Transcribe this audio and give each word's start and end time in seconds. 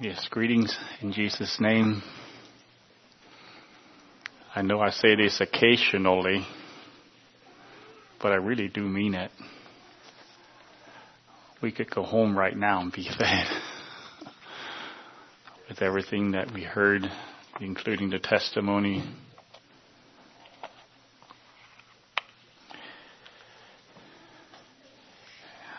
Yes, 0.00 0.26
greetings 0.30 0.76
in 1.02 1.12
Jesus' 1.12 1.58
name. 1.60 2.02
I 4.54 4.62
know 4.62 4.80
I 4.80 4.90
say 4.90 5.14
this 5.14 5.40
occasionally, 5.40 6.46
but 8.20 8.32
I 8.32 8.36
really 8.36 8.68
do 8.68 8.80
mean 8.80 9.14
it. 9.14 9.30
We 11.60 11.72
could 11.72 11.90
go 11.90 12.02
home 12.02 12.36
right 12.36 12.56
now 12.56 12.80
and 12.80 12.90
be 12.90 13.06
fed 13.18 13.46
with 15.68 15.82
everything 15.82 16.32
that 16.32 16.52
we 16.52 16.62
heard, 16.62 17.02
including 17.60 18.10
the 18.10 18.18
testimony. 18.18 19.04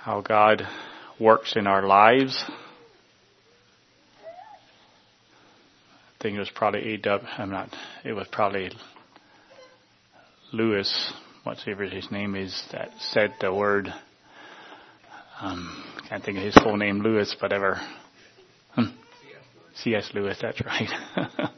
How 0.03 0.21
God 0.21 0.61
works 1.19 1.53
in 1.55 1.65
our 1.65 1.85
lives. 1.85 2.45
I 6.12 6.12
think 6.23 6.37
it 6.37 6.39
was 6.39 6.51
probably 6.55 6.93
A. 6.93 6.97
W. 6.97 7.29
I'm 7.37 7.51
not. 7.51 7.69
It 8.05 8.13
was 8.13 8.27
probably 8.31 8.71
Lewis, 10.53 11.13
whatever 11.43 11.83
his 11.83 12.09
name 12.11 12.35
is, 12.35 12.63
that 12.71 12.91
said 12.99 13.33
the 13.41 13.53
word. 13.53 13.93
Um, 15.41 15.83
can't 16.07 16.23
think 16.23 16.37
of 16.37 16.45
his 16.45 16.55
full 16.55 16.77
name, 16.77 17.01
Lewis, 17.01 17.35
whatever. 17.41 17.81
Hmm. 18.73 18.95
C.S. 19.75 20.11
Lewis, 20.13 20.37
that's 20.41 20.61
right. 20.65 20.89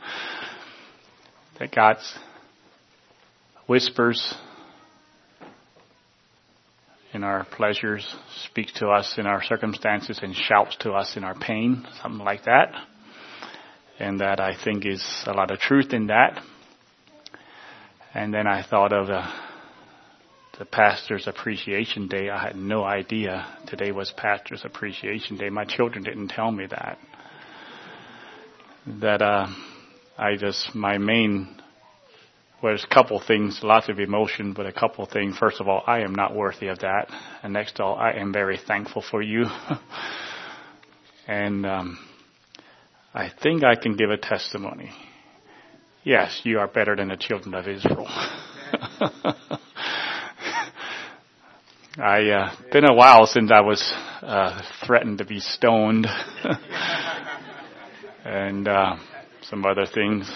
that 1.60 1.74
God's 1.74 2.18
whispers 3.68 4.34
in 7.13 7.24
our 7.24 7.46
pleasures, 7.46 8.16
speaks 8.50 8.74
to 8.74 8.88
us 8.88 9.16
in 9.18 9.27
our 9.27 9.44
circumstances, 9.44 10.20
and 10.24 10.36
shouts 10.36 10.76
to 10.77 10.91
us 10.91 11.16
in 11.16 11.24
our 11.24 11.36
pain, 11.36 11.86
something 12.02 12.26
like 12.26 12.43
that. 12.46 12.74
And 13.99 14.20
that 14.20 14.40
I 14.40 14.55
think 14.62 14.85
is 14.85 15.04
a 15.26 15.32
lot 15.32 15.51
of 15.51 15.60
truth 15.60 15.93
in 15.93 16.07
that. 16.07 16.41
And 18.13 18.34
then 18.34 18.48
I 18.48 18.63
thought 18.63 18.91
of 18.93 19.07
the, 19.07 19.24
the 20.60 20.65
Pastor's 20.65 21.27
Appreciation 21.27 22.07
Day. 22.07 22.29
I 22.29 22.41
had 22.41 22.55
no 22.55 22.84
idea 22.84 23.46
today 23.68 23.91
was 23.91 24.13
Pastor's 24.15 24.63
Appreciation 24.65 25.37
Day. 25.37 25.49
My 25.49 25.65
children 25.65 26.04
didn't 26.04 26.29
tell 26.29 26.52
me 26.52 26.65
that. 26.68 26.98
That 29.02 29.21
uh, 29.21 29.48
I 30.18 30.35
just 30.35 30.76
my 30.76 30.98
main 30.98 31.62
well, 32.62 32.71
there's 32.71 32.85
a 32.90 32.93
couple 32.93 33.21
things, 33.21 33.59
lots 33.62 33.90
of 33.90 33.99
emotion, 33.99 34.54
but 34.54 34.65
a 34.65 34.71
couple 34.71 35.05
things. 35.05 35.37
First 35.37 35.59
of 35.59 35.68
all, 35.68 35.84
I 35.85 35.99
am 35.99 36.15
not 36.15 36.34
worthy 36.34 36.68
of 36.68 36.80
that. 36.80 37.09
And 37.43 37.54
next 37.54 37.80
of 37.80 37.85
all, 37.85 37.96
I 37.96 38.13
am 38.13 38.32
very 38.32 38.57
thankful 38.57 39.04
for 39.07 39.21
you. 39.21 39.46
and 41.27 41.65
um, 41.65 41.99
I 43.16 43.32
think 43.41 43.63
I 43.63 43.76
can 43.76 43.96
give 43.96 44.10
a 44.10 44.18
testimony. 44.18 44.91
Yes, 46.04 46.41
you 46.44 46.60
are 46.60 46.68
better 46.68 46.98
than 46.98 47.08
the 47.08 47.16
children 47.16 47.54
of 47.54 47.66
Israel. 47.66 48.10
I 51.98 52.30
uh, 52.30 52.54
been 52.74 52.84
a 52.84 52.93
while 52.93 53.26
since 53.26 53.52
I 53.54 53.62
was 53.62 53.82
uh, 54.21 54.62
threatened 54.86 55.20
to 55.20 55.26
be 55.26 55.40
stoned, 55.40 56.08
and 58.26 58.68
uh, 58.68 58.98
some 59.43 59.66
other 59.66 59.86
things. 59.86 60.30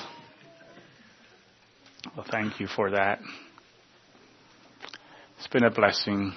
Well, 2.16 2.26
thank 2.32 2.62
you 2.62 2.68
for 2.68 2.92
that. 2.92 3.20
It's 5.38 5.48
been 5.48 5.66
a 5.66 5.70
blessing. 5.70 6.34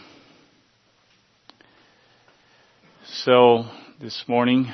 So, 3.04 3.66
this 4.00 4.24
morning, 4.26 4.72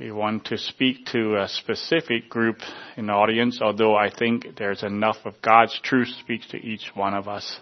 we 0.00 0.10
want 0.10 0.46
to 0.46 0.56
speak 0.56 1.04
to 1.12 1.36
a 1.36 1.46
specific 1.46 2.30
group 2.30 2.56
in 2.96 3.08
the 3.08 3.12
audience, 3.12 3.60
although 3.60 3.94
I 3.94 4.08
think 4.10 4.46
there's 4.56 4.82
enough 4.82 5.18
of 5.26 5.34
God's 5.42 5.78
truth 5.84 6.08
speaks 6.20 6.48
to 6.48 6.56
each 6.56 6.90
one 6.94 7.12
of 7.12 7.28
us. 7.28 7.60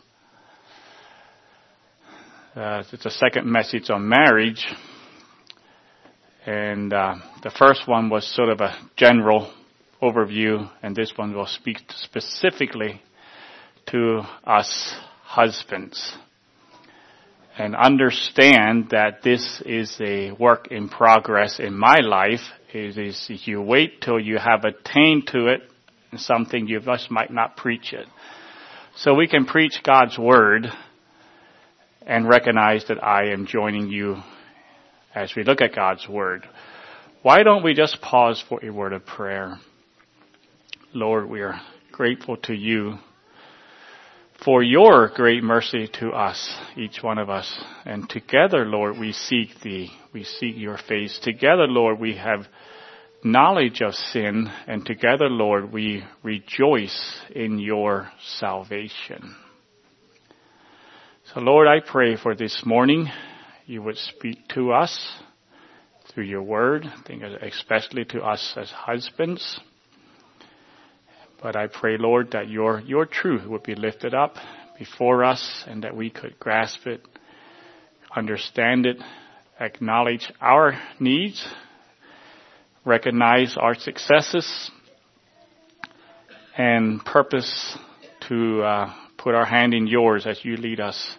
Uh, 2.55 2.85
it's 2.93 3.05
a 3.05 3.11
second 3.11 3.51
message 3.51 3.91
on 3.91 4.09
marriage. 4.09 4.65
And 6.47 6.93
uh, 6.93 7.17
the 7.43 7.51
first 7.51 7.89
one 7.89 8.09
was 8.09 8.25
sort 8.37 8.51
of 8.51 8.61
a 8.61 8.73
general 8.97 9.53
overview, 10.01 10.71
and 10.81 10.95
this 10.95 11.13
one 11.17 11.35
will 11.35 11.47
speak 11.47 11.79
specifically 11.89 13.03
to 13.87 14.23
us 14.45 14.95
husbands. 15.25 16.17
And 17.59 17.75
understand 17.75 18.91
that 18.91 19.23
this 19.25 19.61
is 19.67 19.97
a 20.01 20.31
work 20.31 20.69
in 20.71 20.89
progress 20.89 21.59
in 21.59 21.77
my 21.77 21.99
life. 21.99 22.41
It 22.73 22.97
is 22.97 23.27
you 23.47 23.61
wait 23.61 24.01
till 24.01 24.21
you 24.21 24.39
have 24.39 24.65
attained 24.65 25.27
to 25.33 25.49
it, 25.49 25.63
something 26.17 26.69
you 26.69 26.79
just 26.79 27.11
might 27.11 27.33
not 27.33 27.57
preach 27.57 27.93
it. 27.93 28.07
So 28.99 29.15
we 29.15 29.27
can 29.27 29.45
preach 29.45 29.81
God's 29.83 30.17
word 30.17 30.69
and 32.07 32.29
recognize 32.29 32.85
that 32.89 33.03
I 33.03 33.33
am 33.33 33.47
joining 33.47 33.89
you 33.89 34.19
as 35.13 35.35
we 35.37 35.43
look 35.43 35.61
at 35.61 35.75
God's 35.75 36.09
word. 36.09 36.49
Why 37.23 37.43
don't 37.43 37.65
we 37.65 37.75
just 37.75 38.01
pause 38.01 38.43
for 38.49 38.65
a 38.65 38.71
word 38.71 38.93
of 38.93 39.05
prayer? 39.05 39.59
Lord, 40.95 41.29
we 41.29 41.43
are 41.43 41.61
grateful 41.91 42.37
to 42.45 42.55
you 42.55 42.99
for 44.45 44.63
your 44.63 45.09
great 45.09 45.43
mercy 45.43 45.89
to 46.01 46.11
us, 46.11 46.57
each 46.77 47.03
one 47.03 47.19
of 47.19 47.29
us. 47.29 47.53
And 47.85 48.09
together, 48.09 48.65
Lord, 48.65 48.99
we 48.99 49.13
seek 49.13 49.61
thee. 49.63 49.91
We 50.13 50.25
seek 50.25 50.57
your 50.57 50.79
face. 50.79 51.19
Together, 51.23 51.67
Lord, 51.67 51.99
we 51.99 52.17
have 52.17 52.47
knowledge 53.25 53.81
of 53.83 53.95
sin. 53.95 54.51
And 54.67 54.87
together, 54.87 55.29
Lord, 55.29 55.73
we 55.73 56.05
rejoice 56.23 57.21
in 57.35 57.59
your 57.59 58.11
salvation. 58.39 59.35
So 61.35 61.41
Lord, 61.41 61.69
I 61.69 61.81
pray 61.87 62.17
for 62.17 62.35
this 62.35 62.63
morning 62.65 63.09
you 63.67 63.83
would 63.83 63.99
speak 63.99 64.49
to 64.55 64.73
us 64.73 65.19
through 66.11 66.25
your 66.25 66.43
word, 66.43 66.87
I 66.87 67.03
think 67.07 67.23
especially 67.23 68.07
to 68.07 68.23
us 68.23 68.55
as 68.57 68.71
husbands. 68.71 69.61
But 71.43 71.55
I 71.55 71.69
pray, 71.69 71.97
Lord, 71.99 72.33
that 72.33 72.49
your, 72.49 72.81
your 72.81 73.07
truth 73.07 73.47
would 73.47 73.63
be 73.63 73.75
lifted 73.75 74.13
up 74.13 74.35
before 74.79 75.25
us 75.25 75.65
and 75.67 75.85
that 75.85 75.97
we 75.97 76.11
could 76.11 76.39
grasp 76.39 76.87
it, 76.87 77.01
understand 78.15 78.87
it, 78.87 78.97
acknowledge 79.61 80.33
our 80.41 80.81
needs, 80.99 81.47
recognize 82.85 83.57
our 83.57 83.75
successes, 83.75 84.71
and 86.57 87.05
purpose 87.05 87.77
to 88.29 88.63
uh, 88.63 88.93
put 89.17 89.35
our 89.35 89.47
hand 89.47 89.75
in 89.75 89.87
yours 89.87 90.27
as 90.27 90.45
you 90.45 90.57
lead 90.57 90.81
us 90.81 91.17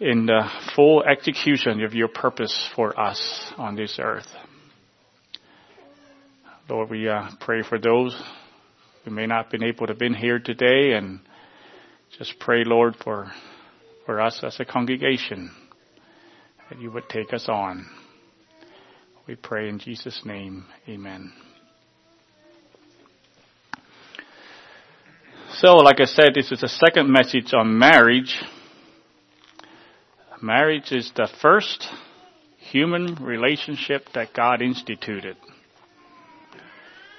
in 0.00 0.26
the 0.26 0.42
full 0.74 1.02
execution 1.04 1.82
of 1.82 1.94
your 1.94 2.08
purpose 2.08 2.68
for 2.74 2.98
us 2.98 3.52
on 3.56 3.76
this 3.76 3.98
earth. 3.98 4.26
Lord, 6.68 6.90
we 6.90 7.08
uh, 7.08 7.28
pray 7.38 7.62
for 7.62 7.78
those 7.78 8.20
who 9.04 9.12
may 9.12 9.24
not 9.24 9.44
have 9.44 9.52
been 9.52 9.62
able 9.62 9.86
to 9.86 9.94
be 9.94 10.12
here 10.14 10.40
today 10.40 10.94
and 10.94 11.20
just 12.18 12.40
pray, 12.40 12.64
Lord, 12.64 12.96
for, 13.04 13.30
for 14.04 14.20
us 14.20 14.40
as 14.42 14.58
a 14.58 14.64
congregation 14.64 15.52
that 16.68 16.80
you 16.80 16.90
would 16.90 17.08
take 17.08 17.32
us 17.32 17.46
on. 17.48 17.86
We 19.28 19.36
pray 19.36 19.68
in 19.68 19.78
Jesus' 19.78 20.22
name. 20.24 20.66
Amen. 20.88 21.32
So, 25.58 25.76
like 25.76 26.00
I 26.00 26.06
said, 26.06 26.34
this 26.34 26.50
is 26.50 26.62
the 26.62 26.68
second 26.68 27.08
message 27.08 27.54
on 27.54 27.78
marriage. 27.78 28.42
Marriage 30.42 30.90
is 30.90 31.12
the 31.14 31.28
first 31.40 31.86
human 32.58 33.14
relationship 33.24 34.06
that 34.14 34.34
God 34.34 34.62
instituted. 34.62 35.36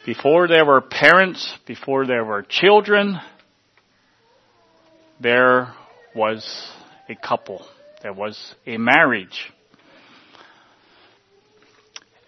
Before 0.07 0.47
there 0.47 0.63
were 0.63 0.79
parents, 0.79 1.53
before 1.65 2.07
there 2.07 2.23
were 2.23 2.41
children, 2.41 3.19
there 5.19 5.73
was 6.15 6.69
a 7.09 7.15
couple. 7.15 7.67
There 8.01 8.13
was 8.13 8.55
a 8.65 8.77
marriage. 8.77 9.51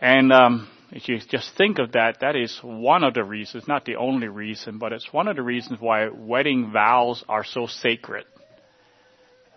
And 0.01 0.33
um, 0.33 0.67
if 0.91 1.07
you 1.07 1.19
just 1.19 1.55
think 1.55 1.79
of 1.79 1.93
that, 1.93 2.17
that 2.19 2.35
is 2.35 2.59
one 2.61 3.05
of 3.05 3.13
the 3.13 3.23
reasons, 3.23 3.65
not 3.65 3.85
the 3.85 3.95
only 3.95 4.27
reason, 4.27 4.77
but 4.77 4.91
it's 4.91 5.13
one 5.13 5.29
of 5.29 5.37
the 5.37 5.41
reasons 5.41 5.79
why 5.79 6.09
wedding 6.09 6.71
vows 6.73 7.23
are 7.29 7.45
so 7.45 7.65
sacred. 7.65 8.25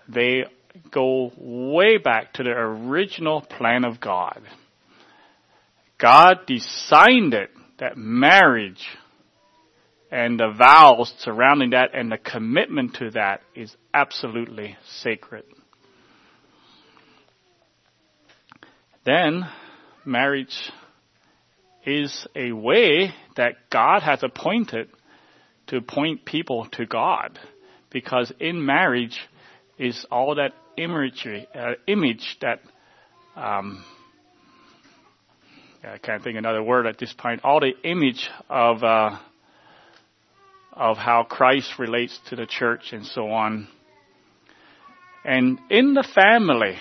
They 0.09 0.45
go 0.93 1.33
way 1.37 1.99
back 1.99 2.35
to 2.35 2.45
the 2.45 2.51
original 2.51 3.41
plan 3.41 3.85
of 3.85 3.99
God. 3.99 4.43
God 5.99 6.47
designed 6.47 7.35
it 7.35 7.51
that 7.83 7.97
marriage 7.97 8.87
and 10.11 10.39
the 10.39 10.55
vows 10.57 11.13
surrounding 11.19 11.71
that 11.71 11.91
and 11.95 12.13
the 12.13 12.19
commitment 12.19 12.95
to 12.95 13.11
that 13.11 13.43
is 13.55 13.75
absolutely 13.93 14.77
sacred. 14.87 15.45
then 19.05 19.49
marriage 20.05 20.71
is 21.85 22.27
a 22.37 22.53
way 22.53 23.13
that 23.37 23.55
God 23.71 24.03
has 24.03 24.23
appointed 24.23 24.89
to 25.69 25.81
point 25.81 26.25
people 26.25 26.67
to 26.73 26.87
God. 26.87 27.39
Because 27.91 28.33
in 28.39 28.65
marriage 28.65 29.19
is 29.79 30.07
all 30.11 30.37
that 30.37 30.53
imagery, 30.77 31.47
uh, 31.55 31.73
image 31.87 32.39
that, 32.41 32.61
um, 33.37 33.85
I 35.85 35.99
can't 35.99 36.23
think 36.23 36.37
of 36.37 36.39
another 36.39 36.63
word 36.63 36.87
at 36.87 36.99
this 36.99 37.13
point, 37.13 37.41
all 37.43 37.59
the 37.59 37.73
image 37.83 38.29
of, 38.49 38.85
uh, 38.85 39.19
of 40.73 40.97
how 40.97 41.25
Christ 41.25 41.73
relates 41.79 42.19
to 42.29 42.37
the 42.37 42.47
church 42.47 42.93
and 42.93 43.05
so 43.05 43.31
on. 43.31 43.67
And 45.25 45.59
in 45.71 45.95
the 45.95 46.07
family, 46.15 46.77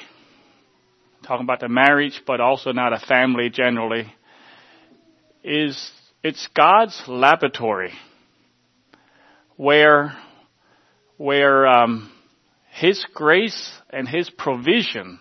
talking 1.23 1.45
about 1.45 1.61
the 1.61 1.69
marriage, 1.69 2.21
but 2.27 2.41
also 2.41 2.73
not 2.73 2.93
a 2.93 2.99
family 2.99 3.49
generally, 3.49 4.13
is 5.43 5.91
it's 6.23 6.47
God's 6.55 7.01
laboratory 7.07 7.93
where 9.57 10.15
where 11.17 11.67
um, 11.67 12.11
His 12.71 13.03
grace 13.15 13.71
and 13.89 14.07
His 14.07 14.29
provision 14.29 15.19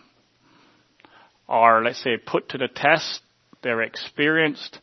are, 1.48 1.82
let's 1.82 2.02
say, 2.02 2.16
put 2.16 2.50
to 2.50 2.58
the 2.58 2.68
test. 2.68 3.22
They're 3.62 3.82
experienced. 3.82 4.78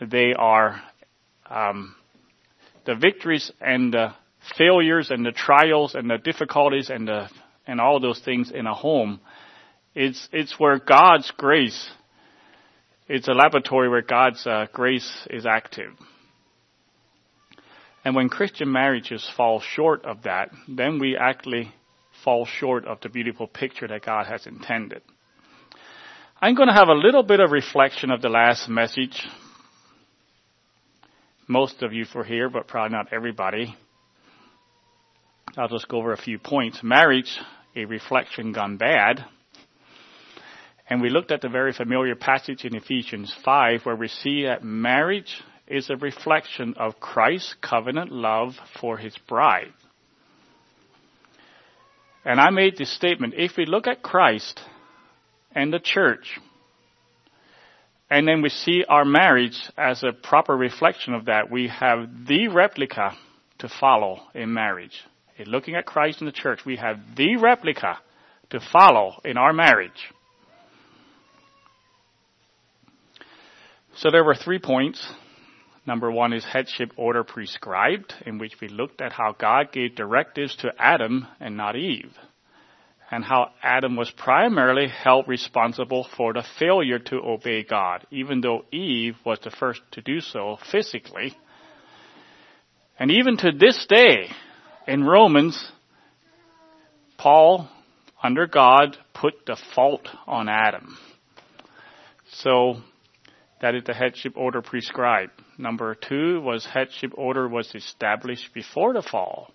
They 0.00 0.32
are 0.36 0.80
um, 1.48 1.94
the 2.86 2.94
victories 2.94 3.52
and 3.60 3.92
the 3.92 4.14
failures 4.56 5.10
and 5.10 5.24
the 5.24 5.32
trials 5.32 5.94
and 5.94 6.08
the 6.10 6.18
difficulties 6.18 6.90
and 6.90 7.06
the 7.06 7.28
and 7.66 7.80
all 7.80 8.00
those 8.00 8.20
things 8.20 8.50
in 8.50 8.66
a 8.66 8.74
home. 8.74 9.20
It's 9.94 10.28
it's 10.32 10.58
where 10.58 10.78
God's 10.78 11.30
grace. 11.36 11.90
It's 13.08 13.28
a 13.28 13.32
laboratory 13.32 13.88
where 13.88 14.02
God's 14.02 14.46
uh, 14.46 14.66
grace 14.72 15.26
is 15.28 15.44
active. 15.44 15.92
And 18.04 18.14
when 18.14 18.28
Christian 18.28 18.72
marriages 18.72 19.28
fall 19.36 19.60
short 19.60 20.04
of 20.04 20.22
that, 20.22 20.50
then 20.68 20.98
we 20.98 21.16
actually 21.16 21.72
fall 22.24 22.46
short 22.46 22.86
of 22.86 23.00
the 23.00 23.08
beautiful 23.08 23.46
picture 23.46 23.88
that 23.88 24.04
God 24.04 24.26
has 24.26 24.46
intended. 24.46 25.02
I'm 26.42 26.54
going 26.54 26.68
to 26.68 26.74
have 26.74 26.88
a 26.88 26.94
little 26.94 27.22
bit 27.22 27.38
of 27.40 27.50
reflection 27.50 28.10
of 28.10 28.22
the 28.22 28.30
last 28.30 28.66
message. 28.66 29.28
Most 31.46 31.82
of 31.82 31.92
you 31.92 32.06
were 32.14 32.24
here, 32.24 32.48
but 32.48 32.66
probably 32.66 32.96
not 32.96 33.12
everybody. 33.12 33.76
I'll 35.58 35.68
just 35.68 35.86
go 35.86 35.98
over 35.98 36.14
a 36.14 36.16
few 36.16 36.38
points. 36.38 36.80
Marriage, 36.82 37.38
a 37.76 37.84
reflection 37.84 38.52
gone 38.52 38.78
bad. 38.78 39.22
And 40.88 41.02
we 41.02 41.10
looked 41.10 41.30
at 41.30 41.42
the 41.42 41.50
very 41.50 41.74
familiar 41.74 42.14
passage 42.14 42.64
in 42.64 42.74
Ephesians 42.74 43.34
5 43.44 43.82
where 43.84 43.96
we 43.96 44.08
see 44.08 44.44
that 44.44 44.64
marriage 44.64 45.42
is 45.66 45.90
a 45.90 45.96
reflection 45.96 46.72
of 46.78 46.98
Christ's 47.00 47.54
covenant 47.60 48.12
love 48.12 48.54
for 48.80 48.96
his 48.96 49.14
bride. 49.28 49.74
And 52.24 52.40
I 52.40 52.48
made 52.48 52.78
this 52.78 52.90
statement, 52.90 53.34
if 53.36 53.58
we 53.58 53.66
look 53.66 53.86
at 53.86 54.02
Christ 54.02 54.58
and 55.54 55.72
the 55.72 55.80
church, 55.80 56.38
and 58.08 58.26
then 58.26 58.42
we 58.42 58.48
see 58.48 58.84
our 58.88 59.04
marriage 59.04 59.58
as 59.76 60.02
a 60.02 60.12
proper 60.12 60.56
reflection 60.56 61.14
of 61.14 61.26
that, 61.26 61.50
we 61.50 61.68
have 61.68 62.26
the 62.26 62.48
replica 62.48 63.16
to 63.58 63.68
follow 63.68 64.20
in 64.34 64.52
marriage. 64.52 65.04
In 65.36 65.48
looking 65.48 65.74
at 65.74 65.86
Christ 65.86 66.20
and 66.20 66.28
the 66.28 66.32
church, 66.32 66.64
we 66.66 66.76
have 66.76 66.98
the 67.16 67.36
replica 67.36 67.98
to 68.50 68.60
follow 68.60 69.20
in 69.24 69.36
our 69.36 69.52
marriage. 69.52 70.12
So 73.96 74.10
there 74.10 74.24
were 74.24 74.34
three 74.34 74.58
points 74.58 75.00
Number 75.86 76.10
one 76.10 76.32
is 76.32 76.44
headship 76.44 76.92
order 76.96 77.24
prescribed, 77.24 78.14
in 78.26 78.38
which 78.38 78.60
we 78.60 78.68
looked 78.68 79.00
at 79.00 79.12
how 79.12 79.32
God 79.32 79.72
gave 79.72 79.96
directives 79.96 80.54
to 80.56 80.72
Adam 80.78 81.26
and 81.40 81.56
not 81.56 81.74
Eve, 81.74 82.16
and 83.10 83.24
how 83.24 83.50
Adam 83.62 83.96
was 83.96 84.10
primarily 84.10 84.86
held 84.88 85.26
responsible 85.26 86.06
for 86.16 86.32
the 86.32 86.44
failure 86.58 86.98
to 86.98 87.16
obey 87.16 87.64
God, 87.64 88.06
even 88.10 88.40
though 88.40 88.64
Eve 88.70 89.16
was 89.24 89.40
the 89.42 89.50
first 89.50 89.80
to 89.92 90.00
do 90.00 90.20
so 90.20 90.58
physically. 90.70 91.36
And 92.98 93.10
even 93.10 93.36
to 93.38 93.50
this 93.50 93.84
day, 93.88 94.30
in 94.86 95.04
Romans, 95.04 95.72
Paul, 97.18 97.68
under 98.22 98.46
God, 98.46 98.96
put 99.12 99.46
the 99.46 99.56
fault 99.74 100.08
on 100.26 100.48
Adam. 100.48 100.96
So, 102.32 102.76
that 103.60 103.74
is 103.74 103.82
the 103.84 103.94
headship 103.94 104.36
order 104.36 104.62
prescribed. 104.62 105.32
Number 105.58 105.94
two 105.94 106.40
was 106.40 106.64
headship 106.64 107.12
order 107.16 107.48
was 107.48 107.74
established 107.74 108.54
before 108.54 108.94
the 108.94 109.02
fall. 109.02 109.52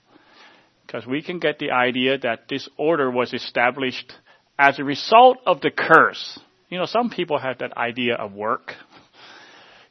Because 0.85 1.05
we 1.05 1.21
can 1.21 1.39
get 1.39 1.59
the 1.59 1.71
idea 1.71 2.17
that 2.19 2.47
this 2.49 2.69
order 2.77 3.09
was 3.09 3.33
established 3.33 4.13
as 4.57 4.79
a 4.79 4.83
result 4.83 5.37
of 5.45 5.61
the 5.61 5.71
curse. 5.71 6.39
You 6.69 6.77
know, 6.77 6.85
some 6.85 7.09
people 7.09 7.39
have 7.39 7.59
that 7.59 7.75
idea 7.77 8.15
of 8.15 8.33
work. 8.33 8.73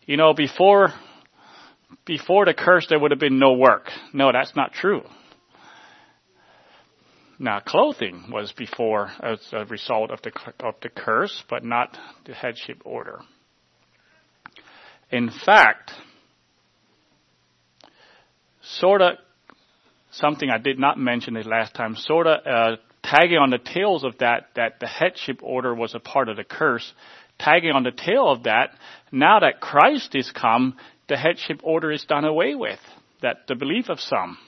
You 0.07 0.17
know, 0.17 0.35
before, 0.35 0.93
before 2.05 2.45
the 2.45 2.55
curse 2.55 2.87
there 2.89 2.99
would 2.99 3.11
have 3.11 3.21
been 3.21 3.39
no 3.39 3.55
work. 3.55 3.91
No, 4.13 4.33
that's 4.33 4.55
not 4.55 4.73
true. 4.73 5.03
Now, 7.39 7.61
clothing 7.61 8.27
was 8.31 8.53
before 8.53 9.11
as 9.21 9.41
a 9.53 9.65
result 9.65 10.11
of 10.11 10.23
the, 10.23 10.33
of 10.61 10.75
the 10.83 10.89
curse, 10.89 11.43
but 11.51 11.65
not 11.65 11.97
the 12.27 12.33
headship 12.33 12.83
order. 12.85 13.21
In 15.11 15.31
fact, 15.45 15.91
sort 18.63 19.03
of 19.03 19.17
something 20.17 20.51
I 20.51 20.59
did 20.59 20.79
not 20.79 20.99
mention 20.99 21.35
the 21.35 21.43
last 21.43 21.75
time, 21.75 21.97
sort 21.97 22.27
of 22.27 22.47
uh, 22.47 22.77
tagging 23.03 23.39
on 23.39 23.51
the 23.51 23.59
tails 23.59 24.05
of 24.05 24.19
that, 24.19 24.49
that 24.57 24.81
the 24.81 24.87
headship 24.87 25.41
order 25.43 25.75
was 25.75 25.95
a 25.95 26.01
part 26.01 26.29
of 26.29 26.37
the 26.37 26.45
curse. 26.45 26.93
Tagging 27.39 27.73
on 27.73 27.83
the 27.83 27.91
tail 27.91 28.31
of 28.31 28.45
that, 28.45 28.71
now 29.11 29.41
that 29.41 29.61
Christ 29.61 30.15
is 30.15 30.31
come, 30.31 30.77
the 31.09 31.17
headship 31.17 31.61
order 31.63 31.91
is 31.91 32.05
done 32.05 32.25
away 32.25 32.55
with. 32.55 32.79
That 33.23 33.47
the 33.49 33.55
belief 33.55 33.89
of 33.89 34.01
some. 34.01 34.39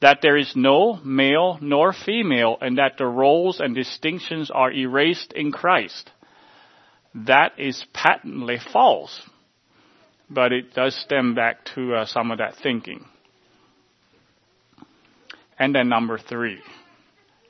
That 0.00 0.18
there 0.22 0.36
is 0.36 0.52
no 0.56 0.98
male 1.04 1.58
nor 1.60 1.92
female 1.92 2.56
and 2.60 2.78
that 2.78 2.98
the 2.98 3.06
roles 3.06 3.60
and 3.60 3.74
distinctions 3.74 4.50
are 4.52 4.72
erased 4.72 5.32
in 5.32 5.52
Christ. 5.52 6.10
That 7.14 7.52
is 7.58 7.84
patently 7.92 8.58
false 8.72 9.20
but 10.32 10.52
it 10.52 10.74
does 10.74 10.96
stem 10.96 11.34
back 11.34 11.64
to 11.74 11.94
uh, 11.94 12.06
some 12.06 12.30
of 12.30 12.38
that 12.38 12.54
thinking. 12.62 13.04
And 15.58 15.74
then 15.74 15.88
number 15.88 16.18
three, 16.18 16.58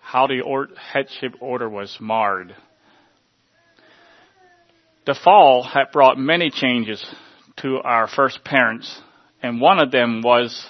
how 0.01 0.27
the 0.27 0.41
or- 0.41 0.69
headship 0.77 1.35
order 1.41 1.69
was 1.69 1.97
marred. 2.01 2.55
The 5.07 5.15
fall 5.15 5.63
had 5.63 5.93
brought 5.93 6.19
many 6.19 6.51
changes 6.51 7.05
to 7.59 7.79
our 7.79 8.07
first 8.07 8.45
parents, 8.45 9.01
and 9.43 9.61
one 9.61 9.81
of 9.81 9.91
them 9.91 10.23
was 10.23 10.67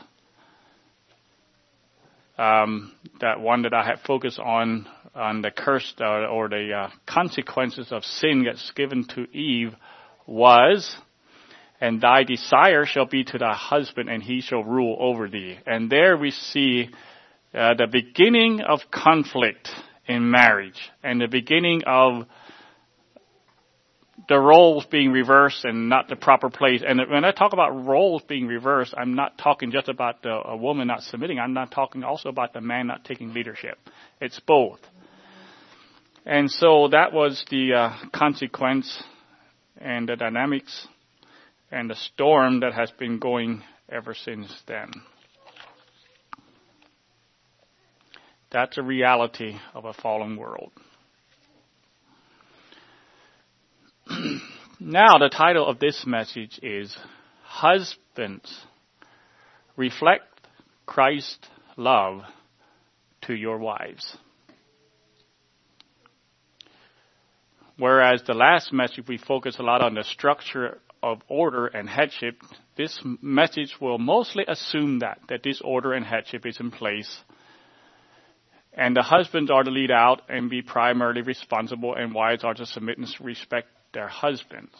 um, 2.39 2.93
that 3.21 3.41
one 3.41 3.63
that 3.63 3.75
I 3.75 3.85
had 3.85 4.01
focused 4.07 4.39
on 4.39 4.87
on 5.15 5.43
the 5.43 5.51
curse 5.51 5.93
uh, 6.01 6.27
or 6.27 6.49
the 6.49 6.73
uh, 6.73 6.91
consequences 7.07 7.89
of 7.93 8.03
sin 8.03 8.45
that's 8.47 8.71
given 8.71 9.05
to 9.09 9.31
Eve 9.37 9.75
was 10.27 10.97
and 11.83 12.01
thy 12.01 12.23
desire 12.23 12.87
shall 12.87 13.07
be 13.07 13.25
to 13.25 13.39
thy 13.39 13.55
husband, 13.55 14.09
and 14.09 14.23
he 14.23 14.41
shall 14.41 14.63
rule 14.63 14.97
over 15.01 15.29
thee. 15.29 15.59
And 15.67 15.91
there 15.91 16.17
we 16.17 16.31
see 16.31 16.91
uh, 17.55 17.75
the 17.75 17.87
beginning 17.87 18.61
of 18.61 18.81
conflict 18.91 19.69
in 20.07 20.31
marriage, 20.31 20.91
and 21.03 21.21
the 21.21 21.29
beginning 21.29 21.83
of 21.87 22.27
the 24.29 24.39
roles 24.39 24.87
being 24.87 25.11
reversed 25.11 25.65
and 25.65 25.89
not 25.89 26.09
the 26.09 26.17
proper 26.17 26.49
place. 26.49 26.83
And 26.87 27.01
when 27.11 27.25
I 27.25 27.33
talk 27.33 27.53
about 27.53 27.85
roles 27.85 28.23
being 28.23 28.47
reversed, 28.47 28.95
I'm 28.97 29.15
not 29.15 29.37
talking 29.37 29.73
just 29.73 29.89
about 29.89 30.23
the, 30.23 30.31
a 30.31 30.57
woman 30.57 30.89
not 30.89 31.03
submitting. 31.03 31.39
I'm 31.39 31.55
not 31.55 31.71
talking 31.71 32.05
also 32.05 32.29
about 32.29 32.53
the 32.53 32.61
man 32.61 32.87
not 32.87 33.05
taking 33.05 33.35
leadership. 33.35 33.79
It's 34.21 34.39
both. 34.41 34.79
And 36.25 36.51
so 36.51 36.89
that 36.89 37.13
was 37.13 37.45
the 37.51 37.75
uh, 37.75 37.97
consequence 38.13 39.03
and 39.79 40.09
the 40.09 40.15
dynamics 40.15 40.87
and 41.73 41.91
the 41.91 41.97
storm 41.97 42.61
that 42.61 42.75
has 42.75 42.91
been 42.93 43.19
going 43.19 43.63
ever 43.89 44.15
since 44.15 44.55
then. 44.69 44.93
That's 48.53 48.77
a 48.79 48.83
reality 48.83 49.57
of 49.75 49.85
a 49.85 49.95
fallen 49.95 50.37
world. 50.37 50.73
now, 54.81 55.19
the 55.19 55.31
title 55.31 55.67
of 55.67 55.79
this 55.79 56.05
message 56.07 56.61
is 56.63 56.97
Husbands, 57.45 58.65
Reflect 59.77 60.25
Christ's 60.85 61.49
Love 61.77 62.23
to 63.23 63.35
Your 63.35 63.59
Wives. 63.59 64.17
whereas 67.83 68.23
the 68.29 68.35
last 68.35 68.73
message 68.73 69.09
we 69.09 69.19
focus 69.19 69.59
a 69.59 69.63
lot 69.63 69.83
on 69.83 69.95
the 69.95 70.05
structure 70.05 70.79
of 71.03 71.21
order 71.29 71.67
and 71.67 71.89
headship, 71.89 72.37
this 72.77 73.01
message 73.21 73.75
will 73.81 73.99
mostly 73.99 74.45
assume 74.47 75.01
that, 75.01 75.19
that 75.29 75.43
this 75.43 75.61
order 75.65 75.93
and 75.93 76.07
headship 76.07 76.47
is 76.47 76.61
in 76.61 76.71
place. 76.71 77.19
And 78.75 78.97
the 78.97 79.03
husbands 79.03 79.51
are 79.51 79.63
to 79.63 79.71
lead 79.71 79.91
out 79.91 80.23
and 80.29 80.49
be 80.49 80.63
primarily 80.63 81.23
responsible, 81.23 81.95
and 81.95 82.15
wives 82.15 82.43
are 82.43 82.55
to 82.55 82.67
submit 82.67 82.99
and 82.99 83.09
respect 83.21 83.69
their 83.93 84.09
husbands. 84.09 84.73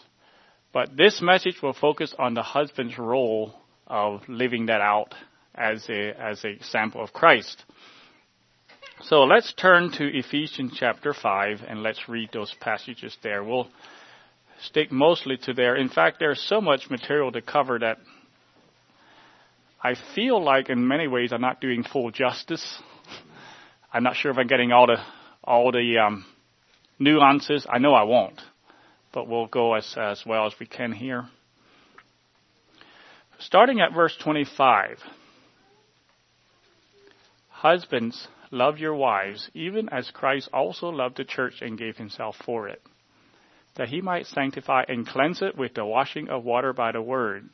But 0.71 0.97
this 0.97 1.21
message 1.21 1.61
will 1.61 1.73
focus 1.73 2.15
on 2.17 2.33
the 2.33 2.41
husband's 2.41 2.97
role 2.97 3.53
of 3.85 4.21
living 4.27 4.65
that 4.67 4.81
out 4.81 5.13
as 5.53 5.87
a, 5.89 6.19
as 6.19 6.43
a 6.43 6.49
example 6.49 7.03
of 7.03 7.13
Christ. 7.13 7.63
So 9.01 9.23
let's 9.23 9.53
turn 9.53 9.91
to 9.93 10.17
Ephesians 10.17 10.75
chapter 10.79 11.13
5 11.13 11.61
and 11.67 11.83
let's 11.83 12.07
read 12.09 12.29
those 12.33 12.55
passages 12.59 13.15
there. 13.21 13.43
We'll 13.43 13.67
stick 14.61 14.91
mostly 14.91 15.37
to 15.43 15.53
there. 15.53 15.75
In 15.75 15.89
fact, 15.89 16.17
there's 16.19 16.41
so 16.41 16.61
much 16.61 16.89
material 16.89 17.31
to 17.33 17.41
cover 17.41 17.79
that 17.79 17.97
I 19.83 19.95
feel 20.15 20.41
like 20.41 20.69
in 20.69 20.87
many 20.87 21.07
ways 21.07 21.33
I'm 21.33 21.41
not 21.41 21.59
doing 21.59 21.83
full 21.83 22.11
justice. 22.11 22.81
I'm 23.93 24.03
not 24.03 24.15
sure 24.15 24.31
if 24.31 24.37
I'm 24.37 24.47
getting 24.47 24.71
all 24.71 24.87
the, 24.87 24.97
all 25.43 25.71
the, 25.71 25.99
um, 25.99 26.25
nuances. 26.99 27.65
I 27.69 27.77
know 27.77 27.93
I 27.93 28.03
won't 28.03 28.41
but 29.13 29.27
we'll 29.27 29.45
go 29.45 29.75
as, 29.75 29.95
as 29.97 30.23
well 30.25 30.47
as 30.47 30.53
we 30.59 30.65
can 30.65 30.91
here. 30.91 31.25
Starting 33.39 33.79
at 33.79 33.93
verse 33.93 34.17
25. 34.21 34.97
Husbands, 37.49 38.27
love 38.51 38.79
your 38.79 38.95
wives, 38.95 39.49
even 39.53 39.87
as 39.89 40.11
Christ 40.11 40.49
also 40.51 40.87
loved 40.87 41.17
the 41.17 41.23
church 41.23 41.61
and 41.61 41.77
gave 41.77 41.95
himself 41.95 42.35
for 42.43 42.67
it, 42.67 42.81
that 43.75 43.89
he 43.89 44.01
might 44.01 44.25
sanctify 44.25 44.83
and 44.87 45.07
cleanse 45.07 45.41
it 45.41 45.57
with 45.57 45.75
the 45.75 45.85
washing 45.85 46.29
of 46.29 46.43
water 46.43 46.73
by 46.73 46.91
the 46.91 47.01
word, 47.01 47.47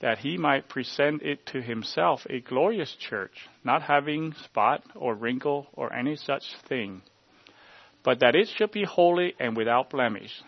that 0.00 0.18
he 0.18 0.36
might 0.36 0.68
present 0.68 1.22
it 1.22 1.46
to 1.46 1.62
himself 1.62 2.26
a 2.28 2.40
glorious 2.40 2.94
church, 2.96 3.48
not 3.64 3.82
having 3.82 4.32
spot 4.34 4.82
or 4.94 5.14
wrinkle 5.14 5.66
or 5.72 5.92
any 5.92 6.16
such 6.16 6.44
thing, 6.68 7.02
but 8.02 8.20
that 8.20 8.34
it 8.34 8.48
should 8.48 8.70
be 8.70 8.84
holy 8.84 9.34
and 9.40 9.56
without 9.56 9.90
blemish. 9.90 10.42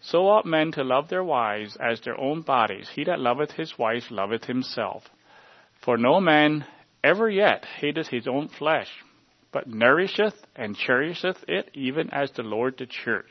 So 0.00 0.28
ought 0.28 0.44
men 0.44 0.72
to 0.72 0.82
love 0.82 1.08
their 1.08 1.22
wives 1.22 1.76
as 1.76 2.00
their 2.00 2.18
own 2.18 2.42
bodies. 2.42 2.90
He 2.92 3.04
that 3.04 3.20
loveth 3.20 3.52
his 3.52 3.78
wife 3.78 4.10
loveth 4.10 4.44
himself. 4.44 5.04
For 5.80 5.96
no 5.96 6.20
man 6.20 6.66
ever 7.04 7.30
yet 7.30 7.64
hated 7.64 8.08
his 8.08 8.26
own 8.26 8.48
flesh, 8.48 8.90
but 9.52 9.68
nourisheth 9.68 10.44
and 10.56 10.76
cherisheth 10.76 11.44
it, 11.46 11.70
even 11.72 12.10
as 12.10 12.32
the 12.32 12.42
Lord 12.42 12.78
the 12.78 12.86
church. 12.86 13.30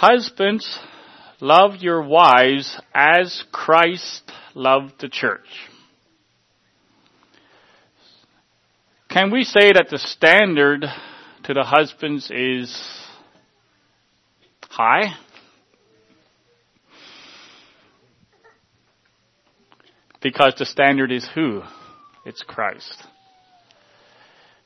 Husbands, 0.00 0.78
love 1.40 1.76
your 1.80 2.02
wives 2.02 2.80
as 2.94 3.44
Christ 3.50 4.30
loved 4.54 5.00
the 5.00 5.08
church. 5.08 5.48
Can 9.08 9.32
we 9.32 9.42
say 9.42 9.72
that 9.72 9.88
the 9.90 9.98
standard 9.98 10.84
to 11.44 11.54
the 11.54 11.64
husbands 11.64 12.30
is 12.30 12.98
high. 14.78 15.14
Because 20.20 20.54
the 20.58 20.66
standard 20.66 21.10
is 21.10 21.28
who? 21.34 21.62
It's 22.24 22.42
Christ. 22.42 23.02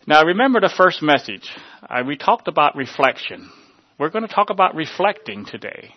Now 0.06 0.24
remember 0.24 0.60
the 0.60 0.72
first 0.76 1.02
message. 1.02 1.48
Uh, 1.88 2.02
we 2.06 2.16
talked 2.16 2.48
about 2.48 2.76
reflection. 2.76 3.50
We're 3.98 4.10
going 4.10 4.26
to 4.26 4.34
talk 4.34 4.50
about 4.50 4.74
reflecting 4.74 5.44
today. 5.44 5.94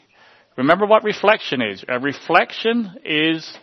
Remember 0.57 0.85
what 0.85 1.03
reflection 1.03 1.61
is. 1.61 1.83
A 1.87 1.99
reflection 1.99 2.91
is 3.05 3.57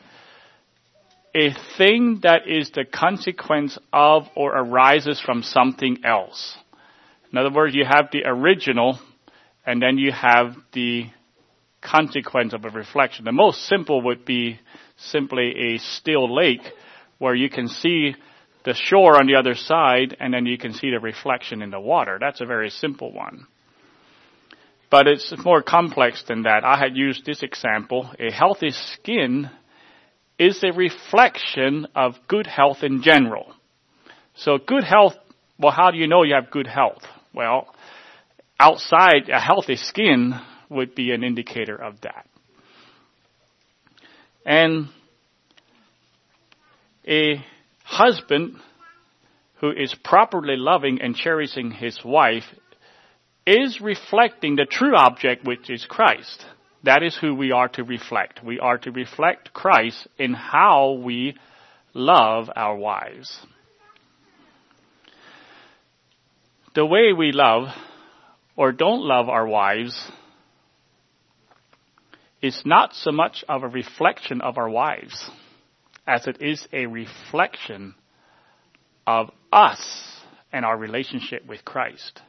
a 1.34 1.54
thing 1.76 2.20
that 2.22 2.48
is 2.48 2.70
the 2.70 2.84
consequence 2.84 3.78
of 3.92 4.28
or 4.34 4.56
arises 4.56 5.20
from 5.20 5.42
something 5.42 5.98
else. 6.04 6.56
In 7.30 7.38
other 7.38 7.52
words, 7.52 7.74
you 7.74 7.84
have 7.84 8.08
the 8.10 8.22
original 8.24 8.98
and 9.66 9.80
then 9.80 9.98
you 9.98 10.12
have 10.12 10.54
the 10.72 11.06
consequence 11.80 12.54
of 12.54 12.64
a 12.64 12.70
reflection. 12.70 13.24
The 13.24 13.32
most 13.32 13.62
simple 13.66 14.02
would 14.02 14.24
be 14.24 14.60
simply 14.96 15.74
a 15.74 15.78
still 15.78 16.34
lake 16.34 16.62
where 17.18 17.34
you 17.34 17.50
can 17.50 17.68
see 17.68 18.14
the 18.64 18.74
shore 18.74 19.16
on 19.16 19.26
the 19.26 19.36
other 19.36 19.54
side 19.54 20.16
and 20.20 20.32
then 20.32 20.46
you 20.46 20.56
can 20.56 20.72
see 20.72 20.90
the 20.90 21.00
reflection 21.00 21.62
in 21.62 21.70
the 21.70 21.80
water. 21.80 22.18
That's 22.20 22.40
a 22.40 22.46
very 22.46 22.70
simple 22.70 23.12
one. 23.12 23.46
But 24.92 25.06
it's 25.06 25.32
more 25.42 25.62
complex 25.62 26.22
than 26.28 26.42
that. 26.42 26.66
I 26.66 26.76
had 26.76 26.98
used 26.98 27.24
this 27.24 27.42
example. 27.42 28.10
A 28.20 28.30
healthy 28.30 28.72
skin 28.72 29.48
is 30.38 30.62
a 30.62 30.70
reflection 30.70 31.86
of 31.96 32.16
good 32.28 32.46
health 32.46 32.82
in 32.82 33.02
general. 33.02 33.54
So 34.34 34.58
good 34.58 34.84
health, 34.84 35.14
well, 35.58 35.72
how 35.72 35.92
do 35.92 35.96
you 35.96 36.08
know 36.08 36.24
you 36.24 36.34
have 36.34 36.50
good 36.50 36.66
health? 36.66 37.04
Well, 37.32 37.74
outside 38.60 39.30
a 39.32 39.40
healthy 39.40 39.76
skin 39.76 40.34
would 40.68 40.94
be 40.94 41.12
an 41.12 41.24
indicator 41.24 41.74
of 41.74 41.98
that. 42.02 42.26
And 44.44 44.88
a 47.08 47.42
husband 47.82 48.56
who 49.60 49.70
is 49.70 49.94
properly 50.04 50.56
loving 50.58 51.00
and 51.00 51.16
cherishing 51.16 51.70
his 51.70 51.98
wife 52.04 52.44
is 53.46 53.80
reflecting 53.80 54.56
the 54.56 54.66
true 54.66 54.96
object, 54.96 55.44
which 55.44 55.68
is 55.70 55.84
Christ. 55.84 56.44
That 56.84 57.02
is 57.02 57.16
who 57.16 57.34
we 57.34 57.52
are 57.52 57.68
to 57.70 57.84
reflect. 57.84 58.44
We 58.44 58.58
are 58.58 58.78
to 58.78 58.90
reflect 58.90 59.52
Christ 59.52 60.08
in 60.18 60.34
how 60.34 61.00
we 61.02 61.36
love 61.94 62.48
our 62.54 62.76
wives. 62.76 63.38
The 66.74 66.86
way 66.86 67.12
we 67.12 67.32
love 67.32 67.68
or 68.56 68.72
don't 68.72 69.02
love 69.02 69.28
our 69.28 69.46
wives 69.46 70.10
is 72.40 72.62
not 72.64 72.94
so 72.94 73.12
much 73.12 73.44
of 73.48 73.62
a 73.62 73.68
reflection 73.68 74.40
of 74.40 74.58
our 74.58 74.68
wives 74.68 75.30
as 76.06 76.26
it 76.26 76.42
is 76.42 76.66
a 76.72 76.86
reflection 76.86 77.94
of 79.06 79.30
us 79.52 80.16
and 80.52 80.64
our 80.64 80.76
relationship 80.76 81.46
with 81.46 81.64
Christ. 81.64 82.20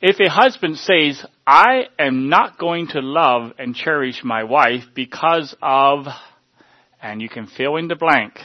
If 0.00 0.20
a 0.20 0.30
husband 0.30 0.78
says, 0.78 1.24
I 1.46 1.86
am 1.98 2.28
not 2.28 2.58
going 2.58 2.88
to 2.88 3.00
love 3.00 3.52
and 3.58 3.74
cherish 3.74 4.22
my 4.22 4.44
wife 4.44 4.84
because 4.94 5.56
of, 5.60 6.06
and 7.02 7.20
you 7.20 7.28
can 7.28 7.48
fill 7.48 7.76
in 7.76 7.88
the 7.88 7.96
blank, 7.96 8.38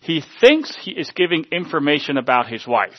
he 0.00 0.22
thinks 0.40 0.76
he 0.76 0.90
is 0.90 1.10
giving 1.14 1.44
information 1.50 2.18
about 2.18 2.48
his 2.48 2.66
wife. 2.66 2.98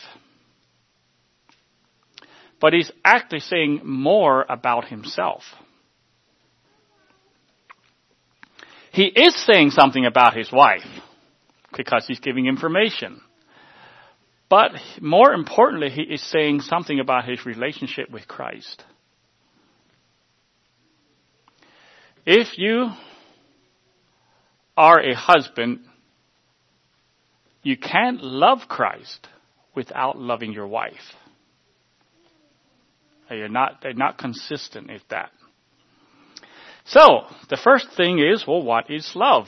But 2.60 2.74
he's 2.74 2.92
actually 3.04 3.40
saying 3.40 3.82
more 3.84 4.46
about 4.48 4.86
himself. 4.86 5.44
He 8.92 9.06
is 9.06 9.36
saying 9.46 9.72
something 9.72 10.06
about 10.06 10.36
his 10.36 10.52
wife 10.52 10.86
because 11.76 12.06
he's 12.08 12.20
giving 12.20 12.48
information. 12.48 13.22
But 14.52 14.72
more 15.02 15.34
importantly, 15.34 15.90
he 15.90 16.02
is 16.02 16.22
saying 16.22 16.62
something 16.62 17.00
about 17.00 17.24
his 17.28 17.46
relationship 17.46 18.12
with 18.12 18.28
Christ. 18.28 18.84
If 22.26 22.58
you 22.58 22.90
are 24.78 25.00
a 25.00 25.16
husband 25.16 25.80
you 27.64 27.78
can't 27.78 28.24
love 28.24 28.62
Christ 28.68 29.28
without 29.76 30.18
loving 30.18 30.52
your 30.52 30.68
wife. 30.68 31.14
You're 33.30 33.48
not, 33.48 33.82
they're 33.82 33.94
not 33.94 34.18
consistent 34.18 34.90
with 34.90 35.04
that. 35.10 35.32
So, 36.86 37.22
the 37.50 37.58
first 37.64 37.88
thing 37.96 38.20
is, 38.20 38.46
well, 38.46 38.64
what 38.64 38.90
is 38.90 39.12
love? 39.16 39.48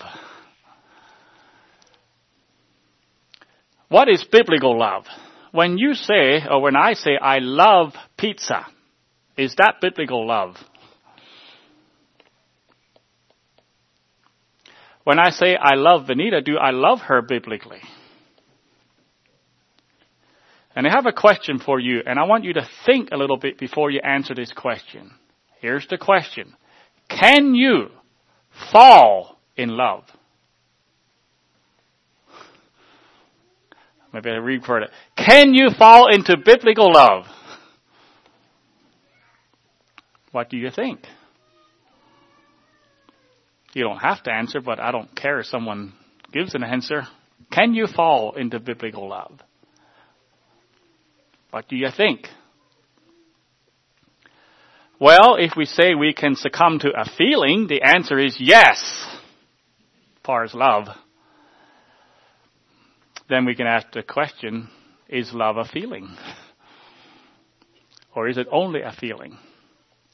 What 3.93 4.09
is 4.09 4.25
biblical 4.31 4.77
love? 4.79 5.05
when 5.53 5.77
you 5.77 5.93
say, 5.93 6.41
or 6.49 6.61
when 6.61 6.75
I 6.75 6.93
say, 6.93 7.15
I 7.15 7.37
love 7.37 7.93
pizza, 8.17 8.65
is 9.37 9.53
that 9.59 9.75
biblical 9.81 10.27
love? 10.27 10.55
When 15.03 15.19
I 15.19 15.29
say 15.29 15.55
I 15.55 15.75
love 15.75 16.07
Vanita, 16.07 16.43
do 16.43 16.57
I 16.57 16.71
love 16.71 17.01
her 17.01 17.21
biblically? 17.21 17.81
And 20.75 20.87
I 20.87 20.89
have 20.89 21.05
a 21.05 21.13
question 21.13 21.59
for 21.59 21.79
you, 21.79 22.01
and 22.03 22.17
I 22.17 22.23
want 22.23 22.45
you 22.45 22.53
to 22.53 22.67
think 22.87 23.09
a 23.11 23.17
little 23.17 23.37
bit 23.37 23.59
before 23.59 23.91
you 23.91 24.01
answer 24.03 24.33
this 24.33 24.51
question. 24.51 25.11
Here's 25.61 25.85
the 25.87 25.99
question. 25.99 26.55
Can 27.09 27.53
you 27.53 27.89
fall 28.71 29.37
in 29.55 29.69
love? 29.69 30.05
Maybe 34.13 34.29
I 34.29 34.33
reword 34.33 34.83
it. 34.83 34.91
Can 35.17 35.55
you 35.55 35.69
fall 35.77 36.13
into 36.13 36.37
biblical 36.37 36.93
love? 36.93 37.25
What 40.31 40.49
do 40.49 40.57
you 40.57 40.69
think? 40.69 40.99
You 43.73 43.83
don't 43.83 43.97
have 43.97 44.21
to 44.23 44.31
answer, 44.31 44.61
but 44.61 44.79
I 44.79 44.91
don't 44.91 45.15
care 45.15 45.39
if 45.39 45.47
someone 45.47 45.93
gives 46.31 46.53
an 46.53 46.63
answer. 46.63 47.03
Can 47.51 47.73
you 47.73 47.87
fall 47.87 48.33
into 48.35 48.59
biblical 48.59 49.09
love? 49.09 49.39
What 51.49 51.67
do 51.67 51.75
you 51.75 51.89
think? 51.95 52.27
Well, 54.99 55.35
if 55.37 55.53
we 55.57 55.65
say 55.65 55.95
we 55.95 56.13
can 56.13 56.35
succumb 56.35 56.79
to 56.79 56.89
a 56.89 57.05
feeling, 57.17 57.67
the 57.67 57.81
answer 57.81 58.17
is 58.19 58.37
yes, 58.39 58.79
as 59.05 59.19
far 60.23 60.43
as 60.43 60.53
love. 60.53 60.87
Then 63.33 63.45
we 63.45 63.55
can 63.55 63.65
ask 63.65 63.87
the 63.91 64.03
question, 64.03 64.69
is 65.09 65.33
love 65.33 65.57
a 65.57 65.65
feeling? 65.65 66.15
Or 68.15 68.27
is 68.27 68.37
it 68.37 68.45
only 68.51 68.81
a 68.81 68.91
feeling? 68.91 69.39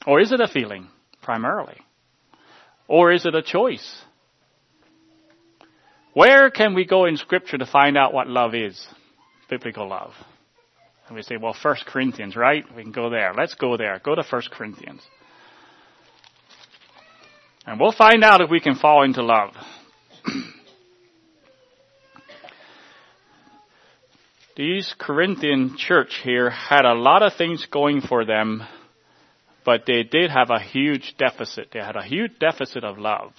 Or 0.06 0.20
is 0.20 0.32
it 0.32 0.40
a 0.40 0.48
feeling, 0.48 0.88
primarily? 1.20 1.76
Or 2.88 3.12
is 3.12 3.26
it 3.26 3.34
a 3.34 3.42
choice? 3.42 4.02
Where 6.14 6.50
can 6.50 6.72
we 6.72 6.86
go 6.86 7.04
in 7.04 7.18
scripture 7.18 7.58
to 7.58 7.66
find 7.66 7.98
out 7.98 8.14
what 8.14 8.26
love 8.26 8.54
is? 8.54 8.88
Biblical 9.50 9.86
love. 9.86 10.12
And 11.06 11.14
we 11.14 11.20
say, 11.20 11.36
well, 11.36 11.54
First 11.62 11.84
Corinthians, 11.84 12.36
right? 12.36 12.64
We 12.74 12.84
can 12.84 12.92
go 12.92 13.10
there. 13.10 13.34
Let's 13.36 13.52
go 13.52 13.76
there. 13.76 14.00
Go 14.02 14.14
to 14.14 14.22
First 14.22 14.50
Corinthians. 14.50 15.02
And 17.66 17.78
we'll 17.78 17.92
find 17.92 18.24
out 18.24 18.40
if 18.40 18.48
we 18.48 18.60
can 18.60 18.76
fall 18.76 19.02
into 19.02 19.22
love. 19.22 19.50
These 24.60 24.94
Corinthian 24.98 25.78
church 25.78 26.20
here 26.22 26.50
had 26.50 26.84
a 26.84 26.92
lot 26.92 27.22
of 27.22 27.32
things 27.32 27.66
going 27.72 28.02
for 28.02 28.26
them, 28.26 28.62
but 29.64 29.84
they 29.86 30.02
did 30.02 30.30
have 30.30 30.50
a 30.50 30.60
huge 30.60 31.14
deficit. 31.16 31.68
They 31.72 31.78
had 31.78 31.96
a 31.96 32.02
huge 32.02 32.32
deficit 32.38 32.84
of 32.84 32.98
love. 32.98 33.32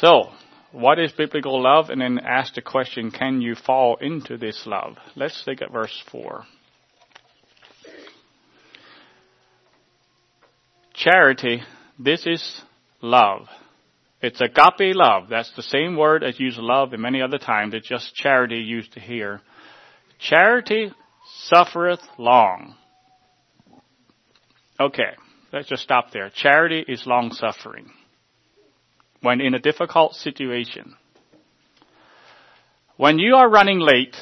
So, 0.00 0.32
what 0.70 0.98
is 0.98 1.12
biblical 1.12 1.62
love? 1.62 1.88
And 1.88 2.02
then 2.02 2.18
ask 2.18 2.52
the 2.52 2.60
question, 2.60 3.10
can 3.10 3.40
you 3.40 3.54
fall 3.54 3.96
into 3.96 4.36
this 4.36 4.64
love? 4.66 4.98
Let's 5.16 5.42
look 5.46 5.62
at 5.62 5.72
verse 5.72 6.02
4. 6.12 6.44
Charity, 10.92 11.62
this 11.98 12.26
is 12.26 12.60
love. 13.00 13.46
It's 14.22 14.40
agape 14.40 14.94
love. 14.94 15.28
That's 15.28 15.50
the 15.56 15.62
same 15.62 15.96
word 15.96 16.22
as 16.22 16.38
used 16.38 16.58
love 16.58 16.92
in 16.92 17.00
many 17.00 17.22
other 17.22 17.38
times. 17.38 17.74
It's 17.74 17.88
just 17.88 18.14
charity 18.14 18.56
used 18.58 18.94
here. 18.94 19.40
Charity 20.18 20.92
suffereth 21.44 22.00
long. 22.18 22.74
Okay, 24.78 25.12
let's 25.52 25.68
just 25.68 25.82
stop 25.82 26.10
there. 26.12 26.30
Charity 26.34 26.84
is 26.86 27.06
long 27.06 27.32
suffering 27.32 27.90
when 29.22 29.40
in 29.40 29.54
a 29.54 29.58
difficult 29.58 30.14
situation. 30.14 30.94
When 32.96 33.18
you 33.18 33.36
are 33.36 33.48
running 33.48 33.78
late 33.78 34.16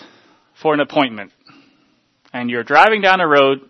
for 0.60 0.74
an 0.74 0.80
appointment 0.80 1.32
and 2.32 2.50
you're 2.50 2.64
driving 2.64 3.00
down 3.00 3.20
a 3.20 3.26
road 3.26 3.60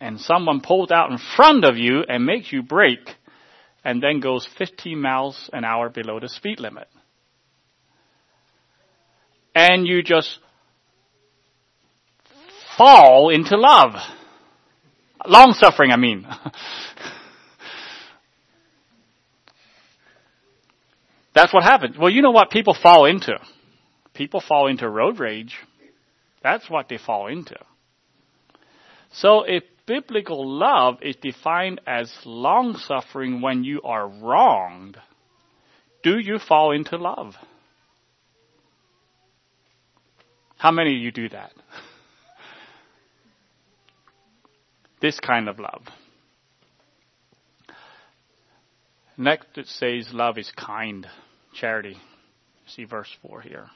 and 0.00 0.20
someone 0.20 0.60
pulls 0.60 0.90
out 0.90 1.10
in 1.10 1.18
front 1.36 1.64
of 1.64 1.76
you 1.76 2.02
and 2.08 2.24
makes 2.24 2.52
you 2.52 2.62
brake 2.62 3.16
and 3.84 4.02
then 4.02 4.20
goes 4.20 4.48
15 4.58 5.00
miles 5.00 5.50
an 5.52 5.64
hour 5.64 5.90
below 5.90 6.18
the 6.18 6.28
speed 6.28 6.58
limit. 6.58 6.88
And 9.54 9.86
you 9.86 10.02
just 10.02 10.40
fall 12.76 13.28
into 13.30 13.56
love. 13.56 13.92
Long 15.26 15.52
suffering, 15.52 15.90
I 15.92 15.96
mean. 15.96 16.26
That's 21.34 21.52
what 21.52 21.62
happens. 21.64 21.98
Well, 21.98 22.10
you 22.10 22.22
know 22.22 22.30
what 22.30 22.50
people 22.50 22.76
fall 22.80 23.04
into? 23.06 23.38
People 24.14 24.40
fall 24.40 24.68
into 24.68 24.88
road 24.88 25.18
rage. 25.18 25.56
That's 26.42 26.70
what 26.70 26.88
they 26.88 26.98
fall 26.98 27.26
into. 27.26 27.56
So 29.12 29.42
if 29.42 29.64
biblical 29.86 30.48
love 30.48 30.98
is 31.02 31.16
defined 31.16 31.80
as 31.86 32.12
long 32.24 32.76
suffering 32.76 33.40
when 33.40 33.64
you 33.64 33.82
are 33.82 34.08
wronged, 34.08 34.96
do 36.02 36.18
you 36.18 36.38
fall 36.38 36.72
into 36.72 36.96
love? 36.96 37.34
How 40.56 40.70
many 40.70 40.96
of 40.96 41.02
you 41.02 41.10
do 41.10 41.28
that? 41.28 41.52
this 45.00 45.20
kind 45.20 45.48
of 45.48 45.58
love. 45.58 45.82
Next 49.16 49.46
it 49.56 49.66
says 49.66 50.08
love 50.12 50.38
is 50.38 50.50
kind 50.56 51.06
charity. 51.54 51.96
See 52.66 52.84
verse 52.84 53.10
4 53.22 53.42
here. 53.42 53.66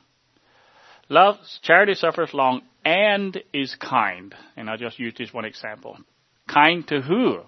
Love, 1.09 1.37
charity 1.63 1.95
suffers 1.95 2.35
long 2.35 2.63
and 2.85 3.43
is 3.53 3.75
kind. 3.77 4.35
And 4.57 4.69
I'll 4.69 4.77
just 4.77 4.99
use 4.99 5.15
this 5.17 5.33
one 5.33 5.45
example. 5.45 5.97
Kind 6.47 6.87
to 6.89 7.01
who? 7.01 7.41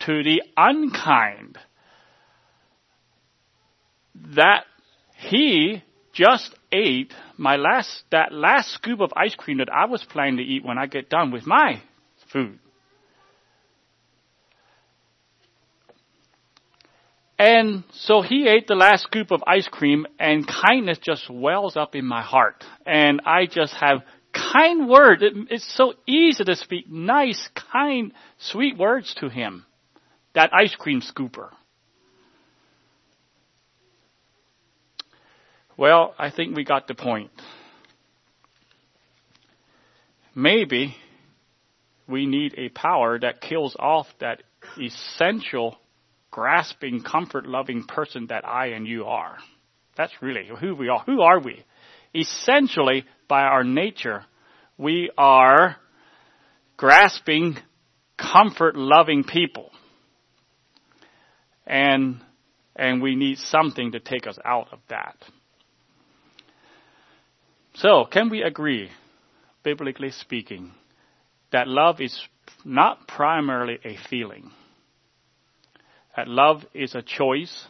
To 0.00 0.22
the 0.22 0.42
unkind. 0.56 1.58
That 4.34 4.64
he 5.16 5.82
just 6.12 6.54
ate 6.70 7.14
my 7.38 7.56
last, 7.56 8.04
that 8.10 8.32
last 8.32 8.70
scoop 8.72 9.00
of 9.00 9.12
ice 9.16 9.34
cream 9.34 9.58
that 9.58 9.72
I 9.72 9.86
was 9.86 10.04
planning 10.04 10.36
to 10.36 10.42
eat 10.42 10.64
when 10.64 10.78
I 10.78 10.86
get 10.86 11.08
done 11.08 11.30
with 11.30 11.46
my 11.46 11.82
food. 12.32 12.58
And 17.42 17.82
so 17.90 18.22
he 18.22 18.46
ate 18.46 18.68
the 18.68 18.76
last 18.76 19.02
scoop 19.02 19.32
of 19.32 19.42
ice 19.44 19.66
cream 19.66 20.06
and 20.20 20.46
kindness 20.46 20.98
just 20.98 21.28
wells 21.28 21.76
up 21.76 21.96
in 21.96 22.04
my 22.04 22.22
heart. 22.22 22.62
And 22.86 23.20
I 23.26 23.46
just 23.46 23.74
have 23.74 24.02
kind 24.32 24.88
words. 24.88 25.24
It, 25.24 25.32
it's 25.50 25.76
so 25.76 25.94
easy 26.06 26.44
to 26.44 26.54
speak 26.54 26.88
nice, 26.88 27.48
kind, 27.72 28.12
sweet 28.38 28.78
words 28.78 29.12
to 29.18 29.28
him. 29.28 29.66
That 30.36 30.54
ice 30.54 30.76
cream 30.76 31.00
scooper. 31.00 31.48
Well, 35.76 36.14
I 36.16 36.30
think 36.30 36.54
we 36.54 36.62
got 36.62 36.86
the 36.86 36.94
point. 36.94 37.32
Maybe 40.32 40.94
we 42.06 42.24
need 42.24 42.54
a 42.56 42.68
power 42.68 43.18
that 43.18 43.40
kills 43.40 43.74
off 43.80 44.06
that 44.20 44.44
essential 44.80 45.76
grasping, 46.32 47.02
comfort 47.02 47.46
loving 47.46 47.84
person 47.84 48.26
that 48.30 48.44
I 48.44 48.68
and 48.68 48.88
you 48.88 49.04
are. 49.04 49.36
That's 49.96 50.12
really 50.20 50.48
who 50.58 50.74
we 50.74 50.88
are. 50.88 51.00
Who 51.06 51.20
are 51.20 51.38
we? 51.38 51.64
Essentially, 52.12 53.04
by 53.28 53.42
our 53.42 53.62
nature, 53.62 54.24
we 54.76 55.10
are 55.16 55.76
grasping, 56.76 57.58
comfort 58.16 58.74
loving 58.74 59.22
people. 59.22 59.70
And, 61.66 62.20
and 62.74 63.00
we 63.00 63.14
need 63.14 63.38
something 63.38 63.92
to 63.92 64.00
take 64.00 64.26
us 64.26 64.38
out 64.44 64.68
of 64.72 64.80
that. 64.88 65.16
So, 67.74 68.06
can 68.10 68.30
we 68.30 68.42
agree, 68.42 68.90
biblically 69.62 70.10
speaking, 70.10 70.72
that 71.52 71.68
love 71.68 72.00
is 72.00 72.18
not 72.64 73.06
primarily 73.06 73.78
a 73.84 73.96
feeling? 74.08 74.50
That 76.16 76.28
love 76.28 76.64
is 76.74 76.94
a 76.94 77.02
choice, 77.02 77.66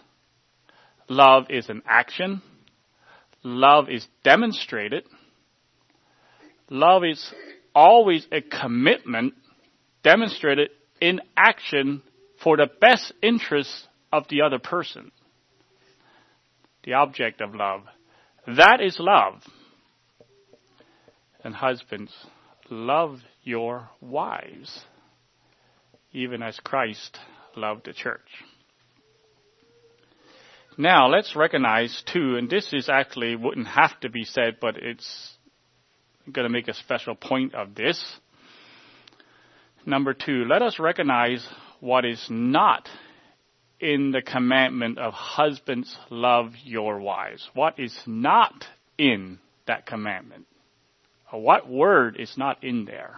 love 1.08 1.46
is 1.50 1.68
an 1.68 1.82
action, 1.86 2.42
love 3.42 3.88
is 3.88 4.06
demonstrated, 4.24 5.04
love 6.68 7.04
is 7.04 7.32
always 7.74 8.26
a 8.32 8.40
commitment 8.40 9.34
demonstrated 10.02 10.70
in 11.00 11.20
action 11.36 12.02
for 12.42 12.56
the 12.56 12.68
best 12.80 13.12
interest 13.22 13.88
of 14.12 14.26
the 14.28 14.42
other 14.42 14.58
person. 14.58 15.12
The 16.84 16.94
object 16.94 17.40
of 17.40 17.54
love. 17.54 17.82
That 18.46 18.80
is 18.80 18.96
love. 18.98 19.42
And 21.44 21.54
husbands, 21.54 22.12
love 22.70 23.20
your 23.42 23.88
wives, 24.00 24.84
even 26.12 26.42
as 26.42 26.58
Christ 26.60 27.18
loved 27.56 27.86
the 27.86 27.92
church. 27.92 28.20
Now, 30.78 31.08
let's 31.08 31.36
recognize 31.36 32.02
too, 32.10 32.36
and 32.36 32.48
this 32.48 32.72
is 32.72 32.88
actually 32.88 33.36
wouldn't 33.36 33.68
have 33.68 33.98
to 34.00 34.08
be 34.08 34.24
said, 34.24 34.56
but 34.60 34.76
it's 34.76 35.36
going 36.30 36.44
to 36.44 36.52
make 36.52 36.68
a 36.68 36.74
special 36.74 37.14
point 37.14 37.54
of 37.54 37.74
this. 37.74 38.02
Number 39.84 40.14
two, 40.14 40.44
let 40.48 40.62
us 40.62 40.78
recognize 40.78 41.46
what 41.80 42.04
is 42.04 42.24
not 42.30 42.88
in 43.80 44.12
the 44.12 44.22
commandment 44.22 44.98
of 44.98 45.12
husbands 45.12 45.94
love 46.08 46.52
your 46.64 47.00
wives. 47.00 47.50
What 47.52 47.78
is 47.78 47.96
not 48.06 48.64
in 48.96 49.40
that 49.66 49.86
commandment? 49.86 50.46
What 51.30 51.68
word 51.68 52.16
is 52.18 52.34
not 52.36 52.62
in 52.62 52.84
there? 52.84 53.16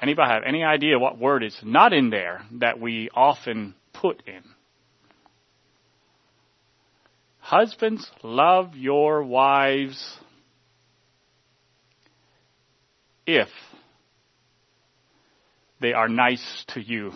Anybody 0.00 0.30
have 0.30 0.42
any 0.46 0.62
idea 0.62 0.98
what 0.98 1.18
word 1.18 1.42
is 1.42 1.56
not 1.62 1.92
in 1.92 2.10
there 2.10 2.42
that 2.52 2.80
we 2.80 3.10
often 3.14 3.74
put 3.92 4.22
in? 4.26 4.42
Husbands, 7.40 8.08
love 8.22 8.76
your 8.76 9.24
wives 9.24 10.18
if 13.26 13.48
they 15.80 15.92
are 15.92 16.08
nice 16.08 16.64
to 16.68 16.80
you 16.80 17.12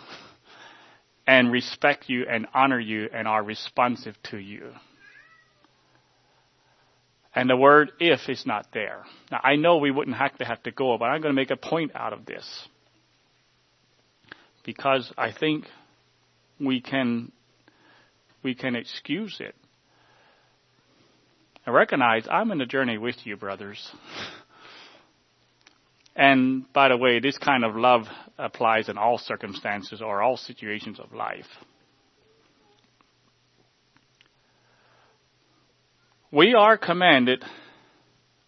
and 1.26 1.52
respect 1.52 2.08
you 2.08 2.24
and 2.28 2.46
honor 2.54 2.80
you 2.80 3.08
and 3.12 3.28
are 3.28 3.42
responsive 3.42 4.16
to 4.24 4.38
you. 4.38 4.72
And 7.34 7.48
the 7.48 7.56
word 7.56 7.92
if 7.98 8.28
is 8.28 8.44
not 8.44 8.66
there. 8.74 9.04
Now 9.30 9.40
I 9.42 9.56
know 9.56 9.78
we 9.78 9.90
wouldn't 9.90 10.16
have 10.16 10.36
to 10.38 10.44
have 10.44 10.62
to 10.64 10.70
go, 10.70 10.98
but 10.98 11.06
I'm 11.06 11.22
going 11.22 11.34
to 11.34 11.40
make 11.40 11.50
a 11.50 11.56
point 11.56 11.92
out 11.94 12.12
of 12.12 12.26
this. 12.26 12.68
Because 14.64 15.12
I 15.18 15.32
think 15.32 15.66
we 16.60 16.80
can, 16.80 17.32
we 18.42 18.54
can 18.54 18.76
excuse 18.76 19.38
it. 19.40 19.54
I 21.66 21.70
recognize 21.70 22.26
I'm 22.30 22.50
in 22.50 22.58
the 22.58 22.66
journey 22.66 22.98
with 22.98 23.16
you, 23.24 23.36
brothers. 23.36 23.90
And 26.14 26.70
by 26.72 26.88
the 26.88 26.96
way, 26.96 27.20
this 27.20 27.38
kind 27.38 27.64
of 27.64 27.76
love 27.76 28.02
applies 28.38 28.88
in 28.88 28.98
all 28.98 29.18
circumstances 29.18 30.02
or 30.02 30.22
all 30.22 30.36
situations 30.36 31.00
of 31.00 31.12
life. 31.12 31.46
We 36.30 36.54
are 36.54 36.78
commanded, 36.78 37.44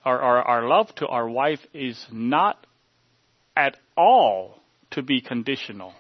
our, 0.05 0.21
our 0.21 0.67
love 0.67 0.95
to 0.97 1.07
our 1.07 1.29
wife 1.29 1.61
is 1.73 2.03
not 2.11 2.67
at 3.57 3.77
all 3.97 4.59
to 4.93 5.03
be 5.03 5.21
conditional 5.21 5.93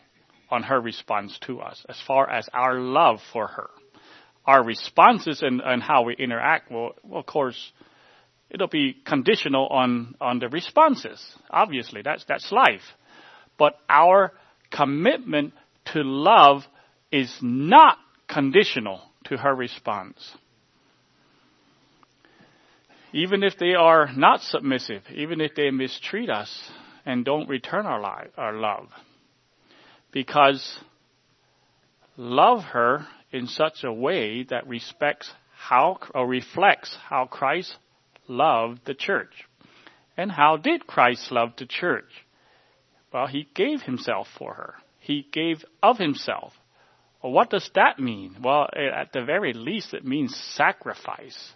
on 0.54 0.62
her 0.62 0.80
response 0.80 1.36
to 1.46 1.60
us 1.60 1.84
as 1.88 2.00
far 2.06 2.30
as 2.30 2.48
our 2.52 2.78
love 2.78 3.18
for 3.32 3.48
her. 3.48 3.68
Our 4.46 4.62
responses 4.64 5.42
and, 5.42 5.60
and 5.60 5.82
how 5.82 6.02
we 6.02 6.14
interact 6.16 6.70
will, 6.70 6.92
well, 7.02 7.20
of 7.20 7.26
course, 7.26 7.72
it'll 8.50 8.68
be 8.68 8.96
conditional 9.04 9.66
on, 9.66 10.14
on 10.20 10.38
the 10.38 10.48
responses. 10.48 11.20
Obviously, 11.50 12.02
that's, 12.02 12.24
that's 12.28 12.52
life. 12.52 12.82
But 13.58 13.74
our 13.88 14.32
commitment 14.70 15.54
to 15.92 16.02
love 16.04 16.62
is 17.10 17.34
not 17.42 17.98
conditional 18.28 19.00
to 19.24 19.36
her 19.36 19.54
response. 19.54 20.36
Even 23.12 23.42
if 23.42 23.58
they 23.58 23.74
are 23.74 24.08
not 24.14 24.40
submissive, 24.40 25.02
even 25.12 25.40
if 25.40 25.56
they 25.56 25.70
mistreat 25.70 26.30
us 26.30 26.70
and 27.04 27.24
don't 27.24 27.48
return 27.48 27.86
our, 27.86 28.00
li- 28.00 28.30
our 28.36 28.54
love. 28.54 28.88
Because 30.14 30.78
love 32.16 32.62
her 32.62 33.04
in 33.32 33.48
such 33.48 33.82
a 33.82 33.92
way 33.92 34.44
that 34.44 34.68
respects 34.68 35.28
how 35.56 35.98
or 36.14 36.26
reflects 36.28 36.96
how 37.08 37.26
Christ 37.26 37.76
loved 38.28 38.82
the 38.86 38.94
church. 38.94 39.32
And 40.16 40.30
how 40.30 40.56
did 40.56 40.86
Christ 40.86 41.32
love 41.32 41.54
the 41.58 41.66
church? 41.66 42.10
Well, 43.12 43.26
he 43.26 43.48
gave 43.56 43.82
himself 43.82 44.28
for 44.38 44.54
her. 44.54 44.74
He 45.00 45.26
gave 45.32 45.64
of 45.82 45.98
himself. 45.98 46.52
Well, 47.20 47.32
what 47.32 47.50
does 47.50 47.68
that 47.74 47.98
mean? 47.98 48.36
Well, 48.40 48.68
eh, 48.76 48.86
at 48.94 49.12
the 49.12 49.24
very 49.24 49.52
least, 49.52 49.94
it 49.94 50.04
means 50.04 50.36
sacrifice. 50.54 51.54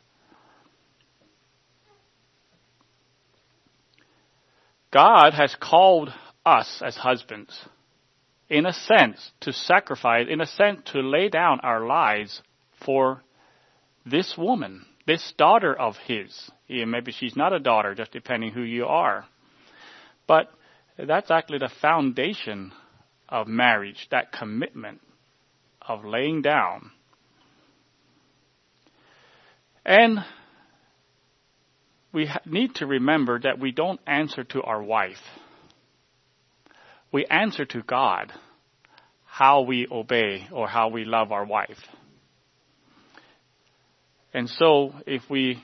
God 4.91 5.35
has 5.35 5.55
called 5.61 6.13
us 6.45 6.83
as 6.85 6.97
husbands, 6.97 7.57
in 8.49 8.67
a 8.67 8.73
sense, 8.73 9.31
to 9.41 9.53
sacrifice, 9.53 10.27
in 10.29 10.41
a 10.41 10.47
sense, 10.47 10.81
to 10.93 11.01
lay 11.01 11.29
down 11.29 11.61
our 11.61 11.87
lives 11.87 12.43
for 12.85 13.23
this 14.07 14.35
woman, 14.39 14.87
this 15.07 15.33
daughter 15.37 15.75
of 15.75 15.97
his. 16.07 16.51
Yeah, 16.67 16.87
maybe 16.87 17.13
she's 17.13 17.37
not 17.37 17.53
a 17.53 17.61
daughter, 17.61 17.95
just 17.95 18.13
depending 18.13 18.53
who 18.53 18.63
you 18.63 18.87
are. 18.87 19.27
But 20.27 20.51
that's 20.99 21.31
actually 21.31 21.59
the 21.59 21.71
foundation 21.81 22.73
of 23.29 23.47
marriage, 23.47 24.09
that 24.11 24.33
commitment 24.33 25.01
of 25.83 26.05
laying 26.05 26.43
down. 26.43 26.91
And 29.85 30.21
we 32.13 32.31
need 32.47 32.75
to 32.77 32.87
remember 32.87 33.39
that 33.41 33.59
we 33.59 33.73
don't 33.73 34.01
answer 34.07 34.45
to 34.45 34.63
our 34.63 34.83
wife. 34.83 35.17
We 37.13 37.27
answer 37.27 37.65
to 37.65 37.83
God 37.83 38.33
how 39.25 39.63
we 39.63 39.87
obey 39.91 40.47
or 40.53 40.69
how 40.69 40.89
we 40.89 41.05
love 41.05 41.33
our 41.33 41.45
wife. 41.45 41.79
And 44.35 44.49
so 44.49 44.93
if 45.07 45.23
we, 45.31 45.63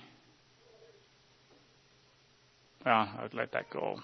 well, 2.85 3.09
I'd 3.21 3.35
let 3.35 3.53
that 3.53 3.71
go. 3.71 3.99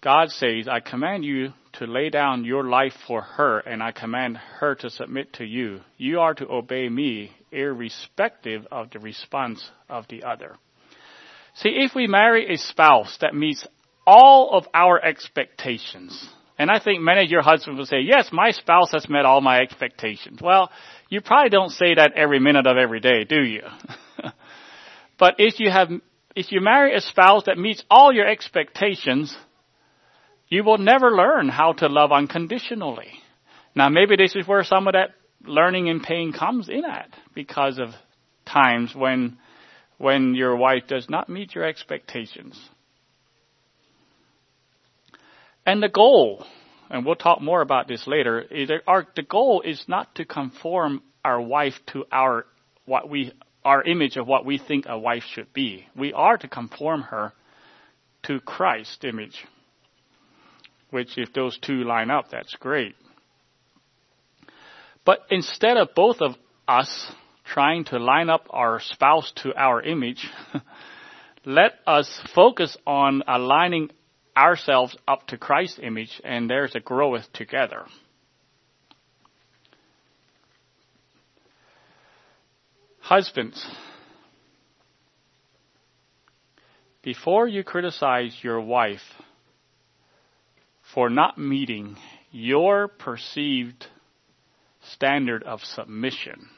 God 0.00 0.30
says, 0.30 0.68
I 0.68 0.80
command 0.80 1.24
you 1.24 1.52
to 1.74 1.86
lay 1.86 2.08
down 2.08 2.44
your 2.44 2.64
life 2.64 2.92
for 3.06 3.20
her, 3.20 3.58
and 3.58 3.82
I 3.82 3.90
command 3.92 4.36
her 4.36 4.76
to 4.76 4.90
submit 4.90 5.32
to 5.34 5.44
you. 5.44 5.80
You 5.96 6.20
are 6.20 6.34
to 6.34 6.48
obey 6.48 6.88
me, 6.88 7.32
irrespective 7.50 8.66
of 8.70 8.90
the 8.90 9.00
response 9.00 9.70
of 9.88 10.06
the 10.08 10.22
other. 10.22 10.56
See, 11.54 11.70
if 11.70 11.96
we 11.96 12.06
marry 12.06 12.52
a 12.52 12.58
spouse 12.58 13.18
that 13.20 13.34
meets 13.34 13.66
all 14.08 14.56
of 14.56 14.66
our 14.72 15.04
expectations, 15.04 16.26
and 16.58 16.70
I 16.70 16.80
think 16.80 17.02
many 17.02 17.24
of 17.24 17.30
your 17.30 17.42
husbands 17.42 17.76
will 17.76 17.84
say, 17.84 18.00
yes, 18.00 18.30
my 18.32 18.52
spouse 18.52 18.90
has 18.92 19.06
met 19.06 19.26
all 19.26 19.42
my 19.42 19.60
expectations. 19.60 20.40
Well, 20.42 20.70
you 21.10 21.20
probably 21.20 21.50
don't 21.50 21.68
say 21.68 21.94
that 21.94 22.12
every 22.16 22.40
minute 22.40 22.66
of 22.66 22.78
every 22.78 23.00
day, 23.00 23.24
do 23.24 23.42
you? 23.42 23.64
but 25.18 25.34
if 25.36 25.60
you 25.60 25.70
have, 25.70 25.90
if 26.34 26.50
you 26.50 26.62
marry 26.62 26.96
a 26.96 27.02
spouse 27.02 27.42
that 27.44 27.58
meets 27.58 27.84
all 27.90 28.10
your 28.10 28.26
expectations, 28.26 29.36
you 30.48 30.64
will 30.64 30.78
never 30.78 31.10
learn 31.10 31.50
how 31.50 31.74
to 31.74 31.86
love 31.86 32.10
unconditionally. 32.10 33.12
Now 33.74 33.90
maybe 33.90 34.16
this 34.16 34.34
is 34.34 34.48
where 34.48 34.64
some 34.64 34.88
of 34.88 34.94
that 34.94 35.10
learning 35.44 35.90
and 35.90 36.02
pain 36.02 36.32
comes 36.32 36.70
in 36.70 36.86
at 36.86 37.10
because 37.34 37.78
of 37.78 37.90
times 38.46 38.94
when 38.94 39.36
when 39.98 40.34
your 40.34 40.56
wife 40.56 40.84
does 40.88 41.10
not 41.10 41.28
meet 41.28 41.54
your 41.54 41.64
expectations. 41.64 42.58
And 45.68 45.82
the 45.82 45.88
goal 45.88 46.46
and 46.90 47.04
we'll 47.04 47.16
talk 47.16 47.40
more 47.40 47.60
about 47.60 47.88
this 47.88 48.06
later, 48.06 48.46
our, 48.86 49.06
the 49.14 49.22
goal 49.22 49.62
is 49.62 49.84
not 49.86 50.14
to 50.14 50.24
conform 50.24 51.02
our 51.24 51.40
wife 51.40 51.74
to 51.92 52.04
our, 52.10 52.46
what 52.86 53.10
we, 53.10 53.32
our 53.64 53.82
image 53.82 54.16
of 54.16 54.26
what 54.26 54.46
we 54.46 54.58
think 54.58 54.86
a 54.88 54.98
wife 54.98 55.24
should 55.34 55.52
be. 55.52 55.86
We 55.94 56.12
are 56.12 56.38
to 56.38 56.48
conform 56.48 57.02
her 57.02 57.32
to 58.24 58.40
Christ's 58.40 59.04
image. 59.04 59.44
Which 60.90 61.18
if 61.18 61.34
those 61.34 61.58
two 61.58 61.84
line 61.84 62.10
up, 62.10 62.30
that's 62.30 62.54
great. 62.58 62.94
But 65.04 65.20
instead 65.30 65.76
of 65.76 65.88
both 65.94 66.22
of 66.22 66.36
us 66.66 67.12
trying 67.44 67.84
to 67.86 67.98
line 67.98 68.30
up 68.30 68.46
our 68.48 68.80
spouse 68.80 69.30
to 69.42 69.54
our 69.54 69.82
image, 69.82 70.26
let 71.44 71.72
us 71.86 72.08
focus 72.34 72.74
on 72.86 73.22
aligning 73.26 73.90
ourselves 74.38 74.96
up 75.06 75.26
to 75.28 75.36
Christ's 75.36 75.80
image, 75.82 76.20
and 76.24 76.48
there's 76.48 76.74
a 76.74 76.80
growth 76.80 77.32
together. 77.32 77.84
Husbands, 83.00 83.66
before 87.02 87.48
you 87.48 87.64
criticize 87.64 88.36
your 88.42 88.60
wife 88.60 89.00
for 90.94 91.10
not 91.10 91.38
meeting 91.38 91.96
your 92.30 92.86
perceived 92.86 93.86
standard 94.92 95.42
of 95.42 95.60
submission, 95.62 96.48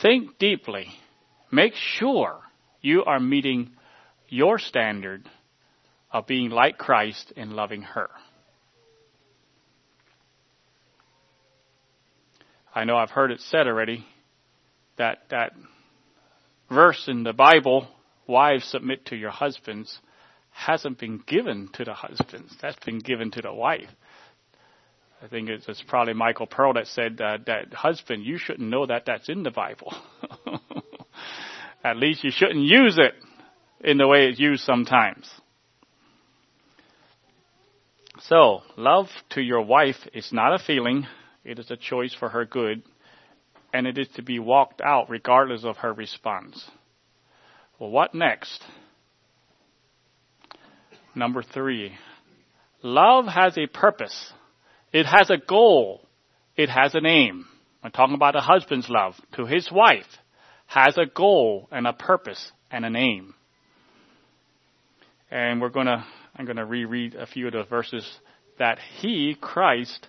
Think 0.00 0.38
deeply. 0.38 0.86
Make 1.50 1.74
sure 1.74 2.40
you 2.80 3.04
are 3.04 3.18
meeting 3.18 3.72
your 4.28 4.58
standard 4.58 5.28
of 6.10 6.26
being 6.26 6.50
like 6.50 6.78
Christ 6.78 7.32
in 7.36 7.50
loving 7.50 7.82
her. 7.82 8.08
I 12.74 12.84
know 12.84 12.96
I've 12.96 13.10
heard 13.10 13.30
it 13.30 13.40
said 13.40 13.66
already 13.66 14.06
that 14.96 15.18
that 15.30 15.52
verse 16.70 17.08
in 17.08 17.24
the 17.24 17.32
Bible, 17.32 17.88
wives 18.26 18.64
submit 18.64 19.06
to 19.06 19.16
your 19.16 19.30
husbands, 19.30 19.98
hasn't 20.50 20.98
been 20.98 21.22
given 21.26 21.68
to 21.74 21.84
the 21.84 21.94
husbands. 21.94 22.54
That's 22.60 22.84
been 22.84 22.98
given 22.98 23.30
to 23.32 23.42
the 23.42 23.52
wife. 23.52 23.88
I 25.22 25.26
think 25.26 25.48
it's, 25.48 25.68
it's 25.68 25.82
probably 25.86 26.14
Michael 26.14 26.46
Pearl 26.46 26.74
that 26.74 26.86
said 26.86 27.20
uh, 27.20 27.38
that 27.46 27.72
husband, 27.74 28.24
you 28.24 28.38
shouldn't 28.38 28.68
know 28.68 28.86
that 28.86 29.04
that's 29.06 29.28
in 29.28 29.42
the 29.42 29.50
Bible. 29.50 29.92
At 31.84 31.96
least 31.96 32.22
you 32.22 32.30
shouldn't 32.30 32.64
use 32.64 32.98
it 32.98 33.14
in 33.82 33.98
the 33.98 34.06
way 34.06 34.28
it's 34.28 34.38
used 34.38 34.62
sometimes. 34.64 35.28
So, 38.20 38.62
love 38.76 39.06
to 39.30 39.40
your 39.40 39.62
wife 39.62 39.96
is 40.12 40.32
not 40.32 40.54
a 40.54 40.64
feeling, 40.64 41.06
it 41.44 41.58
is 41.58 41.70
a 41.70 41.76
choice 41.76 42.14
for 42.18 42.28
her 42.28 42.44
good, 42.44 42.82
and 43.72 43.86
it 43.86 43.96
is 43.96 44.08
to 44.16 44.22
be 44.22 44.38
walked 44.38 44.80
out 44.80 45.08
regardless 45.08 45.64
of 45.64 45.76
her 45.78 45.92
response. 45.92 46.68
Well, 47.78 47.90
what 47.90 48.14
next? 48.14 48.62
Number 51.14 51.42
three. 51.42 51.92
Love 52.82 53.26
has 53.26 53.56
a 53.56 53.66
purpose. 53.66 54.32
It 54.92 55.04
has 55.04 55.30
a 55.30 55.36
goal. 55.36 56.02
It 56.56 56.68
has 56.68 56.94
an 56.94 57.06
aim. 57.06 57.46
I'm 57.82 57.92
talking 57.92 58.14
about 58.14 58.36
a 58.36 58.40
husband's 58.40 58.88
love 58.88 59.14
to 59.36 59.46
his 59.46 59.70
wife 59.70 60.06
has 60.68 60.98
a 60.98 61.06
goal 61.06 61.66
and 61.72 61.86
a 61.86 61.92
purpose 61.92 62.52
and 62.70 62.84
an 62.84 62.94
aim. 62.94 63.34
And 65.30 65.60
we're 65.60 65.70
gonna, 65.70 66.04
I'm 66.38 66.44
gonna 66.44 66.64
reread 66.64 67.16
a 67.16 67.26
few 67.26 67.48
of 67.48 67.52
the 67.52 67.64
verses 67.64 68.08
that 68.58 68.78
he, 69.00 69.36
Christ, 69.40 70.06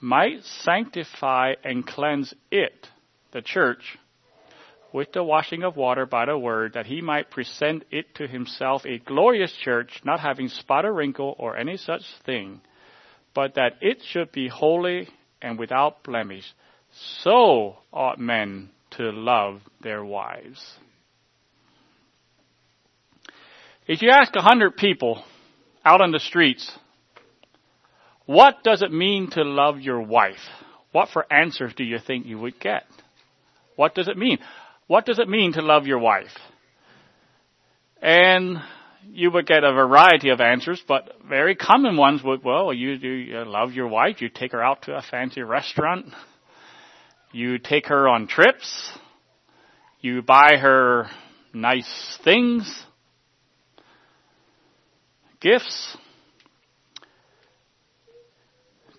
might 0.00 0.42
sanctify 0.42 1.54
and 1.62 1.86
cleanse 1.86 2.32
it, 2.50 2.88
the 3.32 3.42
church, 3.42 3.98
with 4.92 5.12
the 5.12 5.22
washing 5.22 5.62
of 5.62 5.76
water 5.76 6.06
by 6.06 6.24
the 6.24 6.38
word, 6.38 6.72
that 6.72 6.86
he 6.86 7.02
might 7.02 7.30
present 7.30 7.84
it 7.90 8.14
to 8.14 8.26
himself 8.26 8.86
a 8.86 8.98
glorious 8.98 9.52
church, 9.62 10.00
not 10.02 10.20
having 10.20 10.48
spot 10.48 10.86
or 10.86 10.94
wrinkle 10.94 11.36
or 11.38 11.56
any 11.56 11.76
such 11.76 12.02
thing, 12.24 12.62
but 13.34 13.54
that 13.54 13.74
it 13.82 14.02
should 14.02 14.32
be 14.32 14.48
holy 14.48 15.08
and 15.42 15.58
without 15.58 16.02
blemish. 16.02 16.54
So 17.22 17.76
ought 17.92 18.18
men 18.18 18.70
to 18.92 19.12
love 19.12 19.60
their 19.82 20.04
wives. 20.04 20.78
If 23.86 24.02
you 24.02 24.10
ask 24.10 24.34
a 24.34 24.42
hundred 24.42 24.76
people 24.76 25.22
out 25.84 26.00
on 26.00 26.12
the 26.12 26.20
streets, 26.20 26.70
what 28.26 28.62
does 28.62 28.82
it 28.82 28.92
mean 28.92 29.30
to 29.30 29.42
love 29.42 29.80
your 29.80 30.00
wife? 30.00 30.38
What 30.92 31.08
for 31.08 31.30
answers 31.32 31.72
do 31.74 31.84
you 31.84 31.98
think 31.98 32.26
you 32.26 32.38
would 32.38 32.60
get? 32.60 32.84
What 33.76 33.94
does 33.94 34.08
it 34.08 34.16
mean? 34.16 34.38
What 34.86 35.06
does 35.06 35.18
it 35.18 35.28
mean 35.28 35.52
to 35.54 35.62
love 35.62 35.86
your 35.86 35.98
wife? 35.98 36.36
And 38.02 38.58
you 39.08 39.30
would 39.30 39.46
get 39.46 39.64
a 39.64 39.72
variety 39.72 40.30
of 40.30 40.40
answers, 40.40 40.82
but 40.86 41.16
very 41.28 41.54
common 41.54 41.96
ones 41.96 42.22
would, 42.22 42.44
well, 42.44 42.72
you, 42.72 42.90
you 42.90 43.44
love 43.44 43.72
your 43.72 43.88
wife, 43.88 44.20
you 44.20 44.28
take 44.28 44.52
her 44.52 44.62
out 44.62 44.82
to 44.82 44.96
a 44.96 45.02
fancy 45.02 45.42
restaurant, 45.42 46.06
you 47.32 47.58
take 47.58 47.86
her 47.86 48.08
on 48.08 48.26
trips, 48.26 48.92
you 50.00 50.22
buy 50.22 50.56
her 50.56 51.08
nice 51.52 52.18
things, 52.24 52.84
gifts. 55.40 55.96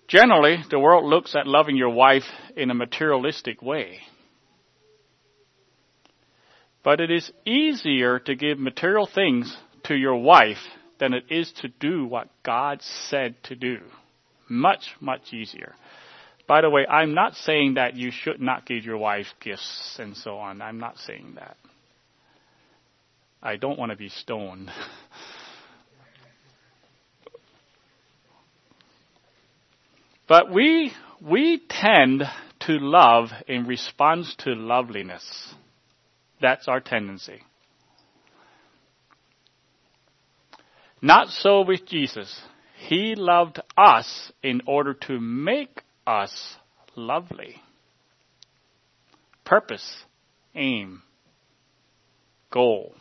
Generally, 0.08 0.64
the 0.70 0.78
world 0.78 1.04
looks 1.04 1.34
at 1.34 1.46
loving 1.46 1.76
your 1.76 1.90
wife 1.90 2.24
in 2.56 2.70
a 2.70 2.74
materialistic 2.74 3.62
way. 3.62 4.00
But 6.84 7.00
it 7.00 7.10
is 7.10 7.30
easier 7.46 8.18
to 8.18 8.34
give 8.34 8.58
material 8.58 9.08
things 9.12 9.56
to 9.84 9.94
your 9.94 10.16
wife 10.16 10.58
than 10.98 11.14
it 11.14 11.24
is 11.30 11.50
to 11.62 11.68
do 11.68 12.04
what 12.04 12.28
God 12.42 12.82
said 13.08 13.36
to 13.44 13.56
do. 13.56 13.78
Much, 14.48 14.90
much 15.00 15.32
easier. 15.32 15.74
By 16.46 16.60
the 16.60 16.70
way, 16.70 16.86
I'm 16.86 17.14
not 17.14 17.34
saying 17.34 17.74
that 17.74 17.96
you 17.96 18.10
should 18.10 18.40
not 18.40 18.66
give 18.66 18.84
your 18.84 18.98
wife 18.98 19.26
gifts 19.40 19.96
and 19.98 20.16
so 20.16 20.36
on. 20.36 20.60
I'm 20.60 20.78
not 20.78 20.98
saying 20.98 21.36
that. 21.36 21.56
I 23.42 23.56
don't 23.56 23.78
want 23.78 23.90
to 23.90 23.96
be 23.96 24.08
stoned. 24.08 24.70
but 30.32 30.50
we, 30.50 30.90
we 31.20 31.60
tend 31.68 32.22
to 32.60 32.72
love 32.78 33.28
in 33.46 33.66
response 33.66 34.34
to 34.38 34.54
loveliness. 34.54 35.52
That's 36.40 36.68
our 36.68 36.80
tendency. 36.80 37.42
Not 41.02 41.28
so 41.28 41.66
with 41.66 41.84
Jesus. 41.84 42.34
He 42.78 43.14
loved 43.14 43.60
us 43.76 44.32
in 44.42 44.62
order 44.66 44.94
to 45.06 45.20
make 45.20 45.82
us 46.06 46.56
lovely. 46.96 47.56
Purpose, 49.44 50.04
aim, 50.54 51.02
goal. 52.50 52.94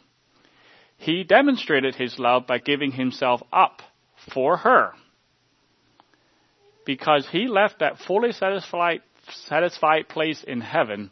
He 0.98 1.24
demonstrated 1.24 1.96
his 1.96 2.20
love 2.20 2.46
by 2.46 2.58
giving 2.58 2.92
himself 2.92 3.42
up 3.54 3.82
for 4.34 4.58
her. 4.58 4.92
Because 6.86 7.28
he 7.32 7.48
left 7.48 7.80
that 7.80 8.00
fully 8.00 8.32
satisfied, 8.32 9.02
satisfied 9.48 10.10
place 10.10 10.44
in 10.46 10.62
heaven 10.62 11.12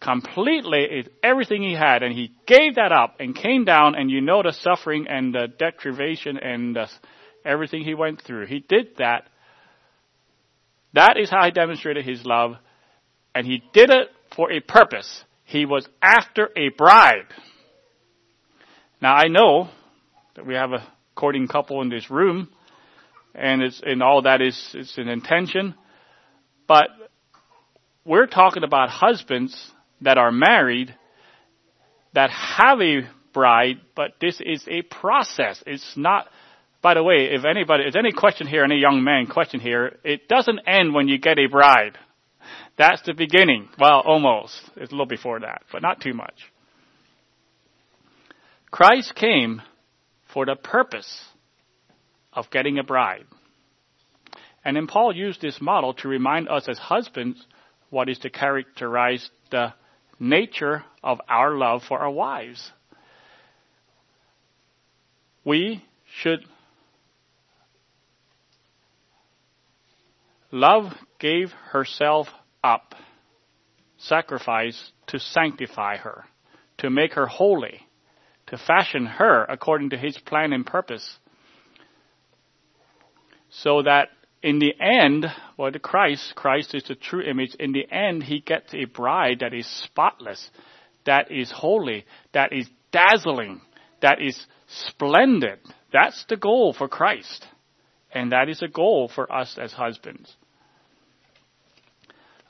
completely 0.00 1.08
everything 1.22 1.62
he 1.62 1.74
had 1.74 2.02
and 2.02 2.12
he 2.12 2.30
gave 2.46 2.74
that 2.74 2.92
up 2.92 3.16
and 3.18 3.34
came 3.34 3.64
down 3.64 3.94
and 3.94 4.10
you 4.10 4.20
know 4.20 4.42
the 4.42 4.52
suffering 4.52 5.06
and 5.08 5.34
the 5.34 5.48
deprivation 5.58 6.36
and 6.36 6.76
the, 6.76 6.88
everything 7.44 7.82
he 7.82 7.94
went 7.94 8.20
through. 8.20 8.46
He 8.46 8.60
did 8.60 8.96
that. 8.98 9.28
That 10.92 11.16
is 11.18 11.30
how 11.30 11.44
he 11.44 11.50
demonstrated 11.50 12.04
his 12.04 12.24
love 12.24 12.56
and 13.34 13.46
he 13.46 13.62
did 13.72 13.90
it 13.90 14.08
for 14.34 14.52
a 14.52 14.60
purpose. 14.60 15.24
He 15.44 15.64
was 15.64 15.88
after 16.02 16.50
a 16.56 16.68
bride. 16.76 17.26
Now 19.00 19.14
I 19.14 19.28
know 19.28 19.70
that 20.34 20.46
we 20.46 20.54
have 20.54 20.72
a 20.72 20.86
courting 21.14 21.48
couple 21.48 21.80
in 21.80 21.88
this 21.88 22.10
room 22.10 22.50
and 23.36 23.62
it's, 23.62 23.80
and 23.84 24.02
all 24.02 24.22
that 24.22 24.40
is, 24.40 24.58
it's 24.74 24.96
an 24.98 25.08
intention, 25.08 25.74
but 26.66 26.88
we're 28.04 28.26
talking 28.26 28.64
about 28.64 28.88
husbands 28.88 29.70
that 30.00 30.18
are 30.18 30.32
married 30.32 30.94
that 32.14 32.30
have 32.30 32.80
a 32.80 33.08
bride, 33.34 33.76
but 33.94 34.12
this 34.20 34.40
is 34.40 34.64
a 34.68 34.82
process. 34.82 35.62
It's 35.66 35.96
not, 35.96 36.26
by 36.82 36.94
the 36.94 37.02
way, 37.02 37.28
if 37.32 37.44
anybody, 37.44 37.84
if 37.86 37.94
any 37.94 38.12
question 38.12 38.46
here, 38.46 38.64
any 38.64 38.78
young 38.78 39.04
man 39.04 39.26
question 39.26 39.60
here, 39.60 39.98
it 40.04 40.28
doesn't 40.28 40.60
end 40.66 40.94
when 40.94 41.08
you 41.08 41.18
get 41.18 41.38
a 41.38 41.46
bride. 41.46 41.98
That's 42.78 43.02
the 43.02 43.12
beginning. 43.12 43.68
Well, 43.78 44.00
almost. 44.00 44.58
It's 44.76 44.92
a 44.92 44.94
little 44.94 45.06
before 45.06 45.40
that, 45.40 45.62
but 45.72 45.82
not 45.82 46.00
too 46.00 46.14
much. 46.14 46.34
Christ 48.70 49.14
came 49.14 49.62
for 50.32 50.46
the 50.46 50.56
purpose 50.56 51.24
of 52.36 52.50
getting 52.50 52.78
a 52.78 52.84
bride. 52.84 53.24
And 54.64 54.76
then 54.76 54.86
Paul 54.86 55.14
used 55.14 55.40
this 55.40 55.60
model 55.60 55.94
to 55.94 56.08
remind 56.08 56.48
us 56.48 56.68
as 56.68 56.78
husbands 56.78 57.44
what 57.90 58.08
is 58.08 58.18
to 58.20 58.30
characterize 58.30 59.28
the 59.50 59.72
nature 60.20 60.84
of 61.02 61.20
our 61.28 61.56
love 61.56 61.82
for 61.88 61.98
our 61.98 62.10
wives. 62.10 62.72
We 65.44 65.84
should 66.20 66.40
love 70.50 70.92
gave 71.20 71.52
herself 71.70 72.26
up, 72.64 72.94
sacrifice 73.98 74.90
to 75.08 75.20
sanctify 75.20 75.98
her, 75.98 76.24
to 76.78 76.90
make 76.90 77.12
her 77.12 77.26
holy, 77.26 77.86
to 78.48 78.58
fashion 78.58 79.06
her 79.06 79.44
according 79.44 79.90
to 79.90 79.96
his 79.96 80.18
plan 80.18 80.52
and 80.52 80.66
purpose, 80.66 81.18
so 83.62 83.82
that 83.82 84.08
in 84.42 84.58
the 84.58 84.74
end, 84.80 85.26
well, 85.56 85.72
the 85.72 85.78
Christ, 85.78 86.34
Christ 86.34 86.74
is 86.74 86.84
the 86.84 86.94
true 86.94 87.22
image. 87.22 87.54
In 87.58 87.72
the 87.72 87.90
end, 87.90 88.22
he 88.22 88.40
gets 88.40 88.74
a 88.74 88.84
bride 88.84 89.38
that 89.40 89.54
is 89.54 89.66
spotless, 89.66 90.50
that 91.04 91.30
is 91.30 91.50
holy, 91.50 92.04
that 92.32 92.52
is 92.52 92.68
dazzling, 92.92 93.60
that 94.02 94.20
is 94.20 94.46
splendid. 94.66 95.58
That's 95.92 96.24
the 96.28 96.36
goal 96.36 96.74
for 96.74 96.88
Christ. 96.88 97.46
And 98.12 98.32
that 98.32 98.48
is 98.48 98.62
a 98.62 98.68
goal 98.68 99.10
for 99.12 99.32
us 99.32 99.58
as 99.60 99.72
husbands. 99.72 100.34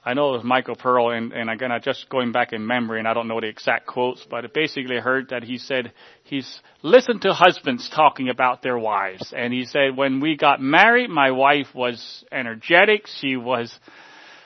I 0.07 0.15
know 0.15 0.29
it 0.29 0.37
was 0.37 0.45
Michael 0.45 0.77
Pearl, 0.77 1.11
and, 1.11 1.33
and 1.33 1.51
again, 1.51 1.73
I 1.73 1.81
just 1.81 2.09
going 2.09 2.31
back 2.31 2.53
in 2.53 2.65
memory, 2.65 3.01
and 3.01 3.09
I 3.09 3.13
don't 3.13 3.27
know 3.27 3.41
the 3.41 3.49
exact 3.49 3.89
quotes, 3.89 4.25
but 4.31 4.45
I 4.45 4.49
basically 4.55 4.99
heard 4.99 5.31
that 5.31 5.43
he 5.43 5.59
said 5.59 5.93
he's 6.23 6.61
listened 6.81 7.23
to 7.23 7.33
husbands 7.33 7.91
talking 7.93 8.29
about 8.29 8.63
their 8.63 8.79
wives, 8.79 9.35
and 9.37 9.53
he 9.53 9.65
said 9.65 9.97
when 9.97 10.21
we 10.21 10.37
got 10.37 10.61
married, 10.61 11.11
my 11.11 11.33
wife 11.33 11.67
was 11.75 12.25
energetic, 12.31 13.09
she 13.19 13.37
was, 13.37 13.77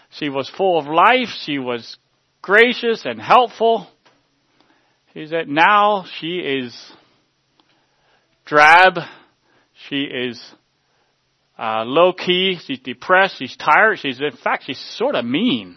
she 0.09 0.31
was 0.31 0.49
full 0.49 0.79
of 0.79 0.87
life, 0.87 1.29
she 1.45 1.59
was 1.59 1.99
gracious 2.41 3.03
and 3.05 3.21
helpful. 3.21 3.87
He 5.13 5.27
said 5.27 5.47
now 5.47 6.07
she 6.21 6.39
is 6.39 6.75
drab, 8.47 8.95
she 9.91 10.05
is 10.05 10.43
uh, 11.61 11.85
low 11.85 12.15
key, 12.15 12.59
she's 12.65 12.79
depressed, 12.79 13.37
she's 13.39 13.55
tired, 13.55 13.99
she's, 13.99 14.19
in 14.19 14.37
fact, 14.43 14.65
she's 14.67 14.81
sort 14.97 15.15
of 15.15 15.27
mean. 15.27 15.77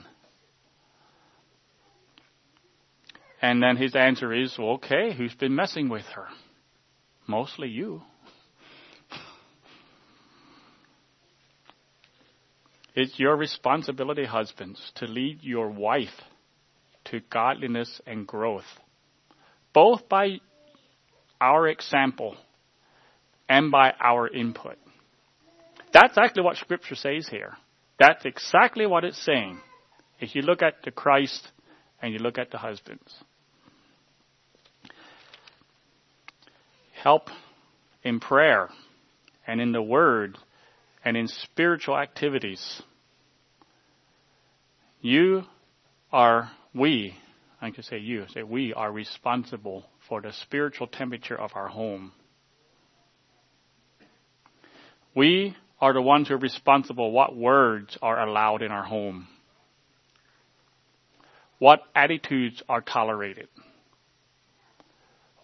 And 3.41 3.61
then 3.61 3.75
his 3.75 3.93
answer 3.93 4.33
is, 4.33 4.55
well, 4.57 4.75
okay, 4.75 5.13
who's 5.13 5.33
been 5.33 5.53
messing 5.53 5.89
with 5.89 6.05
her? 6.15 6.27
Mostly 7.27 7.67
you. 7.67 8.01
It's 12.95 13.19
your 13.19 13.35
responsibility, 13.35 14.23
husbands, 14.23 14.79
to 14.97 15.05
lead 15.07 15.39
your 15.41 15.67
wife 15.67 16.21
to 17.05 17.21
godliness 17.29 17.99
and 18.05 18.27
growth, 18.27 18.63
both 19.73 20.07
by 20.07 20.39
our 21.41 21.67
example 21.67 22.37
and 23.49 23.71
by 23.71 23.93
our 23.99 24.27
input. 24.27 24.77
That's 25.93 26.17
actually 26.17 26.43
what 26.43 26.57
Scripture 26.57 26.95
says 26.95 27.27
here. 27.29 27.53
That's 27.99 28.25
exactly 28.25 28.85
what 28.87 29.03
it's 29.03 29.23
saying. 29.23 29.59
If 30.19 30.35
you 30.35 30.41
look 30.41 30.61
at 30.63 30.83
the 30.83 30.91
Christ 30.91 31.51
and 32.01 32.11
you 32.11 32.19
look 32.19 32.37
at 32.37 32.51
the 32.51 32.57
husbands. 32.57 33.13
Help 37.01 37.29
in 38.03 38.19
prayer 38.19 38.69
and 39.45 39.61
in 39.61 39.71
the 39.71 39.81
Word 39.81 40.37
and 41.05 41.15
in 41.15 41.27
spiritual 41.27 41.97
activities. 41.97 42.81
You 45.01 45.43
are, 46.11 46.49
we, 46.73 47.15
I 47.61 47.71
can 47.71 47.83
say 47.83 47.97
you, 47.97 48.25
say 48.33 48.41
we 48.41 48.73
are 48.73 48.91
responsible 48.91 49.85
for 50.07 50.21
the 50.21 50.31
spiritual 50.31 50.87
temperature 50.87 51.39
of 51.39 51.51
our 51.55 51.67
home. 51.67 52.13
We 55.13 55.55
are 55.83 55.91
the 55.91 56.01
ones 56.01 56.29
who 56.29 56.33
are 56.35 56.37
responsible 56.37 57.11
what 57.11 57.35
words 57.35 57.97
are 58.01 58.25
allowed 58.25 58.61
in 58.61 58.71
our 58.71 58.85
home, 58.85 59.27
what 61.59 61.81
attitudes 61.93 62.63
are 62.69 62.79
tolerated, 62.79 63.49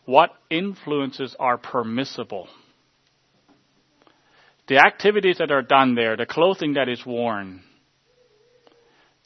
what 0.05 0.29
influences 0.49 1.35
are 1.37 1.57
permissible. 1.57 2.47
The 4.69 4.77
activities 4.77 5.39
that 5.39 5.51
are 5.51 5.61
done 5.61 5.95
there, 5.95 6.15
the 6.15 6.25
clothing 6.25 6.75
that 6.75 6.87
is 6.87 7.05
worn, 7.05 7.59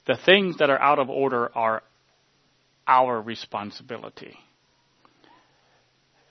the 0.07 0.17
things 0.25 0.57
that 0.57 0.71
are 0.71 0.81
out 0.81 0.97
of 0.97 1.11
order 1.11 1.55
are 1.55 1.83
our 2.87 3.21
responsibility. 3.21 4.33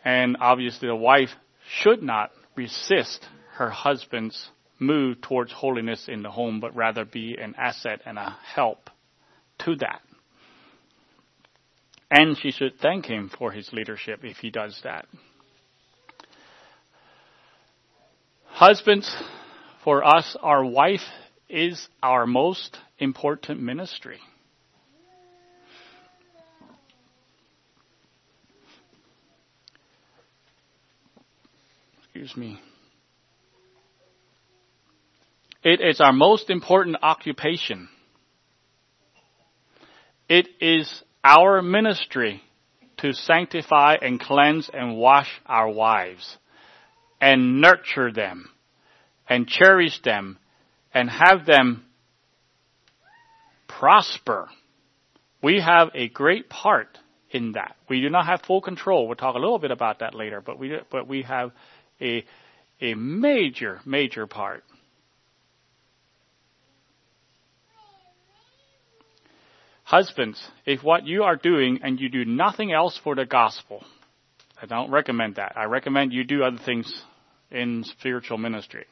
And 0.05 0.39
obviously 0.41 0.89
the 0.89 0.97
wife 0.97 1.31
should 1.73 2.03
not 2.03 2.33
resist 2.57 3.25
her 3.53 3.71
husband's 3.71 4.51
move 4.83 5.21
towards 5.21 5.53
holiness 5.53 6.09
in 6.09 6.23
the 6.23 6.31
home, 6.31 6.61
but 6.61 6.75
rather 6.77 7.05
be 7.05 7.37
an 7.41 7.55
asset 7.57 8.01
and 8.05 8.19
a 8.19 8.37
help 8.55 8.91
to 9.61 9.77
that. 9.77 10.03
And 12.11 12.37
she 12.37 12.51
should 12.51 12.79
thank 12.79 13.07
him 13.07 13.31
for 13.39 13.53
his 13.53 13.73
leadership 13.73 14.21
if 14.23 14.37
he 14.39 14.51
does 14.51 14.79
that. 14.85 15.07
Husbands, 18.45 19.17
for 19.83 20.05
us, 20.05 20.37
our 20.43 20.65
wife 20.65 21.01
is 21.49 21.89
our 22.03 22.27
most 22.27 22.77
important 22.99 23.61
ministry. 23.61 24.19
Excuse 32.15 32.37
me. 32.37 32.61
It 35.63 35.81
is 35.81 36.01
our 36.01 36.13
most 36.13 36.51
important 36.51 36.97
occupation. 37.03 37.89
It 40.29 40.49
is 40.61 41.03
our 41.23 41.63
ministry 41.63 42.43
to 42.99 43.13
sanctify 43.13 43.97
and 44.03 44.19
cleanse 44.19 44.69
and 44.73 44.97
wash 44.97 45.29
our 45.47 45.69
wives 45.69 46.37
and 47.21 47.61
nurture 47.61 48.13
them 48.13 48.51
and 49.29 49.47
cherish 49.47 50.01
them 50.03 50.39
and 50.93 51.09
have 51.09 51.47
them 51.47 51.85
prosper. 53.69 54.49
We 55.43 55.61
have 55.61 55.91
a 55.95 56.09
great 56.09 56.49
part 56.49 56.99
in 57.31 57.53
that. 57.53 57.77
We 57.89 58.01
do 58.01 58.11
not 58.11 58.27
have 58.27 58.43
full 58.43 58.61
control. 58.61 59.07
We'll 59.07 59.17
talk 59.17 59.37
a 59.37 59.39
little 59.39 59.59
bit 59.59 59.71
about 59.71 60.01
that 60.01 60.15
later, 60.15 60.41
but 60.41 60.59
we, 60.59 60.77
but 60.91 61.07
we 61.07 61.23
have 61.23 61.53
a, 62.01 62.25
a 62.81 62.95
major, 62.95 63.81
major 63.85 64.27
part. 64.27 64.65
Husbands, 69.93 70.43
if 70.65 70.83
what 70.83 71.07
you 71.07 71.25
are 71.25 71.37
doing 71.37 71.81
and 71.83 72.01
you 72.01 72.09
do 72.09 72.25
nothing 72.25 72.73
else 72.73 72.99
for 73.05 73.15
the 73.15 73.27
gospel, 73.27 73.85
I 74.61 74.65
don't 74.65 74.91
recommend 74.91 75.35
that. 75.35 75.53
I 75.55 75.65
recommend 75.65 76.15
you 76.15 76.25
do 76.25 76.43
other 76.43 76.57
things 76.65 76.91
in 77.51 77.85
spiritual 77.85 78.39
ministry. 78.39 78.87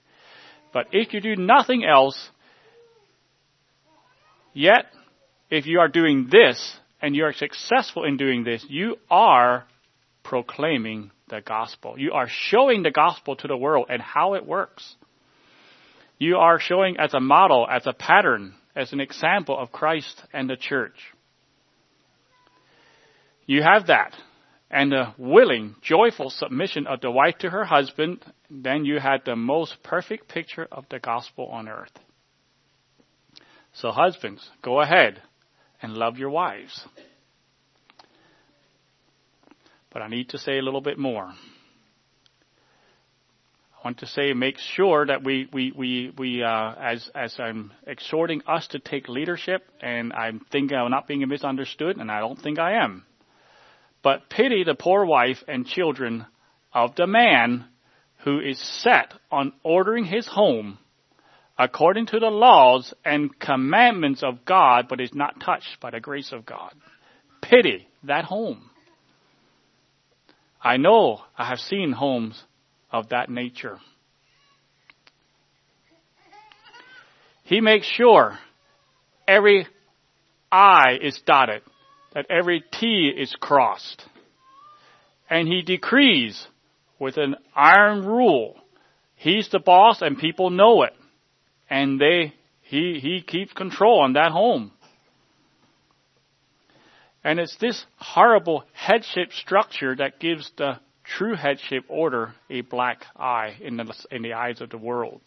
But 0.75 0.89
if 0.93 1.15
you 1.15 1.23
do 1.23 1.37
nothing 1.37 1.87
else, 1.87 2.29
yet 4.53 4.89
if 5.49 5.65
you 5.65 5.81
are 5.81 5.89
doing 5.89 6.29
this 6.31 6.77
and 7.01 7.17
you 7.17 7.25
are 7.25 7.33
successful 7.33 8.05
in 8.05 8.19
doing 8.19 8.45
this, 8.45 8.63
you 8.69 8.97
are 9.11 9.65
proclaiming 10.23 11.13
the 11.31 11.41
gospel. 11.41 11.99
You 11.99 12.13
are 12.13 12.29
showing 12.29 12.83
the 12.83 12.91
gospel 12.91 13.37
to 13.37 13.49
the 13.49 13.57
world 13.57 13.87
and 13.89 14.03
how 14.03 14.35
it 14.35 14.45
works. 14.45 14.97
You 16.19 16.37
are 16.37 16.61
showing 16.61 16.99
as 16.99 17.15
a 17.15 17.21
model, 17.21 17.67
as 17.67 17.87
a 17.87 17.95
pattern, 17.95 18.55
as 18.75 18.93
an 18.93 19.01
example 19.01 19.59
of 19.59 19.73
Christ 19.73 20.23
and 20.33 20.49
the 20.49 20.57
church. 20.57 20.97
You 23.47 23.63
have 23.63 23.89
that. 23.89 24.15
And 24.71 24.93
the 24.93 25.13
willing, 25.19 25.75
joyful 25.83 26.31
submission 26.31 26.87
of 26.87 27.01
the 27.01 27.11
wife 27.11 27.39
to 27.41 27.51
her 27.51 27.65
husband, 27.65 28.25
then 28.49 28.85
you 28.85 29.01
had 29.01 29.23
the 29.25 29.35
most 29.35 29.83
perfect 29.83 30.29
picture 30.29 30.69
of 30.71 30.85
the 30.91 31.01
gospel 31.01 31.47
on 31.47 31.69
earth. 31.69 31.91
So 33.73 33.91
husbands, 33.91 34.49
go 34.63 34.81
ahead 34.81 35.21
and 35.83 35.95
love 35.95 36.19
your 36.19 36.31
wives. 36.31 36.87
But 39.93 40.03
I 40.03 40.09
need 40.09 40.29
to 40.29 40.39
say 40.39 40.59
a 40.59 40.63
little 40.63 40.81
bit 40.81 40.99
more. 40.99 41.33
I 43.81 43.87
want 43.89 43.99
to 44.01 44.07
say 44.07 44.35
make 44.35 44.59
sure 44.59 45.07
that 45.07 45.25
we 45.25 45.49
we 45.55 45.73
we 45.75 46.13
we 46.19 46.43
uh, 46.43 46.75
as 46.79 47.09
as 47.15 47.35
I'm 47.39 47.73
exhorting 47.87 48.43
us 48.47 48.67
to 48.69 48.79
take 48.79 49.09
leadership, 49.09 49.67
and 49.81 50.13
I'm 50.13 50.41
thinking 50.53 50.77
I'm 50.77 50.91
not 50.91 51.09
being 51.09 51.27
misunderstood, 51.27 51.97
and 51.97 52.11
I 52.11 52.21
don't 52.21 52.39
think 52.39 52.59
I 52.59 52.85
am. 52.85 53.07
But 54.03 54.29
pity 54.29 54.65
the 54.65 54.75
poor 54.75 55.07
wife 55.07 55.39
and 55.49 55.67
children 55.67 56.27
of 56.75 56.95
the 56.95 57.07
man 57.07 57.65
who 58.25 58.39
is 58.39 58.59
set 58.83 59.15
on 59.33 59.55
ordering 59.63 60.05
his 60.05 60.27
home 60.27 60.79
according 61.59 62.07
to 62.07 62.19
the 62.19 62.31
laws 62.31 62.93
and 63.03 63.39
commandments 63.39 64.23
of 64.23 64.45
God, 64.45 64.89
but 64.89 65.01
is 65.01 65.15
not 65.15 65.41
touched 65.41 65.81
by 65.81 65.91
the 65.91 66.01
grace 66.01 66.33
of 66.33 66.45
God. 66.45 66.75
Pity 67.41 67.89
that 68.05 68.27
home. 68.27 68.71
I 70.63 70.77
know 70.77 71.21
I 71.37 71.49
have 71.49 71.59
seen 71.59 71.93
homes 71.93 72.45
of 72.93 73.11
that 73.11 73.29
nature. 73.29 73.79
He 77.45 77.61
makes 77.61 77.87
sure 77.87 78.39
every 79.27 79.67
I 80.53 80.99
is 81.01 81.21
dotted, 81.27 81.63
that 82.15 82.27
every 82.31 82.63
T 82.73 83.13
is 83.17 83.35
crossed. 83.41 84.05
And 85.29 85.47
he 85.47 85.63
decrees 85.63 86.47
with 86.99 87.17
an 87.17 87.37
iron 87.55 88.05
rule. 88.05 88.57
He's 89.17 89.49
the 89.51 89.61
boss 89.61 90.03
and 90.03 90.19
people 90.19 90.51
know 90.51 90.83
it. 90.83 90.93
And 91.69 92.01
they, 92.01 92.35
he, 92.63 92.99
he 93.01 93.23
keeps 93.25 93.53
control 93.53 94.01
on 94.01 94.15
that 94.15 94.33
home. 94.33 94.73
And 97.23 97.39
it's 97.39 97.57
this 97.61 97.85
horrible 97.97 98.65
headship 98.73 99.33
structure 99.33 99.95
that 99.97 100.21
gives 100.21 100.51
the 100.57 100.79
true 101.17 101.35
headship 101.35 101.85
order 101.89 102.35
a 102.49 102.61
black 102.63 103.05
eye 103.17 103.57
in 103.61 103.77
the, 103.77 104.07
in 104.11 104.23
the 104.23 104.35
eyes 104.35 104.61
of 104.61 104.71
the 104.71 104.79
world. 104.79 105.21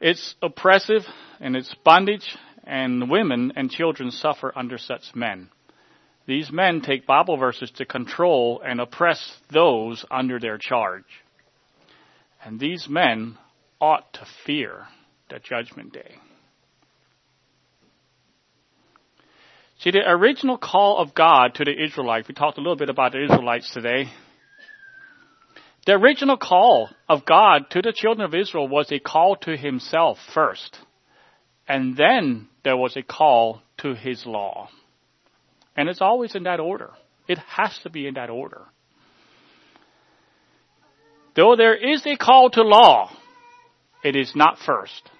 It's 0.00 0.34
oppressive 0.42 1.02
and 1.40 1.56
it's 1.56 1.74
bondage, 1.84 2.36
and 2.64 3.10
women 3.10 3.52
and 3.56 3.70
children 3.70 4.10
suffer 4.10 4.52
under 4.56 4.78
such 4.78 5.14
men. 5.14 5.48
These 6.26 6.50
men 6.50 6.80
take 6.80 7.06
Bible 7.06 7.36
verses 7.36 7.70
to 7.76 7.86
control 7.86 8.60
and 8.64 8.80
oppress 8.80 9.38
those 9.50 10.04
under 10.10 10.40
their 10.40 10.58
charge. 10.58 11.04
And 12.44 12.58
these 12.58 12.88
men 12.88 13.38
ought 13.80 14.12
to 14.14 14.26
fear 14.44 14.86
the 15.30 15.38
judgment 15.38 15.92
day. 15.92 16.16
See, 19.80 19.90
the 19.90 20.08
original 20.08 20.56
call 20.56 20.98
of 20.98 21.14
God 21.14 21.54
to 21.56 21.64
the 21.64 21.84
Israelites, 21.84 22.28
we 22.28 22.34
talked 22.34 22.56
a 22.56 22.62
little 22.62 22.76
bit 22.76 22.88
about 22.88 23.12
the 23.12 23.22
Israelites 23.22 23.70
today. 23.72 24.10
The 25.84 25.92
original 25.92 26.36
call 26.36 26.90
of 27.08 27.26
God 27.26 27.70
to 27.70 27.82
the 27.82 27.92
children 27.94 28.24
of 28.24 28.34
Israel 28.34 28.66
was 28.68 28.90
a 28.90 28.98
call 28.98 29.36
to 29.42 29.56
himself 29.56 30.18
first. 30.34 30.78
And 31.68 31.96
then 31.96 32.48
there 32.64 32.76
was 32.76 32.96
a 32.96 33.02
call 33.02 33.62
to 33.78 33.94
his 33.94 34.24
law. 34.24 34.68
And 35.76 35.88
it's 35.88 36.00
always 36.00 36.34
in 36.34 36.44
that 36.44 36.58
order. 36.58 36.90
It 37.28 37.38
has 37.38 37.78
to 37.82 37.90
be 37.90 38.06
in 38.06 38.14
that 38.14 38.30
order. 38.30 38.62
Though 41.34 41.54
there 41.54 41.74
is 41.74 42.02
a 42.06 42.16
call 42.16 42.50
to 42.50 42.62
law, 42.62 43.10
it 44.02 44.16
is 44.16 44.32
not 44.34 44.58
first. 44.58 45.10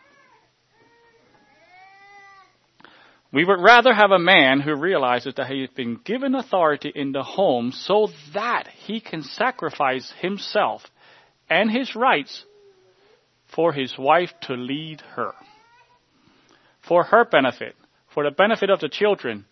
We 3.36 3.44
would 3.44 3.60
rather 3.60 3.92
have 3.92 4.12
a 4.12 4.18
man 4.18 4.60
who 4.60 4.74
realizes 4.74 5.34
that 5.34 5.48
he 5.48 5.60
has 5.60 5.68
been 5.68 6.00
given 6.02 6.34
authority 6.34 6.90
in 6.94 7.12
the 7.12 7.22
home 7.22 7.70
so 7.70 8.08
that 8.32 8.66
he 8.86 8.98
can 8.98 9.22
sacrifice 9.22 10.10
himself 10.22 10.80
and 11.50 11.70
his 11.70 11.94
rights 11.94 12.46
for 13.54 13.74
his 13.74 13.92
wife 13.98 14.30
to 14.44 14.54
lead 14.54 15.02
her. 15.16 15.32
For 16.88 17.04
her 17.04 17.26
benefit, 17.26 17.76
for 18.14 18.24
the 18.24 18.30
benefit 18.30 18.70
of 18.70 18.80
the 18.80 18.88
children, 18.88 19.44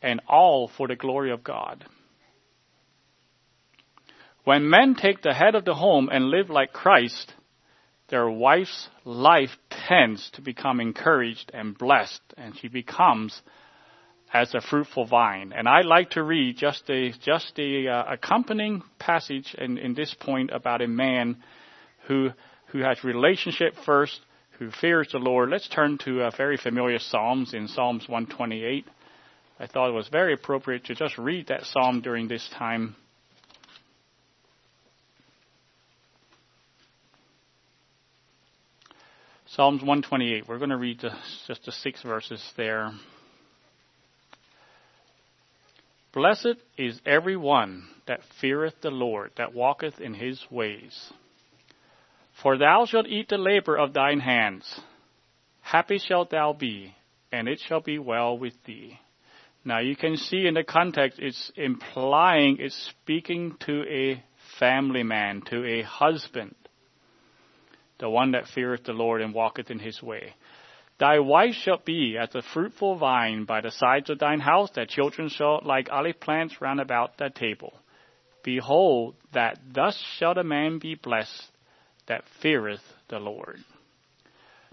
and 0.00 0.20
all 0.28 0.68
for 0.68 0.86
the 0.86 0.94
glory 0.94 1.32
of 1.32 1.42
God. 1.42 1.84
When 4.44 4.70
men 4.70 4.94
take 4.94 5.20
the 5.20 5.34
head 5.34 5.56
of 5.56 5.64
the 5.64 5.74
home 5.74 6.08
and 6.12 6.30
live 6.30 6.48
like 6.48 6.72
Christ, 6.72 7.34
their 8.06 8.30
wife's 8.30 8.88
life 9.04 9.50
tends 9.90 10.30
to 10.34 10.40
become 10.40 10.80
encouraged 10.80 11.50
and 11.52 11.76
blessed, 11.76 12.20
and 12.36 12.56
she 12.56 12.68
becomes 12.68 13.42
as 14.32 14.54
a 14.54 14.60
fruitful 14.60 15.06
vine. 15.06 15.52
And 15.52 15.68
I'd 15.68 15.84
like 15.84 16.10
to 16.10 16.22
read 16.22 16.56
just 16.56 16.86
the, 16.86 17.12
just 17.24 17.58
a 17.58 17.88
uh, 17.88 18.04
accompanying 18.12 18.84
passage 19.00 19.52
in, 19.58 19.78
in 19.78 19.94
this 19.94 20.14
point 20.20 20.50
about 20.52 20.80
a 20.80 20.86
man 20.86 21.38
who 22.06 22.30
who 22.66 22.78
has 22.78 23.02
relationship 23.02 23.74
first, 23.84 24.20
who 24.58 24.70
fears 24.70 25.08
the 25.10 25.18
Lord. 25.18 25.50
Let's 25.50 25.68
turn 25.68 25.98
to 26.04 26.22
a 26.22 26.30
very 26.36 26.56
familiar 26.56 27.00
Psalms 27.00 27.52
in 27.52 27.66
Psalms 27.66 28.08
128. 28.08 28.86
I 29.58 29.66
thought 29.66 29.88
it 29.88 29.92
was 29.92 30.08
very 30.08 30.34
appropriate 30.34 30.84
to 30.84 30.94
just 30.94 31.18
read 31.18 31.48
that 31.48 31.64
psalm 31.64 32.00
during 32.00 32.28
this 32.28 32.48
time 32.56 32.94
Psalms 39.54 39.80
128. 39.80 40.46
We're 40.46 40.58
going 40.58 40.70
to 40.70 40.76
read 40.76 41.00
just 41.00 41.64
the 41.64 41.72
six 41.72 42.00
verses 42.04 42.40
there. 42.56 42.92
Blessed 46.12 46.54
is 46.78 47.00
every 47.04 47.36
one 47.36 47.88
that 48.06 48.20
feareth 48.40 48.74
the 48.80 48.92
Lord, 48.92 49.32
that 49.38 49.52
walketh 49.52 50.00
in 50.00 50.14
his 50.14 50.40
ways. 50.52 51.12
For 52.40 52.58
thou 52.58 52.86
shalt 52.86 53.08
eat 53.08 53.28
the 53.28 53.38
labor 53.38 53.76
of 53.76 53.92
thine 53.92 54.20
hands. 54.20 54.80
Happy 55.62 55.98
shalt 55.98 56.30
thou 56.30 56.52
be, 56.52 56.94
and 57.32 57.48
it 57.48 57.60
shall 57.66 57.80
be 57.80 57.98
well 57.98 58.38
with 58.38 58.54
thee. 58.66 59.00
Now 59.64 59.80
you 59.80 59.96
can 59.96 60.16
see 60.16 60.46
in 60.46 60.54
the 60.54 60.62
context 60.62 61.18
it's 61.20 61.50
implying, 61.56 62.58
it's 62.60 62.92
speaking 63.02 63.56
to 63.66 63.82
a 63.82 64.22
family 64.60 65.02
man, 65.02 65.42
to 65.50 65.64
a 65.64 65.82
husband 65.82 66.54
the 68.00 68.10
one 68.10 68.32
that 68.32 68.48
feareth 68.48 68.84
the 68.84 68.92
Lord 68.92 69.20
and 69.20 69.32
walketh 69.32 69.70
in 69.70 69.78
his 69.78 70.02
way. 70.02 70.34
Thy 70.98 71.18
wife 71.18 71.54
shall 71.54 71.80
be 71.82 72.18
as 72.20 72.34
a 72.34 72.42
fruitful 72.42 72.96
vine 72.96 73.44
by 73.44 73.60
the 73.60 73.70
sides 73.70 74.10
of 74.10 74.18
thine 74.18 74.40
house, 74.40 74.70
thy 74.74 74.84
children 74.84 75.28
shall 75.28 75.60
like 75.64 75.88
olive 75.90 76.20
plants 76.20 76.60
round 76.60 76.80
about 76.80 77.16
thy 77.16 77.28
table. 77.28 77.72
Behold, 78.42 79.14
that 79.32 79.58
thus 79.72 79.96
shall 80.18 80.34
the 80.34 80.44
man 80.44 80.78
be 80.78 80.94
blessed 80.94 81.50
that 82.06 82.24
feareth 82.42 82.82
the 83.08 83.18
Lord. 83.18 83.58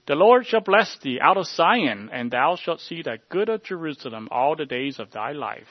The 0.07 0.15
Lord 0.15 0.45
shall 0.45 0.61
bless 0.61 0.97
thee 0.99 1.19
out 1.21 1.37
of 1.37 1.45
Zion, 1.47 2.09
and 2.11 2.31
thou 2.31 2.55
shalt 2.55 2.79
see 2.79 3.01
the 3.01 3.19
good 3.29 3.49
of 3.49 3.63
Jerusalem 3.63 4.29
all 4.31 4.55
the 4.55 4.65
days 4.65 4.99
of 4.99 5.11
thy 5.11 5.33
life. 5.33 5.67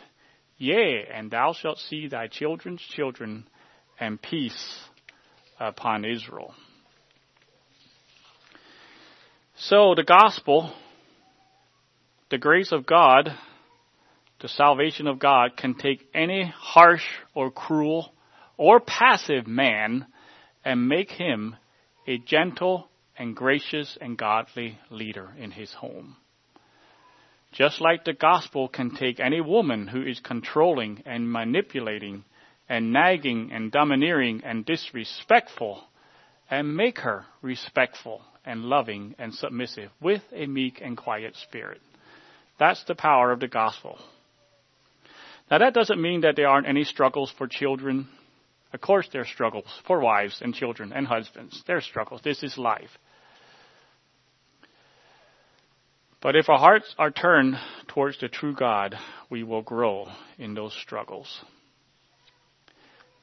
Yea, 0.59 1.07
and 1.13 1.31
thou 1.31 1.53
shalt 1.53 1.79
see 1.79 2.07
thy 2.07 2.29
children's 2.29 2.83
children, 2.83 3.47
and 3.99 4.21
peace 4.21 4.89
upon 5.59 6.05
Israel. 6.05 6.55
So 9.59 9.95
the 9.95 10.05
gospel, 10.05 10.71
the 12.31 12.37
grace 12.37 12.73
of 12.73 12.85
God, 12.85 13.31
the 14.43 14.49
salvation 14.49 15.07
of 15.07 15.19
God 15.19 15.57
can 15.57 15.75
take 15.75 16.07
any 16.15 16.53
harsh 16.55 17.07
or 17.35 17.51
cruel 17.51 18.13
or 18.59 18.81
passive 18.81 19.47
man 19.47 20.07
and 20.63 20.87
make 20.87 21.11
him 21.11 21.57
a 22.07 22.19
gentle 22.19 22.89
and 23.19 23.35
gracious 23.35 23.97
and 23.99 24.19
godly 24.19 24.79
leader 24.91 25.31
in 25.39 25.53
his 25.53 25.73
home. 25.73 26.17
Just 27.51 27.81
like 27.81 28.05
the 28.05 28.13
gospel 28.13 28.69
can 28.69 28.95
take 28.95 29.19
any 29.21 29.41
woman 29.41 29.87
who 29.87 30.03
is 30.03 30.21
controlling 30.21 31.03
and 31.07 31.33
manipulating 31.33 32.25
and 32.69 32.93
nagging 32.93 33.53
and 33.55 33.73
domineering 33.73 34.43
and 34.45 34.67
disrespectful 34.67 35.83
and 36.51 36.77
make 36.77 36.99
her 36.99 37.25
respectful 37.41 38.21
and 38.47 38.65
loving 38.65 39.15
and 39.19 39.35
submissive 39.35 39.91
with 40.01 40.23
a 40.33 40.47
meek 40.47 40.81
and 40.81 40.97
quiet 40.97 41.35
spirit. 41.37 41.81
That's 42.59 42.83
the 42.85 42.95
power 42.95 43.33
of 43.33 43.41
the 43.41 43.49
gospel. 43.49 43.99
Now 45.51 45.59
that 45.59 45.75
doesn't 45.75 46.01
mean 46.01 46.23
that 46.23 46.37
there 46.37 46.49
aren't 46.49 46.69
any 46.69 46.85
struggles 46.85 47.33
for 47.37 47.47
children. 47.47 48.09
Of 48.73 48.81
course 48.81 49.09
there 49.13 49.23
are 49.23 49.27
struggles 49.27 49.67
for 49.87 50.01
wives 50.01 50.41
and 50.41 50.55
children 50.55 50.93
and 50.93 51.07
husbands. 51.07 51.63
There 51.67 51.77
are 51.77 51.83
struggles. 51.83 52.23
This 52.23 52.43
is 52.43 52.57
life. 52.57 52.91
But 56.23 56.35
if 56.35 56.49
our 56.49 56.59
hearts 56.59 56.93
are 56.99 57.11
turned 57.11 57.57
towards 57.89 58.19
the 58.19 58.29
true 58.29 58.55
God, 58.55 58.97
we 59.31 59.45
will 59.45 59.63
grow 59.63 60.09
in 60.39 60.55
those 60.55 60.73
struggles. 60.73 61.41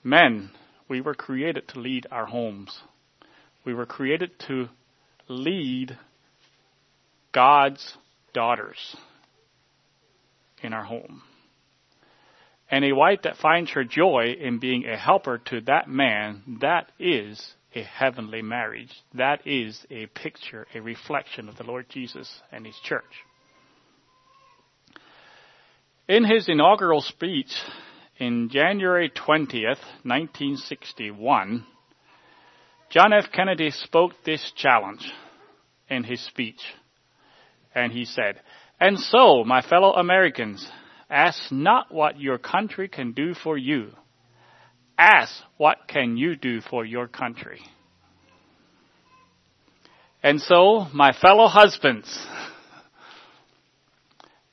Men, 0.04 0.52
we 0.88 1.02
were 1.02 1.16
created 1.16 1.68
to 1.70 1.80
lead 1.80 2.08
our 2.12 2.26
homes. 2.26 2.78
We 3.66 3.74
were 3.74 3.86
created 3.86 4.32
to 4.48 4.70
lead 5.28 5.98
God's 7.32 7.98
daughters 8.34 8.96
in 10.62 10.74
our 10.74 10.84
home. 10.84 11.22
And 12.70 12.84
a 12.86 12.94
wife 12.94 13.20
that 13.24 13.38
finds 13.38 13.72
her 13.72 13.84
joy 13.84 14.36
in 14.40 14.60
being 14.60 14.86
a 14.86 14.98
helper 14.98 15.38
to 15.50 15.62
that 15.62 15.88
man, 15.88 16.58
that 16.62 16.92
is 16.98 17.54
a 17.76 17.84
heavenly 17.84 18.42
marriage. 18.42 18.92
That 19.14 19.46
is 19.46 19.86
a 19.90 20.08
picture, 20.08 20.68
a 20.74 20.82
reflection 20.82 21.50
of 21.50 21.58
the 21.58 21.64
Lord 21.64 21.88
Jesus 21.90 22.30
and 22.52 22.66
His 22.66 22.78
church. 22.84 23.04
In 26.08 26.26
his 26.26 26.50
inaugural 26.50 27.02
speech 27.02 27.52
in 28.18 28.50
January 28.50 29.10
20th, 29.10 29.80
1961, 30.04 31.66
John 32.94 33.12
F. 33.12 33.32
Kennedy 33.34 33.72
spoke 33.72 34.12
this 34.24 34.52
challenge 34.56 35.12
in 35.90 36.04
his 36.04 36.24
speech. 36.28 36.62
And 37.74 37.92
he 37.92 38.06
said, 38.06 38.40
And 38.80 39.00
so, 39.00 39.44
my 39.44 39.64
fellow 39.64 39.94
Americans, 39.94 40.70
ask 41.10 41.52
not 41.52 41.92
what 41.92 42.20
your 42.20 42.38
country 42.38 42.88
can 42.88 43.14
do 43.14 43.34
for 43.34 43.58
you. 43.58 43.94
Ask 44.96 45.34
what 45.58 45.88
can 45.88 46.18
you 46.18 46.36
do 46.36 46.62
for 46.62 46.86
your 46.86 47.08
country. 47.08 47.62
And 50.22 50.40
so, 50.40 50.86
my 50.94 51.14
fellow 51.20 51.48
husbands, 51.48 52.28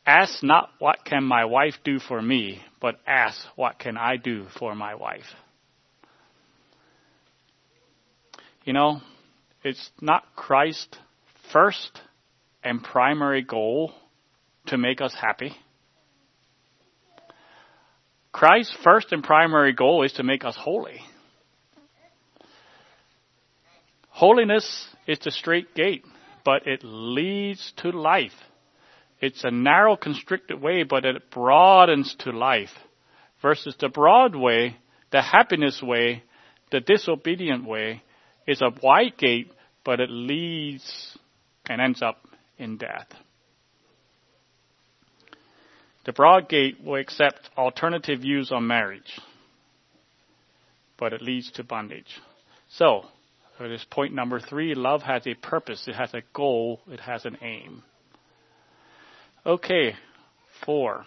ask 0.07 0.43
not 0.43 0.71
what 0.79 1.05
can 1.05 1.25
my 1.25 1.45
wife 1.45 1.75
do 1.85 1.99
for 1.99 2.23
me, 2.23 2.63
but 2.81 3.01
ask 3.07 3.39
what 3.57 3.79
can 3.79 3.99
I 3.99 4.17
do 4.17 4.47
for 4.59 4.75
my 4.75 4.95
wife. 4.95 5.27
You 8.71 8.75
know, 8.75 9.01
it's 9.65 9.91
not 10.01 10.23
Christ 10.37 10.97
first 11.53 11.91
and 12.63 12.81
primary 12.81 13.43
goal 13.43 13.93
to 14.67 14.79
make 14.79 15.01
us 15.01 15.13
happy. 15.13 15.57
Christ's 18.31 18.77
first 18.85 19.11
and 19.11 19.25
primary 19.25 19.73
goal 19.73 20.05
is 20.05 20.13
to 20.13 20.23
make 20.23 20.45
us 20.45 20.55
holy. 20.57 21.01
Holiness 24.11 24.87
is 25.05 25.19
the 25.19 25.33
strait 25.33 25.75
gate 25.75 26.05
but 26.45 26.69
it 26.69 26.83
leads 26.85 27.73
to 27.79 27.91
life. 27.91 28.39
It's 29.21 29.43
a 29.43 29.51
narrow, 29.51 29.97
constricted 29.97 30.63
way, 30.63 30.85
but 30.85 31.05
it 31.05 31.29
broadens 31.33 32.15
to 32.21 32.31
life. 32.31 32.71
Versus 33.43 33.75
the 33.81 33.89
broad 33.89 34.37
way, 34.37 34.77
the 35.11 35.23
happiness 35.23 35.83
way, 35.83 36.23
the 36.71 36.79
disobedient 36.79 37.67
way, 37.67 38.05
is 38.47 38.63
a 38.63 38.71
wide 38.83 39.17
gate, 39.19 39.53
but 39.85 40.01
it 40.01 40.11
leads 40.11 41.19
and 41.69 41.81
ends 41.81 42.03
up 42.03 42.19
in 42.59 42.77
death. 42.77 43.07
The 46.05 46.13
broad 46.13 46.49
gate 46.49 46.83
will 46.83 47.01
accept 47.01 47.51
alternative 47.57 48.21
views 48.21 48.51
on 48.51 48.67
marriage, 48.67 49.19
but 50.99 51.13
it 51.13 51.23
leads 51.23 51.51
to 51.53 51.65
bondage. 51.65 52.21
So, 52.71 53.05
it 53.61 53.71
is 53.71 53.85
point 53.91 54.15
number 54.15 54.41
three. 54.41 54.75
Love 54.75 55.03
has 55.03 55.27
a 55.27 55.35
purpose. 55.35 55.87
It 55.87 55.95
has 55.95 56.15
a 56.15 56.23
goal. 56.33 56.81
It 56.89 57.01
has 57.01 57.27
an 57.27 57.37
aim. 57.43 57.83
Okay. 59.45 59.95
Four. 60.65 61.05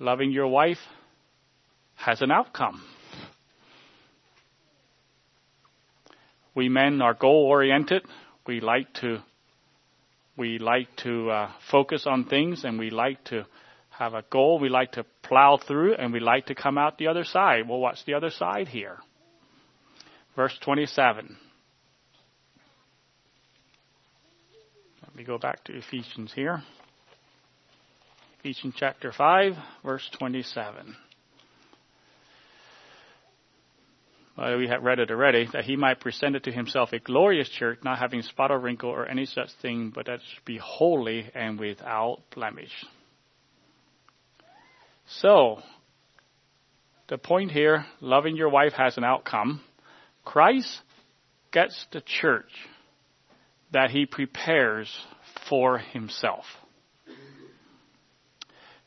Loving 0.00 0.32
your 0.32 0.48
wife 0.48 0.78
has 1.94 2.22
an 2.22 2.32
outcome. 2.32 2.82
We 6.54 6.68
men 6.68 7.00
are 7.00 7.14
goal 7.14 7.46
oriented. 7.46 8.02
We 8.46 8.60
like 8.60 8.92
to 8.94 9.18
we 10.36 10.58
like 10.58 10.88
to 10.96 11.30
uh, 11.30 11.50
focus 11.70 12.06
on 12.06 12.24
things 12.24 12.64
and 12.64 12.78
we 12.78 12.90
like 12.90 13.22
to 13.24 13.44
have 13.90 14.14
a 14.14 14.24
goal. 14.30 14.58
We 14.58 14.68
like 14.70 14.92
to 14.92 15.04
plow 15.22 15.58
through 15.58 15.94
and 15.94 16.12
we 16.12 16.20
like 16.20 16.46
to 16.46 16.54
come 16.54 16.78
out 16.78 16.98
the 16.98 17.08
other 17.08 17.24
side. 17.24 17.68
Well, 17.68 17.78
what's 17.78 18.04
the 18.04 18.14
other 18.14 18.30
side 18.30 18.68
here? 18.68 18.98
Verse 20.34 20.58
27. 20.62 21.36
Let 25.02 25.14
me 25.14 25.24
go 25.24 25.36
back 25.36 25.62
to 25.64 25.76
Ephesians 25.76 26.32
here. 26.34 26.62
Ephesians 28.40 28.74
chapter 28.76 29.12
5, 29.12 29.52
verse 29.84 30.08
27. 30.18 30.96
Well, 34.36 34.56
we 34.56 34.68
have 34.68 34.82
read 34.82 34.98
it 34.98 35.10
already, 35.10 35.46
that 35.52 35.64
he 35.64 35.76
might 35.76 36.00
present 36.00 36.36
it 36.36 36.44
to 36.44 36.52
himself 36.52 36.92
a 36.92 36.98
glorious 36.98 37.48
church, 37.50 37.80
not 37.84 37.98
having 37.98 38.22
spot 38.22 38.50
or 38.50 38.58
wrinkle 38.58 38.88
or 38.88 39.06
any 39.06 39.26
such 39.26 39.50
thing, 39.60 39.92
but 39.94 40.06
that 40.06 40.20
should 40.22 40.44
be 40.44 40.58
holy 40.58 41.30
and 41.34 41.60
without 41.60 42.20
blemish. 42.34 42.72
So, 45.06 45.60
the 47.08 47.18
point 47.18 47.50
here, 47.50 47.84
loving 48.00 48.36
your 48.36 48.48
wife 48.48 48.72
has 48.72 48.96
an 48.96 49.04
outcome. 49.04 49.60
Christ 50.24 50.80
gets 51.52 51.86
the 51.92 52.00
church 52.00 52.50
that 53.72 53.90
he 53.90 54.06
prepares 54.06 54.90
for 55.48 55.78
himself. 55.78 56.44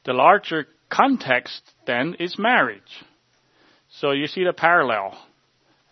The 0.05 0.13
larger 0.13 0.67
context 0.89 1.61
then 1.85 2.15
is 2.19 2.35
marriage. 2.39 2.81
So 3.89 4.11
you 4.11 4.27
see 4.27 4.43
the 4.43 4.53
parallel. 4.53 5.17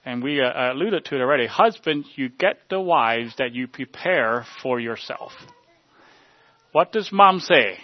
And 0.06 0.22
we 0.22 0.42
uh, 0.42 0.74
alluded 0.74 1.06
to 1.06 1.16
it 1.16 1.22
already. 1.22 1.48
Husbands, 1.48 2.08
you 2.16 2.30
get 2.30 2.58
the 2.70 2.80
wives 2.80 3.36
that 3.38 3.54
you 3.54 3.68
prepare 3.68 4.46
for 4.62 4.80
yourself. 4.80 5.32
What 6.74 6.92
does 6.92 7.10
mom 7.12 7.40
say? 7.40 7.78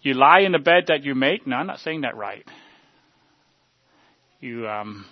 You 0.00 0.14
lie 0.14 0.40
in 0.40 0.52
the 0.52 0.58
bed 0.58 0.84
that 0.88 1.04
you 1.04 1.14
make? 1.14 1.46
No, 1.46 1.56
I'm 1.56 1.66
not 1.66 1.80
saying 1.80 2.00
that 2.00 2.16
right. 2.16 2.44
You, 4.40 4.66
um, 4.66 5.04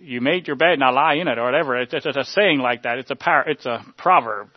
you 0.00 0.20
made 0.20 0.46
your 0.46 0.56
bed, 0.56 0.78
now 0.78 0.92
lie 0.92 1.14
in 1.14 1.28
it, 1.28 1.38
or 1.38 1.44
whatever. 1.44 1.80
It's, 1.80 1.94
it's 1.94 2.16
a 2.16 2.24
saying 2.24 2.58
like 2.58 2.82
that. 2.84 2.98
It's 2.98 3.10
a 3.10 3.16
par- 3.16 3.48
it's 3.48 3.66
a 3.66 3.84
proverb, 3.96 4.48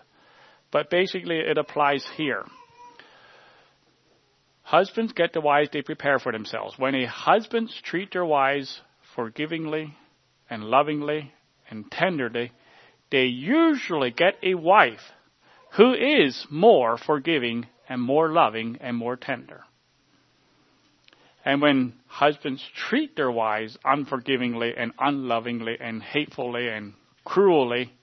but 0.71 0.89
basically 0.89 1.37
it 1.37 1.57
applies 1.57 2.05
here. 2.15 2.43
Husbands 4.63 5.13
get 5.13 5.33
the 5.33 5.41
wives 5.41 5.69
they 5.71 5.81
prepare 5.81 6.19
for 6.19 6.31
themselves. 6.31 6.75
When 6.77 6.95
a 6.95 7.05
husbands 7.05 7.79
treat 7.83 8.11
their 8.11 8.25
wives 8.25 8.81
forgivingly 9.17 9.95
and 10.47 10.63
lovingly 10.63 11.33
and 11.69 11.91
tenderly, 11.91 12.51
they 13.11 13.25
usually 13.25 14.11
get 14.11 14.35
a 14.43 14.53
wife 14.53 15.01
who 15.75 15.93
is 15.93 16.45
more 16.51 16.97
forgiving 16.97 17.65
and 17.89 17.99
more 17.99 18.31
loving 18.31 18.77
and 18.79 18.95
more 18.95 19.15
tender. 19.15 19.63
And 21.43 21.61
when 21.61 21.93
husbands 22.05 22.63
treat 22.75 23.15
their 23.15 23.31
wives 23.31 23.77
unforgivingly 23.83 24.73
and 24.77 24.91
unlovingly 24.99 25.77
and 25.79 26.03
hatefully 26.03 26.67
and 26.67 26.93
cruelly, 27.25 27.93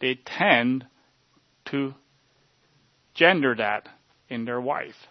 they 0.00 0.14
tend 0.24 0.86
to 1.66 1.94
gender 3.14 3.54
that 3.56 3.88
in 4.28 4.46
their 4.46 4.60
wife. 4.60 5.08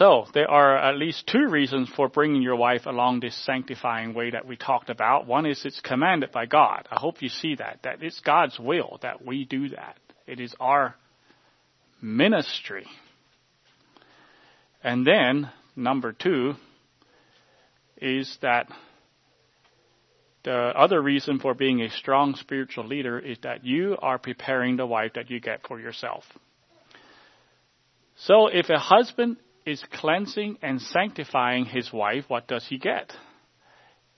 So 0.00 0.24
there 0.32 0.50
are 0.50 0.78
at 0.78 0.96
least 0.96 1.26
two 1.26 1.46
reasons 1.50 1.90
for 1.94 2.08
bringing 2.08 2.40
your 2.40 2.56
wife 2.56 2.86
along 2.86 3.20
this 3.20 3.36
sanctifying 3.44 4.14
way 4.14 4.30
that 4.30 4.46
we 4.46 4.56
talked 4.56 4.88
about. 4.88 5.26
One 5.26 5.44
is 5.44 5.62
it's 5.66 5.78
commanded 5.82 6.32
by 6.32 6.46
God. 6.46 6.88
I 6.90 6.98
hope 6.98 7.20
you 7.20 7.28
see 7.28 7.56
that, 7.56 7.80
that 7.82 8.02
it's 8.02 8.18
God's 8.20 8.58
will 8.58 8.98
that 9.02 9.26
we 9.26 9.44
do 9.44 9.68
that. 9.68 9.98
It 10.26 10.40
is 10.40 10.54
our 10.58 10.94
ministry. 12.00 12.86
And 14.82 15.06
then, 15.06 15.50
number 15.76 16.14
two, 16.14 16.54
is 18.00 18.38
that 18.40 18.68
the 20.44 20.54
other 20.54 21.02
reason 21.02 21.40
for 21.40 21.52
being 21.52 21.82
a 21.82 21.90
strong 21.90 22.36
spiritual 22.36 22.86
leader 22.86 23.18
is 23.18 23.36
that 23.42 23.66
you 23.66 23.98
are 24.00 24.16
preparing 24.16 24.78
the 24.78 24.86
wife 24.86 25.12
that 25.16 25.30
you 25.30 25.40
get 25.40 25.60
for 25.68 25.78
yourself. 25.78 26.24
So 28.16 28.46
if 28.46 28.70
a 28.70 28.78
husband 28.78 29.36
is 29.70 29.82
cleansing 29.92 30.58
and 30.62 30.80
sanctifying 30.80 31.64
his 31.64 31.92
wife, 31.92 32.24
what 32.28 32.48
does 32.48 32.66
he 32.68 32.78
get? 32.78 33.12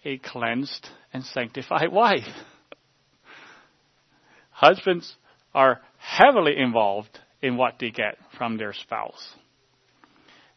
A 0.04 0.16
cleansed 0.18 0.88
and 1.12 1.24
sanctified 1.24 1.92
wife. 1.92 2.26
Husbands 4.50 5.16
are 5.54 5.80
heavily 5.98 6.56
involved 6.56 7.18
in 7.42 7.56
what 7.56 7.74
they 7.78 7.90
get 7.90 8.16
from 8.38 8.56
their 8.56 8.72
spouse. 8.72 9.34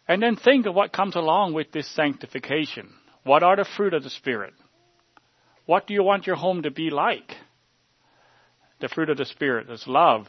And 0.08 0.22
then 0.22 0.36
think 0.36 0.66
of 0.66 0.76
what 0.76 0.94
comes 0.94 1.16
along 1.16 1.54
with 1.54 1.72
this 1.72 1.90
sanctification. 1.94 2.94
What 3.24 3.44
are 3.44 3.56
the 3.56 3.68
fruit 3.76 3.94
of 3.94 4.04
the 4.04 4.10
Spirit? 4.10 4.54
What 5.66 5.88
do 5.88 5.94
you 5.94 6.04
want 6.04 6.28
your 6.28 6.36
home 6.36 6.62
to 6.62 6.72
be 6.72 6.92
like? 6.92 7.34
The 8.80 8.88
fruit 8.88 9.10
of 9.10 9.18
the 9.18 9.26
Spirit 9.26 9.70
is 9.70 9.84
love 9.88 10.28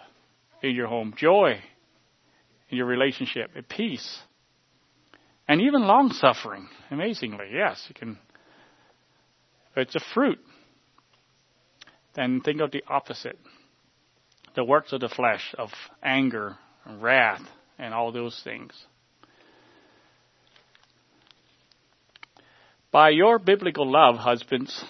in 0.62 0.74
your 0.74 0.86
home, 0.86 1.14
joy 1.16 1.60
in 2.70 2.78
your 2.78 2.86
relationship, 2.86 3.50
peace, 3.68 4.18
and 5.48 5.60
even 5.60 5.82
long 5.82 6.10
suffering. 6.10 6.68
Amazingly, 6.90 7.46
yes, 7.52 7.84
you 7.88 7.94
can. 7.94 8.18
It's 9.76 9.94
a 9.94 10.00
fruit. 10.14 10.38
Then 12.14 12.40
think 12.40 12.60
of 12.60 12.70
the 12.70 12.82
opposite 12.88 13.38
the 14.56 14.64
works 14.64 14.92
of 14.92 15.00
the 15.00 15.08
flesh, 15.08 15.54
of 15.58 15.70
anger, 16.02 16.56
and 16.84 17.00
wrath, 17.00 17.42
and 17.78 17.94
all 17.94 18.10
those 18.10 18.40
things. 18.42 18.72
By 22.90 23.10
your 23.10 23.38
biblical 23.38 23.90
love, 23.90 24.16
husbands, 24.16 24.84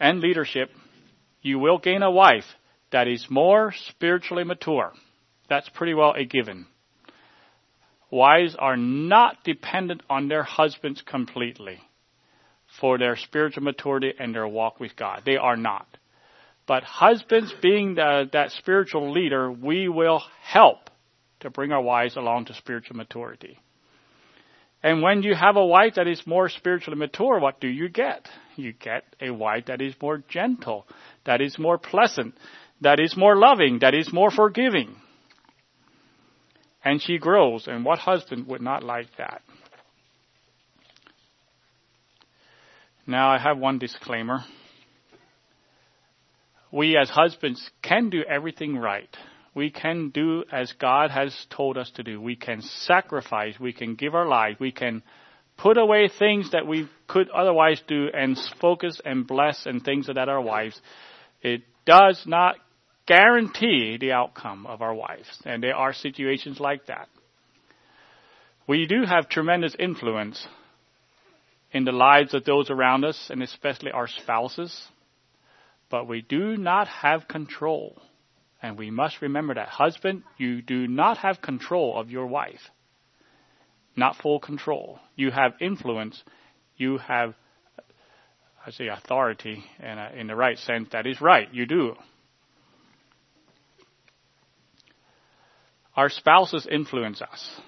and 0.00 0.18
leadership, 0.20 0.70
you 1.40 1.60
will 1.60 1.78
gain 1.78 2.02
a 2.02 2.10
wife 2.10 2.44
that 2.90 3.06
is 3.06 3.26
more 3.30 3.72
spiritually 3.88 4.44
mature. 4.44 4.92
That's 5.48 5.68
pretty 5.68 5.94
well 5.94 6.14
a 6.16 6.24
given. 6.24 6.66
Wives 8.12 8.54
are 8.58 8.76
not 8.76 9.42
dependent 9.42 10.02
on 10.10 10.28
their 10.28 10.42
husbands 10.42 11.00
completely 11.00 11.78
for 12.78 12.98
their 12.98 13.16
spiritual 13.16 13.62
maturity 13.62 14.12
and 14.18 14.34
their 14.34 14.46
walk 14.46 14.78
with 14.78 14.94
God. 14.96 15.22
They 15.24 15.38
are 15.38 15.56
not. 15.56 15.86
But 16.66 16.84
husbands, 16.84 17.54
being 17.62 17.94
the, 17.94 18.28
that 18.34 18.50
spiritual 18.50 19.10
leader, 19.12 19.50
we 19.50 19.88
will 19.88 20.22
help 20.42 20.90
to 21.40 21.48
bring 21.48 21.72
our 21.72 21.80
wives 21.80 22.16
along 22.16 22.44
to 22.44 22.54
spiritual 22.54 22.96
maturity. 22.96 23.58
And 24.82 25.00
when 25.00 25.22
you 25.22 25.34
have 25.34 25.56
a 25.56 25.64
wife 25.64 25.94
that 25.96 26.06
is 26.06 26.26
more 26.26 26.50
spiritually 26.50 26.98
mature, 26.98 27.40
what 27.40 27.60
do 27.60 27.68
you 27.68 27.88
get? 27.88 28.28
You 28.56 28.74
get 28.74 29.04
a 29.22 29.30
wife 29.30 29.66
that 29.66 29.80
is 29.80 29.94
more 30.02 30.22
gentle, 30.28 30.86
that 31.24 31.40
is 31.40 31.58
more 31.58 31.78
pleasant, 31.78 32.34
that 32.82 33.00
is 33.00 33.16
more 33.16 33.36
loving, 33.36 33.78
that 33.78 33.94
is 33.94 34.12
more 34.12 34.30
forgiving. 34.30 34.96
And 36.84 37.00
she 37.00 37.18
grows, 37.18 37.68
and 37.68 37.84
what 37.84 38.00
husband 38.00 38.46
would 38.48 38.60
not 38.60 38.82
like 38.82 39.08
that? 39.18 39.42
Now 43.06 43.30
I 43.30 43.38
have 43.38 43.58
one 43.58 43.78
disclaimer. 43.78 44.40
We 46.72 46.96
as 46.96 47.10
husbands 47.10 47.70
can 47.82 48.10
do 48.10 48.22
everything 48.28 48.76
right 48.76 49.14
we 49.54 49.70
can 49.70 50.10
do 50.10 50.44
as 50.50 50.72
God 50.78 51.10
has 51.10 51.34
told 51.50 51.76
us 51.76 51.90
to 51.96 52.02
do. 52.02 52.20
We 52.20 52.36
can 52.36 52.62
sacrifice. 52.62 53.54
We 53.60 53.72
can 53.72 53.96
give 53.96 54.14
our 54.14 54.26
life. 54.26 54.56
We 54.58 54.72
can 54.72 55.02
put 55.58 55.76
away 55.76 56.08
things 56.08 56.50
that 56.52 56.66
we 56.66 56.88
could 57.06 57.28
otherwise 57.30 57.80
do 57.86 58.08
and 58.12 58.38
focus 58.60 59.00
and 59.04 59.26
bless 59.26 59.66
and 59.66 59.84
things 59.84 60.06
that 60.06 60.28
our 60.28 60.40
wives, 60.40 60.80
it 61.42 61.62
does 61.84 62.22
not 62.26 62.56
guarantee 63.06 63.96
the 64.00 64.12
outcome 64.12 64.66
of 64.66 64.82
our 64.82 64.94
wives. 64.94 65.28
And 65.44 65.62
there 65.62 65.76
are 65.76 65.92
situations 65.92 66.60
like 66.60 66.86
that. 66.86 67.08
We 68.66 68.86
do 68.86 69.04
have 69.04 69.28
tremendous 69.28 69.74
influence 69.78 70.46
in 71.72 71.84
the 71.84 71.92
lives 71.92 72.34
of 72.34 72.44
those 72.44 72.70
around 72.70 73.04
us 73.04 73.28
and 73.30 73.42
especially 73.42 73.90
our 73.90 74.06
spouses, 74.06 74.88
but 75.90 76.06
we 76.06 76.22
do 76.22 76.56
not 76.56 76.86
have 76.88 77.26
control. 77.28 78.00
And 78.62 78.78
we 78.78 78.90
must 78.90 79.20
remember 79.20 79.54
that. 79.54 79.68
Husband, 79.68 80.22
you 80.38 80.62
do 80.62 80.86
not 80.86 81.18
have 81.18 81.42
control 81.42 81.98
of 81.98 82.10
your 82.10 82.26
wife. 82.26 82.60
Not 83.96 84.16
full 84.16 84.38
control. 84.38 85.00
You 85.16 85.32
have 85.32 85.54
influence. 85.60 86.22
You 86.76 86.98
have, 86.98 87.34
I 88.64 88.70
say 88.70 88.86
authority 88.86 89.64
in, 89.80 89.98
a, 89.98 90.12
in 90.16 90.26
the 90.28 90.36
right 90.36 90.56
sense. 90.56 90.90
That 90.92 91.06
is 91.06 91.20
right. 91.20 91.52
You 91.52 91.66
do. 91.66 91.94
Our 95.96 96.08
spouses 96.08 96.66
influence 96.70 97.20
us. 97.20 97.60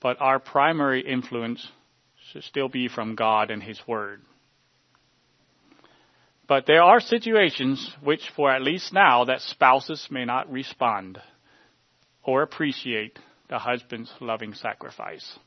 But 0.00 0.20
our 0.20 0.38
primary 0.38 1.00
influence 1.00 1.66
should 2.30 2.44
still 2.44 2.68
be 2.68 2.88
from 2.88 3.14
God 3.14 3.50
and 3.50 3.62
His 3.62 3.80
Word. 3.86 4.22
But 6.46 6.66
there 6.66 6.82
are 6.82 7.00
situations 7.00 7.90
which, 8.02 8.22
for 8.36 8.50
at 8.50 8.62
least 8.62 8.92
now, 8.92 9.24
that 9.24 9.40
spouses 9.40 10.08
may 10.10 10.24
not 10.24 10.52
respond 10.52 11.18
or 12.22 12.42
appreciate 12.42 13.18
the 13.48 13.58
husband's 13.58 14.12
loving 14.20 14.52
sacrifice. 14.54 15.38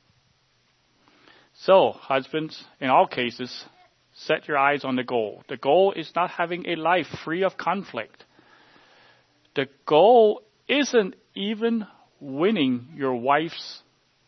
So, 1.54 1.92
husbands, 1.92 2.64
in 2.80 2.90
all 2.90 3.08
cases, 3.08 3.66
set 4.16 4.48
your 4.48 4.58
eyes 4.58 4.84
on 4.84 4.96
the 4.96 5.04
goal. 5.04 5.44
The 5.50 5.58
goal 5.58 5.94
is 5.96 6.12
not 6.16 6.32
having 6.32 6.68
a 6.68 6.76
life 6.76 7.08
free 7.24 7.44
of 7.44 7.58
conflict. 7.58 8.24
The 9.56 9.68
goal 9.86 10.42
isn't 10.68 11.16
even 11.38 11.86
winning 12.20 12.88
your 12.96 13.16
wife's 13.16 13.82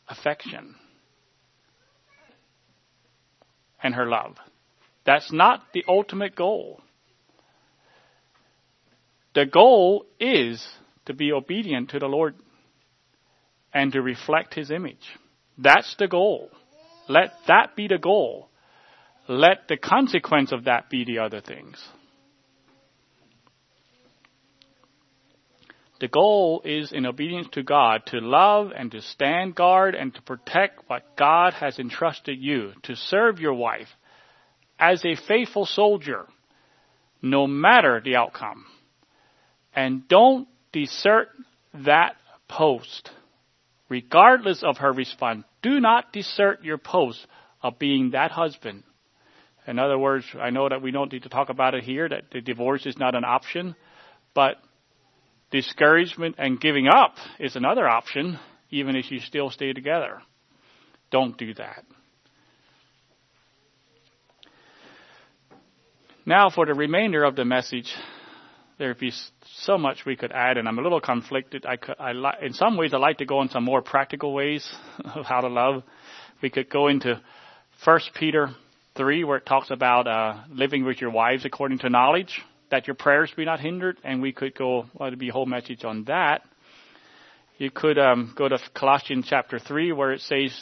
affection 0.07 0.75
and 3.81 3.95
her 3.95 4.05
love. 4.05 4.35
That's 5.05 5.31
not 5.31 5.63
the 5.73 5.83
ultimate 5.87 6.35
goal. 6.35 6.81
The 9.33 9.45
goal 9.45 10.05
is 10.19 10.65
to 11.05 11.13
be 11.13 11.31
obedient 11.31 11.89
to 11.91 11.99
the 11.99 12.07
Lord 12.07 12.35
and 13.73 13.91
to 13.93 14.01
reflect 14.01 14.53
His 14.53 14.71
image. 14.71 15.17
That's 15.57 15.95
the 15.97 16.07
goal. 16.07 16.49
Let 17.07 17.31
that 17.47 17.75
be 17.75 17.87
the 17.87 17.97
goal. 17.97 18.49
Let 19.27 19.67
the 19.67 19.77
consequence 19.77 20.51
of 20.51 20.65
that 20.65 20.89
be 20.89 21.05
the 21.05 21.19
other 21.19 21.41
things. 21.41 21.77
The 25.99 26.07
goal 26.07 26.61
is 26.63 26.93
in 26.93 27.05
obedience 27.05 27.49
to 27.53 27.63
God 27.63 28.05
to 28.07 28.19
love 28.19 28.71
and 28.75 28.89
to 28.91 29.01
stand 29.01 29.55
guard 29.55 29.95
and 29.95 30.13
to 30.15 30.21
protect 30.21 30.89
what 30.89 31.17
God 31.17 31.53
has 31.55 31.77
entrusted 31.77 32.39
you, 32.39 32.71
to 32.83 32.95
serve 32.95 33.39
your 33.39 33.53
wife 33.53 33.89
as 34.79 35.03
a 35.03 35.17
faithful 35.27 35.65
soldier, 35.65 36.25
no 37.21 37.47
matter 37.47 38.01
the 38.03 38.15
outcome. 38.15 38.65
And 39.75 40.07
don't 40.07 40.47
desert 40.71 41.29
that 41.73 42.15
post, 42.47 43.09
regardless 43.89 44.63
of 44.63 44.77
her 44.77 44.93
response. 44.93 45.43
Do 45.61 45.81
not 45.81 46.13
desert 46.13 46.63
your 46.63 46.77
post 46.77 47.25
of 47.61 47.77
being 47.77 48.11
that 48.11 48.31
husband. 48.31 48.83
In 49.67 49.77
other 49.77 49.97
words, 49.97 50.25
I 50.39 50.49
know 50.49 50.69
that 50.69 50.81
we 50.81 50.91
don't 50.91 51.11
need 51.11 51.23
to 51.23 51.29
talk 51.29 51.49
about 51.49 51.75
it 51.75 51.83
here, 51.83 52.07
that 52.07 52.31
the 52.31 52.39
divorce 52.39 52.85
is 52.85 52.97
not 52.97 53.15
an 53.15 53.25
option, 53.25 53.75
but 54.33 54.55
Discouragement 55.51 56.35
and 56.37 56.59
giving 56.59 56.87
up 56.87 57.15
is 57.39 57.55
another 57.55 57.87
option, 57.87 58.39
even 58.69 58.95
if 58.95 59.11
you 59.11 59.19
still 59.19 59.49
stay 59.49 59.73
together. 59.73 60.21
Don't 61.11 61.37
do 61.37 61.53
that. 61.55 61.85
Now, 66.25 66.51
for 66.51 66.67
the 66.67 66.75
remainder 66.75 67.23
of 67.23 67.35
the 67.35 67.45
message, 67.45 67.91
there'd 68.77 68.99
be 68.99 69.11
so 69.63 69.79
much 69.79 70.05
we 70.05 70.15
could 70.15 70.31
add, 70.31 70.57
and 70.57 70.67
I'm 70.67 70.77
a 70.77 70.83
little 70.83 71.01
conflicted. 71.01 71.65
I, 71.65 71.77
could, 71.77 71.95
I 71.99 72.11
li- 72.11 72.37
in 72.43 72.53
some 72.53 72.77
ways, 72.77 72.93
I 72.93 72.97
like 72.97 73.17
to 73.17 73.25
go 73.25 73.41
in 73.41 73.49
some 73.49 73.63
more 73.63 73.81
practical 73.81 74.33
ways 74.33 74.71
of 75.15 75.25
how 75.25 75.41
to 75.41 75.47
love. 75.47 75.81
We 76.43 76.51
could 76.51 76.69
go 76.69 76.87
into 76.87 77.19
First 77.83 78.11
Peter 78.13 78.49
three, 78.95 79.23
where 79.23 79.37
it 79.37 79.47
talks 79.47 79.71
about 79.71 80.07
uh, 80.07 80.43
living 80.51 80.85
with 80.85 81.01
your 81.01 81.09
wives 81.09 81.45
according 81.45 81.79
to 81.79 81.89
knowledge 81.89 82.41
that 82.71 82.87
your 82.87 82.95
prayers 82.95 83.31
be 83.35 83.45
not 83.45 83.59
hindered, 83.59 83.97
and 84.03 84.21
we 84.21 84.31
could 84.31 84.55
go, 84.55 84.85
well, 84.93 85.13
be 85.15 85.29
a 85.29 85.33
whole 85.33 85.45
message 85.45 85.83
on 85.83 86.03
that. 86.05 86.41
You 87.57 87.71
could 87.71 87.97
um, 87.97 88.33
go 88.37 88.47
to 88.47 88.57
Colossians 88.73 89.25
chapter 89.29 89.59
3 89.59 89.91
where 89.91 90.13
it 90.13 90.21
says, 90.21 90.57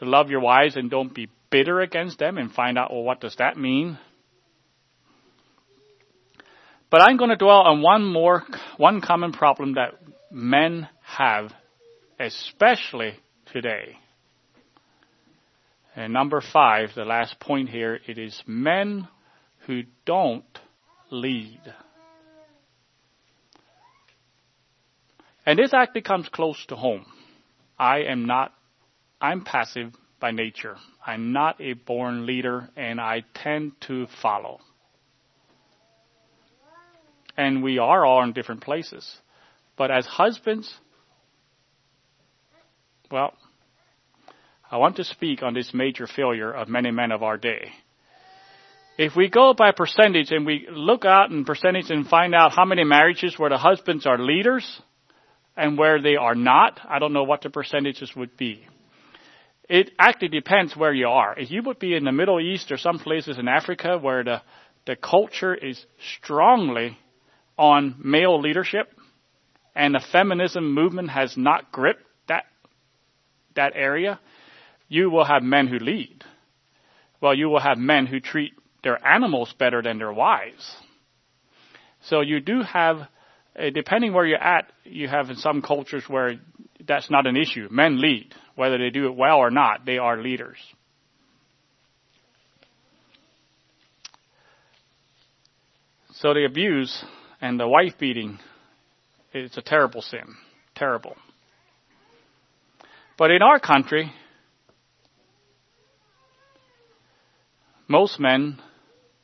love 0.00 0.28
your 0.30 0.40
wives 0.40 0.76
and 0.76 0.90
don't 0.90 1.14
be 1.14 1.28
bitter 1.50 1.80
against 1.80 2.18
them 2.18 2.36
and 2.38 2.50
find 2.52 2.76
out, 2.76 2.92
well, 2.92 3.02
what 3.02 3.20
does 3.20 3.36
that 3.36 3.56
mean? 3.56 3.98
But 6.90 7.02
I'm 7.02 7.16
going 7.16 7.30
to 7.30 7.36
dwell 7.36 7.62
on 7.62 7.82
one 7.82 8.04
more, 8.04 8.44
one 8.76 9.00
common 9.00 9.32
problem 9.32 9.74
that 9.74 9.94
men 10.30 10.88
have, 11.02 11.52
especially 12.18 13.14
today. 13.52 13.96
And 15.94 16.12
number 16.12 16.42
five, 16.52 16.90
the 16.94 17.04
last 17.04 17.40
point 17.40 17.70
here, 17.70 17.98
it 18.06 18.18
is 18.18 18.40
men 18.46 19.08
who 19.66 19.82
don't 20.04 20.44
lead. 21.10 21.60
And 25.44 25.58
this 25.58 25.72
actually 25.72 26.02
comes 26.02 26.28
close 26.28 26.64
to 26.66 26.76
home. 26.76 27.06
I 27.78 28.00
am 28.00 28.26
not, 28.26 28.52
I'm 29.20 29.44
passive 29.44 29.92
by 30.18 30.32
nature. 30.32 30.76
I'm 31.06 31.32
not 31.32 31.60
a 31.60 31.74
born 31.74 32.26
leader 32.26 32.68
and 32.76 33.00
I 33.00 33.22
tend 33.34 33.72
to 33.82 34.08
follow. 34.20 34.60
And 37.36 37.62
we 37.62 37.78
are 37.78 38.04
all 38.04 38.22
in 38.24 38.32
different 38.32 38.62
places. 38.62 39.20
But 39.76 39.90
as 39.90 40.06
husbands, 40.06 40.74
well, 43.10 43.34
I 44.68 44.78
want 44.78 44.96
to 44.96 45.04
speak 45.04 45.42
on 45.42 45.54
this 45.54 45.72
major 45.72 46.08
failure 46.08 46.50
of 46.50 46.68
many 46.68 46.90
men 46.90 47.12
of 47.12 47.22
our 47.22 47.36
day. 47.36 47.70
If 48.98 49.14
we 49.14 49.28
go 49.28 49.52
by 49.52 49.72
percentage 49.72 50.30
and 50.30 50.46
we 50.46 50.66
look 50.70 51.04
out 51.04 51.30
in 51.30 51.44
percentage 51.44 51.90
and 51.90 52.08
find 52.08 52.34
out 52.34 52.52
how 52.52 52.64
many 52.64 52.82
marriages 52.82 53.38
where 53.38 53.50
the 53.50 53.58
husbands 53.58 54.06
are 54.06 54.18
leaders 54.18 54.80
and 55.54 55.76
where 55.76 56.00
they 56.00 56.16
are 56.16 56.34
not, 56.34 56.80
I 56.88 56.98
don't 56.98 57.12
know 57.12 57.24
what 57.24 57.42
the 57.42 57.50
percentages 57.50 58.16
would 58.16 58.38
be. 58.38 58.66
It 59.68 59.90
actually 59.98 60.28
depends 60.28 60.74
where 60.74 60.94
you 60.94 61.08
are. 61.08 61.38
If 61.38 61.50
you 61.50 61.62
would 61.64 61.78
be 61.78 61.94
in 61.94 62.04
the 62.04 62.12
Middle 62.12 62.40
East 62.40 62.72
or 62.72 62.78
some 62.78 62.98
places 62.98 63.38
in 63.38 63.48
Africa 63.48 63.98
where 63.98 64.24
the, 64.24 64.40
the 64.86 64.96
culture 64.96 65.54
is 65.54 65.84
strongly 66.22 66.96
on 67.58 67.96
male 68.02 68.40
leadership 68.40 68.88
and 69.74 69.94
the 69.94 70.04
feminism 70.10 70.72
movement 70.72 71.10
has 71.10 71.36
not 71.36 71.70
gripped 71.70 72.04
that, 72.28 72.44
that 73.56 73.72
area, 73.74 74.18
you 74.88 75.10
will 75.10 75.24
have 75.24 75.42
men 75.42 75.66
who 75.66 75.78
lead. 75.78 76.24
Well, 77.20 77.34
you 77.34 77.48
will 77.50 77.60
have 77.60 77.76
men 77.76 78.06
who 78.06 78.20
treat 78.20 78.52
their 78.86 79.04
animals 79.04 79.52
better 79.58 79.82
than 79.82 79.98
their 79.98 80.12
wives. 80.12 80.76
So 82.02 82.20
you 82.20 82.38
do 82.38 82.62
have, 82.62 82.98
uh, 83.58 83.70
depending 83.74 84.12
where 84.12 84.24
you're 84.24 84.38
at, 84.38 84.70
you 84.84 85.08
have 85.08 85.28
in 85.28 85.34
some 85.34 85.60
cultures 85.60 86.04
where 86.06 86.34
that's 86.86 87.10
not 87.10 87.26
an 87.26 87.36
issue. 87.36 87.66
Men 87.68 88.00
lead. 88.00 88.32
Whether 88.54 88.78
they 88.78 88.90
do 88.90 89.06
it 89.06 89.16
well 89.16 89.38
or 89.38 89.50
not, 89.50 89.84
they 89.84 89.98
are 89.98 90.22
leaders. 90.22 90.58
So 96.12 96.32
the 96.32 96.44
abuse 96.44 97.04
and 97.40 97.58
the 97.58 97.66
wife 97.66 97.94
beating 97.98 98.38
is 99.34 99.56
a 99.56 99.62
terrible 99.62 100.00
sin. 100.00 100.36
Terrible. 100.76 101.16
But 103.18 103.32
in 103.32 103.42
our 103.42 103.58
country, 103.58 104.12
most 107.88 108.20
men 108.20 108.60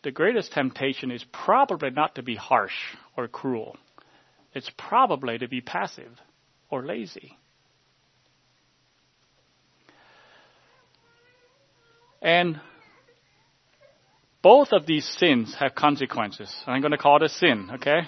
the 0.02 0.10
greatest 0.10 0.52
temptation 0.52 1.10
is 1.10 1.24
probably 1.32 1.90
not 1.90 2.16
to 2.16 2.22
be 2.22 2.34
harsh 2.34 2.74
or 3.16 3.28
cruel. 3.28 3.76
It's 4.54 4.70
probably 4.76 5.38
to 5.38 5.48
be 5.48 5.60
passive 5.60 6.12
or 6.70 6.84
lazy. 6.84 7.38
And 12.20 12.60
both 14.42 14.68
of 14.72 14.86
these 14.86 15.06
sins 15.06 15.54
have 15.58 15.74
consequences. 15.74 16.52
I'm 16.66 16.80
going 16.80 16.92
to 16.92 16.98
call 16.98 17.16
it 17.16 17.22
a 17.22 17.28
sin, 17.28 17.70
okay? 17.74 18.00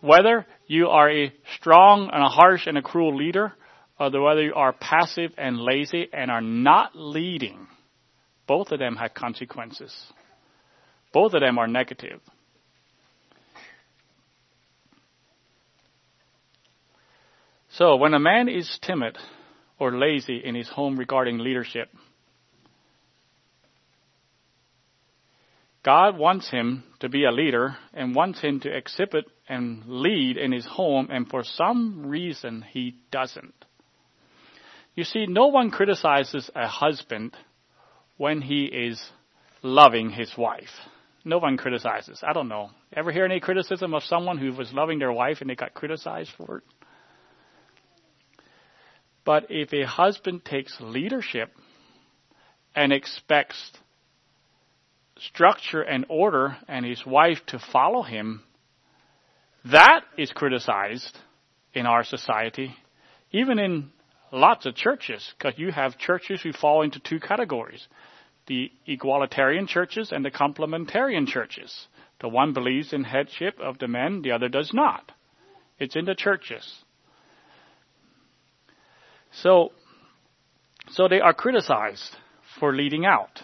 Whether 0.00 0.46
you 0.66 0.88
are 0.88 1.10
a 1.10 1.32
strong 1.56 2.10
and 2.12 2.22
a 2.22 2.28
harsh 2.28 2.66
and 2.66 2.78
a 2.78 2.82
cruel 2.82 3.16
leader, 3.16 3.52
or 3.98 4.10
whether 4.20 4.42
you 4.42 4.54
are 4.54 4.72
passive 4.72 5.32
and 5.36 5.60
lazy 5.60 6.08
and 6.12 6.30
are 6.30 6.40
not 6.40 6.92
leading, 6.94 7.68
both 8.46 8.72
of 8.72 8.80
them 8.80 8.96
have 8.96 9.14
consequences. 9.14 9.94
Both 11.12 11.34
of 11.34 11.40
them 11.40 11.58
are 11.58 11.66
negative. 11.66 12.20
So 17.70 17.96
when 17.96 18.14
a 18.14 18.20
man 18.20 18.48
is 18.48 18.78
timid 18.82 19.16
or 19.78 19.96
lazy 19.96 20.42
in 20.44 20.54
his 20.54 20.68
home 20.68 20.98
regarding 20.98 21.38
leadership, 21.38 21.88
God 25.82 26.16
wants 26.16 26.50
him 26.50 26.84
to 27.00 27.08
be 27.08 27.24
a 27.24 27.32
leader 27.32 27.76
and 27.92 28.14
wants 28.14 28.40
him 28.40 28.60
to 28.60 28.74
exhibit 28.74 29.24
and 29.48 29.82
lead 29.86 30.36
in 30.36 30.52
his 30.52 30.66
home, 30.66 31.08
and 31.10 31.28
for 31.28 31.42
some 31.42 32.06
reason 32.06 32.64
he 32.72 32.94
doesn't. 33.10 33.64
You 34.94 35.04
see, 35.04 35.26
no 35.26 35.46
one 35.46 35.70
criticizes 35.70 36.50
a 36.54 36.68
husband 36.68 37.34
when 38.16 38.42
he 38.42 38.66
is 38.66 39.02
loving 39.62 40.10
his 40.10 40.36
wife. 40.36 40.70
No 41.24 41.38
one 41.38 41.56
criticizes. 41.56 42.22
I 42.26 42.32
don't 42.32 42.48
know. 42.48 42.70
Ever 42.94 43.12
hear 43.12 43.24
any 43.24 43.40
criticism 43.40 43.94
of 43.94 44.02
someone 44.02 44.38
who 44.38 44.52
was 44.52 44.72
loving 44.72 44.98
their 44.98 45.12
wife 45.12 45.40
and 45.40 45.48
they 45.48 45.54
got 45.54 45.74
criticized 45.74 46.30
for 46.36 46.58
it? 46.58 46.64
But 49.24 49.46
if 49.50 49.72
a 49.72 49.86
husband 49.86 50.44
takes 50.44 50.76
leadership 50.80 51.52
and 52.74 52.92
expects 52.92 53.70
structure 55.18 55.82
and 55.82 56.04
order 56.08 56.56
and 56.66 56.84
his 56.84 57.06
wife 57.06 57.38
to 57.48 57.60
follow 57.72 58.02
him, 58.02 58.42
that 59.66 60.00
is 60.18 60.32
criticized 60.32 61.16
in 61.72 61.86
our 61.86 62.02
society, 62.02 62.74
even 63.30 63.60
in 63.60 63.90
lots 64.32 64.66
of 64.66 64.74
churches, 64.74 65.32
because 65.38 65.56
you 65.56 65.70
have 65.70 65.98
churches 65.98 66.40
who 66.42 66.52
fall 66.52 66.82
into 66.82 66.98
two 66.98 67.20
categories 67.20 67.86
the 68.46 68.70
egalitarian 68.86 69.66
churches 69.66 70.12
and 70.12 70.24
the 70.24 70.30
complementarian 70.30 71.26
churches. 71.26 71.86
The 72.20 72.28
one 72.28 72.52
believes 72.52 72.92
in 72.92 73.04
headship 73.04 73.58
of 73.60 73.78
the 73.78 73.88
men, 73.88 74.22
the 74.22 74.32
other 74.32 74.48
does 74.48 74.72
not. 74.72 75.12
It's 75.78 75.96
in 75.96 76.04
the 76.04 76.14
churches. 76.14 76.84
So, 79.32 79.72
so 80.90 81.08
they 81.08 81.20
are 81.20 81.34
criticized 81.34 82.16
for 82.60 82.74
leading 82.74 83.06
out. 83.06 83.40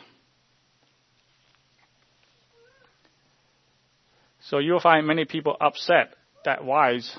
So 4.41 4.59
you'll 4.59 4.81
find 4.81 5.07
many 5.07 5.25
people 5.25 5.57
upset 5.61 6.15
that 6.45 6.65
wives 6.65 7.17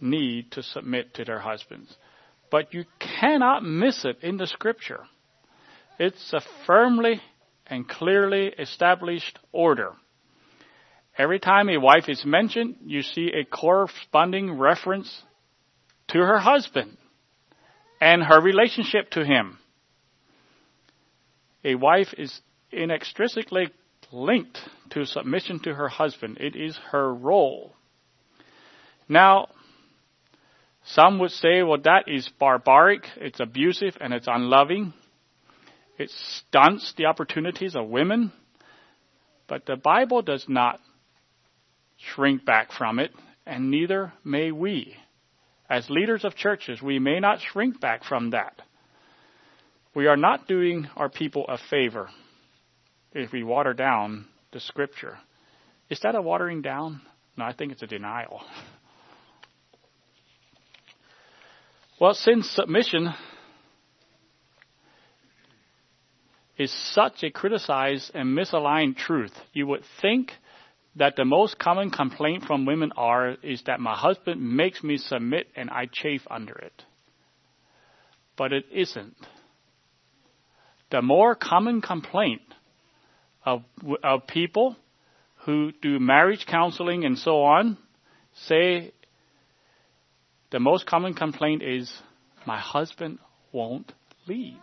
need 0.00 0.50
to 0.52 0.62
submit 0.62 1.14
to 1.14 1.24
their 1.24 1.38
husbands. 1.38 1.94
But 2.50 2.74
you 2.74 2.84
cannot 2.98 3.64
miss 3.64 4.04
it 4.04 4.18
in 4.22 4.36
the 4.36 4.46
scripture. 4.46 5.04
It's 5.98 6.32
a 6.32 6.40
firmly 6.66 7.20
and 7.66 7.88
clearly 7.88 8.48
established 8.58 9.38
order. 9.52 9.92
Every 11.18 11.40
time 11.40 11.68
a 11.70 11.78
wife 11.78 12.08
is 12.08 12.24
mentioned, 12.24 12.76
you 12.84 13.02
see 13.02 13.32
a 13.32 13.44
corresponding 13.44 14.58
reference 14.58 15.22
to 16.08 16.18
her 16.18 16.38
husband 16.38 16.98
and 18.00 18.22
her 18.22 18.40
relationship 18.40 19.10
to 19.12 19.24
him. 19.24 19.58
A 21.64 21.74
wife 21.74 22.14
is 22.18 22.40
inextricably 22.70 23.70
linked 24.12 24.58
to 24.90 25.06
submission 25.06 25.60
to 25.60 25.74
her 25.74 25.88
husband. 25.88 26.36
It 26.38 26.54
is 26.54 26.78
her 26.90 27.12
role. 27.12 27.74
Now, 29.08 29.48
some 30.84 31.18
would 31.18 31.32
say, 31.32 31.62
well, 31.62 31.80
that 31.82 32.04
is 32.06 32.28
barbaric, 32.38 33.06
it's 33.16 33.40
abusive, 33.40 33.96
and 34.00 34.12
it's 34.12 34.28
unloving. 34.28 34.92
It 35.98 36.10
stunts 36.10 36.92
the 36.96 37.06
opportunities 37.06 37.74
of 37.74 37.88
women. 37.88 38.32
But 39.48 39.66
the 39.66 39.76
Bible 39.76 40.22
does 40.22 40.44
not 40.48 40.80
shrink 41.96 42.44
back 42.44 42.72
from 42.72 42.98
it, 42.98 43.12
and 43.46 43.70
neither 43.70 44.12
may 44.24 44.52
we. 44.52 44.96
As 45.68 45.88
leaders 45.88 46.24
of 46.24 46.34
churches, 46.34 46.82
we 46.82 46.98
may 46.98 47.20
not 47.20 47.40
shrink 47.40 47.80
back 47.80 48.04
from 48.04 48.30
that. 48.30 48.60
We 49.94 50.06
are 50.06 50.16
not 50.16 50.46
doing 50.46 50.88
our 50.96 51.08
people 51.08 51.46
a 51.48 51.58
favor 51.70 52.10
if 53.12 53.32
we 53.32 53.42
water 53.42 53.72
down 53.72 54.26
the 54.52 54.60
scripture. 54.60 55.18
Is 55.88 56.00
that 56.00 56.14
a 56.14 56.20
watering 56.20 56.60
down? 56.60 57.00
No, 57.36 57.44
I 57.44 57.52
think 57.52 57.72
it's 57.72 57.82
a 57.82 57.86
denial. 57.86 58.42
Well, 61.98 62.14
since 62.14 62.50
submission 62.50 63.14
is 66.58 66.72
such 66.94 67.22
a 67.22 67.30
criticized 67.30 68.10
and 68.14 68.36
misaligned 68.36 68.96
truth, 68.96 69.32
you 69.52 69.66
would 69.66 69.82
think 70.00 70.32
that 70.96 71.16
the 71.16 71.24
most 71.24 71.58
common 71.58 71.90
complaint 71.90 72.44
from 72.44 72.64
women 72.64 72.90
are 72.96 73.36
is 73.42 73.62
that 73.66 73.80
my 73.80 73.94
husband 73.94 74.40
makes 74.40 74.82
me 74.82 74.96
submit 74.96 75.48
and 75.54 75.68
I 75.70 75.86
chafe 75.92 76.22
under 76.30 76.54
it. 76.54 76.82
But 78.36 78.52
it 78.52 78.64
isn't. 78.72 79.16
The 80.90 81.02
more 81.02 81.34
common 81.34 81.82
complaint 81.82 82.42
of, 83.44 83.62
of 84.02 84.26
people 84.26 84.76
who 85.44 85.72
do 85.82 85.98
marriage 85.98 86.46
counseling 86.46 87.04
and 87.04 87.18
so 87.18 87.42
on 87.42 87.76
say 88.46 88.92
the 90.50 90.60
most 90.60 90.86
common 90.86 91.14
complaint 91.14 91.62
is 91.62 91.92
my 92.46 92.58
husband 92.58 93.18
won't 93.52 93.92
lead. 94.26 94.60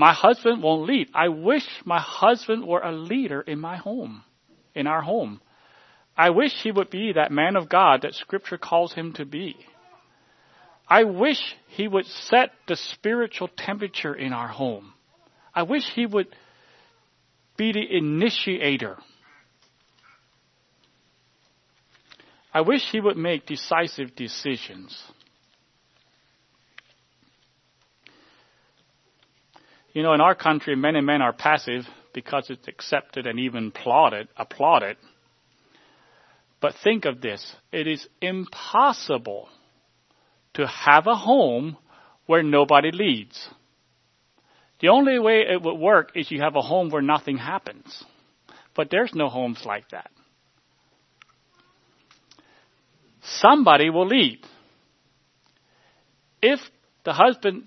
My 0.00 0.14
husband 0.14 0.62
won't 0.62 0.88
lead. 0.88 1.08
I 1.12 1.28
wish 1.28 1.66
my 1.84 2.00
husband 2.00 2.66
were 2.66 2.80
a 2.80 2.90
leader 2.90 3.42
in 3.42 3.60
my 3.60 3.76
home, 3.76 4.24
in 4.74 4.86
our 4.86 5.02
home. 5.02 5.42
I 6.16 6.30
wish 6.30 6.52
he 6.62 6.72
would 6.72 6.88
be 6.88 7.12
that 7.12 7.30
man 7.30 7.54
of 7.54 7.68
God 7.68 8.00
that 8.00 8.14
scripture 8.14 8.56
calls 8.56 8.94
him 8.94 9.12
to 9.16 9.26
be. 9.26 9.56
I 10.88 11.04
wish 11.04 11.54
he 11.68 11.86
would 11.86 12.06
set 12.06 12.52
the 12.66 12.76
spiritual 12.76 13.48
temperature 13.48 14.14
in 14.14 14.32
our 14.32 14.48
home. 14.48 14.94
I 15.54 15.64
wish 15.64 15.84
he 15.94 16.06
would 16.06 16.34
be 17.58 17.72
the 17.72 17.84
initiator. 17.94 18.96
I 22.54 22.62
wish 22.62 22.90
he 22.90 23.00
would 23.00 23.18
make 23.18 23.44
decisive 23.44 24.16
decisions. 24.16 24.98
You 29.92 30.02
know, 30.02 30.14
in 30.14 30.20
our 30.20 30.34
country, 30.34 30.76
many 30.76 31.00
men 31.00 31.20
are 31.20 31.32
passive 31.32 31.84
because 32.12 32.48
it's 32.48 32.68
accepted 32.68 33.26
and 33.26 33.40
even 33.40 33.68
applauded, 33.68 34.28
applauded. 34.36 34.96
But 36.60 36.74
think 36.84 37.04
of 37.04 37.20
this. 37.20 37.54
It 37.72 37.86
is 37.86 38.06
impossible 38.20 39.48
to 40.54 40.66
have 40.66 41.06
a 41.06 41.14
home 41.14 41.76
where 42.26 42.42
nobody 42.42 42.90
leads. 42.92 43.48
The 44.80 44.88
only 44.88 45.18
way 45.18 45.44
it 45.48 45.62
would 45.62 45.78
work 45.78 46.12
is 46.14 46.30
you 46.30 46.40
have 46.40 46.56
a 46.56 46.62
home 46.62 46.90
where 46.90 47.02
nothing 47.02 47.38
happens. 47.38 48.04
But 48.74 48.88
there's 48.90 49.14
no 49.14 49.28
homes 49.28 49.62
like 49.64 49.88
that. 49.90 50.10
Somebody 53.22 53.90
will 53.90 54.06
lead. 54.06 54.38
If 56.40 56.60
the 57.04 57.12
husband 57.12 57.64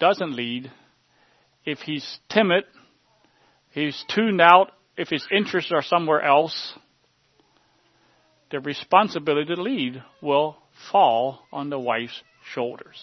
doesn't 0.00 0.34
lead, 0.34 0.72
if 1.64 1.80
he's 1.80 2.18
timid, 2.28 2.64
he's 3.70 4.04
tuned 4.14 4.40
out, 4.40 4.72
if 4.96 5.08
his 5.08 5.26
interests 5.34 5.72
are 5.72 5.82
somewhere 5.82 6.22
else, 6.22 6.74
the 8.50 8.60
responsibility 8.60 9.54
to 9.54 9.60
lead 9.60 10.02
will 10.22 10.56
fall 10.92 11.40
on 11.52 11.70
the 11.70 11.78
wife's 11.78 12.22
shoulders. 12.52 13.02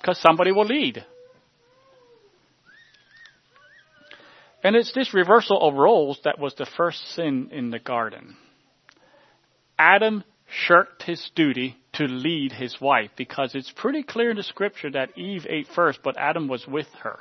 Because 0.00 0.18
somebody 0.20 0.52
will 0.52 0.66
lead. 0.66 1.04
And 4.62 4.76
it's 4.76 4.92
this 4.92 5.12
reversal 5.12 5.60
of 5.60 5.74
roles 5.74 6.18
that 6.24 6.38
was 6.38 6.54
the 6.54 6.66
first 6.76 6.98
sin 7.14 7.50
in 7.52 7.70
the 7.70 7.78
garden. 7.78 8.36
Adam 9.78 10.24
shirked 10.48 11.02
his 11.02 11.30
duty 11.34 11.76
to 11.94 12.04
lead 12.04 12.52
his 12.52 12.80
wife 12.80 13.10
because 13.16 13.54
it's 13.54 13.72
pretty 13.76 14.02
clear 14.02 14.30
in 14.30 14.36
the 14.36 14.42
scripture 14.42 14.90
that 14.90 15.18
Eve 15.18 15.46
ate 15.48 15.66
first, 15.74 16.00
but 16.02 16.16
Adam 16.16 16.48
was 16.48 16.66
with 16.66 16.86
her. 17.02 17.18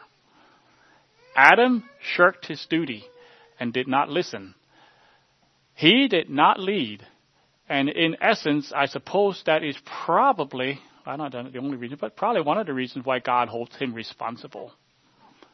Adam 1.35 1.83
shirked 2.15 2.45
his 2.45 2.65
duty 2.69 3.03
and 3.59 3.73
did 3.73 3.87
not 3.87 4.09
listen. 4.09 4.55
He 5.75 6.07
did 6.07 6.29
not 6.29 6.59
lead. 6.59 7.05
And 7.69 7.89
in 7.89 8.17
essence, 8.21 8.71
I 8.75 8.85
suppose 8.85 9.41
that 9.45 9.63
is 9.63 9.77
probably, 10.05 10.79
I 11.05 11.17
don't 11.17 11.33
know 11.33 11.49
the 11.49 11.59
only 11.59 11.77
reason, 11.77 11.97
but 11.99 12.15
probably 12.15 12.41
one 12.41 12.57
of 12.57 12.67
the 12.67 12.73
reasons 12.73 13.05
why 13.05 13.19
God 13.19 13.47
holds 13.47 13.75
him 13.75 13.93
responsible 13.93 14.73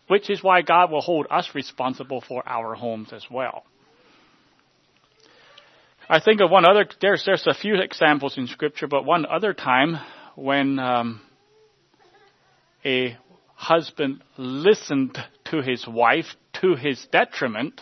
which 0.09 0.29
is 0.29 0.43
why 0.43 0.63
God 0.63 0.91
will 0.91 1.01
hold 1.01 1.27
us 1.29 1.47
responsible 1.53 2.21
for 2.27 2.41
our 2.47 2.73
homes 2.73 3.13
as 3.13 3.23
well. 3.29 3.63
I 6.09 6.19
think 6.19 6.41
of 6.41 6.49
one 6.49 6.67
other, 6.67 6.87
there's, 6.99 7.23
there's 7.25 7.45
a 7.45 7.53
few 7.53 7.75
examples 7.75 8.35
in 8.35 8.47
scripture, 8.47 8.87
but 8.87 9.05
one 9.05 9.27
other 9.27 9.53
time 9.53 9.99
when 10.35 10.79
um, 10.79 11.21
a 12.83 13.15
husband 13.59 14.23
listened 14.37 15.17
to 15.51 15.61
his 15.61 15.85
wife 15.85 16.27
to 16.61 16.75
his 16.75 17.05
detriment 17.11 17.81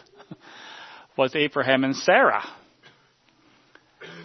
was 1.15 1.35
Abraham 1.35 1.83
and 1.83 1.95
Sarah. 1.95 2.43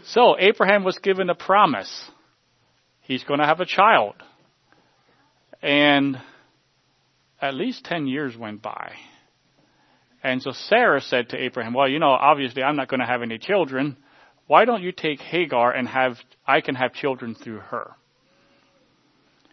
So 0.07 0.37
Abraham 0.39 0.83
was 0.83 0.99
given 0.99 1.29
a 1.29 1.35
promise. 1.35 2.11
He's 3.03 3.23
going 3.23 3.41
to 3.41 3.47
have 3.47 3.61
a 3.61 3.67
child. 3.67 4.15
And 5.61 6.19
at 7.41 7.53
least 7.53 7.85
10 7.85 8.07
years 8.07 8.35
went 8.35 8.63
by. 8.63 8.93
And 10.25 10.41
so 10.41 10.53
Sarah 10.53 11.03
said 11.03 11.29
to 11.31 11.37
Abraham, 11.37 11.75
well, 11.75 11.89
you 11.89 11.99
know, 11.99 12.13
obviously 12.13 12.63
I'm 12.63 12.77
not 12.77 12.89
going 12.89 13.01
to 13.01 13.07
have 13.07 13.21
any 13.21 13.37
children. 13.37 13.99
Why 14.47 14.65
don't 14.65 14.83
you 14.83 14.93
take 14.93 15.21
Hagar 15.21 15.71
and 15.71 15.87
have, 15.87 16.17
I 16.47 16.63
can 16.63 16.77
have 16.77 16.95
children 16.95 17.35
through 17.35 17.59
her. 17.59 17.93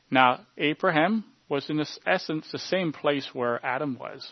Now, 0.09 0.45
Abraham 0.57 1.25
was 1.49 1.69
in 1.69 1.83
essence 2.05 2.47
the 2.51 2.59
same 2.59 2.93
place 2.93 3.27
where 3.33 3.63
Adam 3.65 3.97
was. 3.99 4.31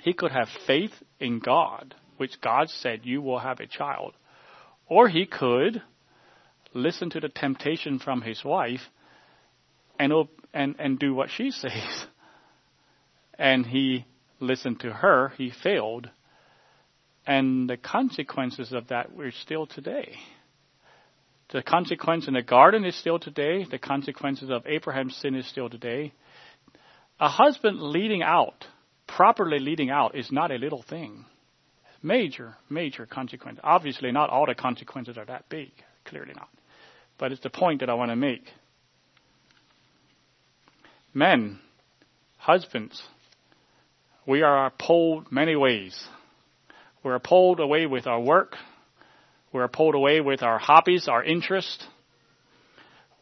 He 0.00 0.12
could 0.12 0.30
have 0.30 0.48
faith 0.66 0.92
in 1.18 1.40
God, 1.40 1.94
which 2.16 2.40
God 2.40 2.70
said, 2.70 3.00
you 3.04 3.20
will 3.20 3.40
have 3.40 3.58
a 3.58 3.66
child. 3.66 4.14
Or 4.86 5.08
he 5.08 5.26
could 5.26 5.82
listen 6.72 7.10
to 7.10 7.20
the 7.20 7.28
temptation 7.28 7.98
from 7.98 8.22
his 8.22 8.44
wife 8.44 8.82
and, 9.98 10.12
and, 10.54 10.76
and 10.78 10.98
do 10.98 11.12
what 11.12 11.30
she 11.30 11.50
says. 11.50 12.06
And 13.38 13.66
he 13.66 14.06
listened 14.38 14.80
to 14.80 14.92
her, 14.92 15.32
he 15.36 15.50
failed. 15.62 16.08
And 17.26 17.68
the 17.68 17.76
consequences 17.76 18.72
of 18.72 18.88
that 18.88 19.14
were 19.14 19.32
still 19.32 19.66
today. 19.66 20.16
The 21.50 21.62
consequence 21.62 22.26
in 22.26 22.34
the 22.34 22.42
garden 22.42 22.84
is 22.84 22.96
still 22.96 23.18
today. 23.18 23.64
The 23.70 23.78
consequences 23.78 24.50
of 24.50 24.66
Abraham's 24.66 25.16
sin 25.16 25.34
is 25.34 25.46
still 25.46 25.70
today. 25.70 26.12
A 27.20 27.28
husband 27.28 27.80
leading 27.80 28.22
out, 28.22 28.66
properly 29.06 29.58
leading 29.58 29.90
out, 29.90 30.16
is 30.16 30.32
not 30.32 30.50
a 30.50 30.56
little 30.56 30.82
thing. 30.82 31.24
Major, 32.02 32.56
major 32.68 33.06
consequence. 33.06 33.58
Obviously, 33.62 34.12
not 34.12 34.30
all 34.30 34.46
the 34.46 34.54
consequences 34.54 35.16
are 35.16 35.24
that 35.24 35.48
big. 35.48 35.70
Clearly 36.04 36.34
not. 36.34 36.48
But 37.18 37.32
it's 37.32 37.42
the 37.42 37.50
point 37.50 37.80
that 37.80 37.90
I 37.90 37.94
want 37.94 38.10
to 38.10 38.16
make. 38.16 38.44
Men, 41.14 41.60
husbands, 42.36 43.02
we 44.26 44.42
are 44.42 44.70
pulled 44.78 45.32
many 45.32 45.56
ways. 45.56 45.96
We're 47.02 47.18
pulled 47.20 47.60
away 47.60 47.86
with 47.86 48.06
our 48.06 48.20
work. 48.20 48.56
We're 49.52 49.68
pulled 49.68 49.94
away 49.94 50.20
with 50.20 50.42
our 50.42 50.58
hobbies, 50.58 51.08
our 51.08 51.22
interests. 51.22 51.86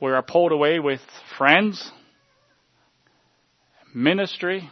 We 0.01 0.11
are 0.13 0.23
pulled 0.23 0.53
away 0.53 0.81
with 0.81 1.01
friends, 1.39 1.91
ministry, 3.95 4.69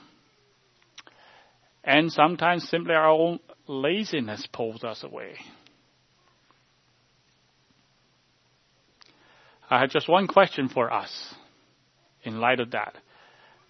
and 1.85 2.13
sometimes 2.13 2.69
simply 2.69 2.95
our 2.95 3.09
own 3.09 3.39
laziness 3.67 4.47
pulls 4.53 4.85
us 4.85 5.05
away. 5.05 5.35
I 9.71 9.81
have 9.81 9.91
just 9.91 10.09
one 10.09 10.27
question 10.27 10.69
for 10.69 10.93
us 10.93 11.35
in 12.25 12.41
light 12.41 12.61
of 12.61 12.73
that. 12.73 12.95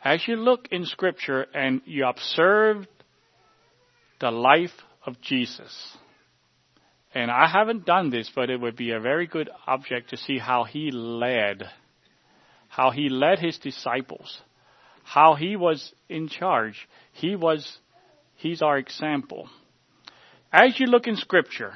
As 0.03 0.27
you 0.27 0.37
look 0.37 0.67
in 0.73 0.85
Scripture 0.85 1.47
and 1.55 1.81
you 1.85 2.07
observe 2.07 2.87
the 4.21 4.31
life 4.31 4.73
of 5.07 5.21
Jesus, 5.21 5.97
and 7.15 7.31
I 7.31 7.47
haven't 7.47 7.85
done 7.85 8.11
this, 8.11 8.31
but 8.35 8.51
it 8.51 8.61
would 8.61 8.77
be 8.77 8.93
a 8.93 9.01
very 9.01 9.27
good 9.27 9.51
object 9.67 10.11
to 10.11 10.17
see 10.17 10.39
how 10.39 10.65
he 10.65 10.91
led, 10.91 11.65
how 12.69 12.91
he 12.91 13.09
led 13.09 13.39
his 13.39 13.59
disciples, 13.59 14.41
how 15.05 15.35
he 15.35 15.57
was 15.57 15.93
in 16.09 16.29
charge. 16.29 16.89
He 17.13 17.37
was, 17.37 17.79
he's 18.37 18.63
our 18.63 18.79
example. 18.79 19.49
As 20.53 20.79
you 20.79 20.87
look 20.87 21.07
in 21.07 21.17
Scripture, 21.17 21.75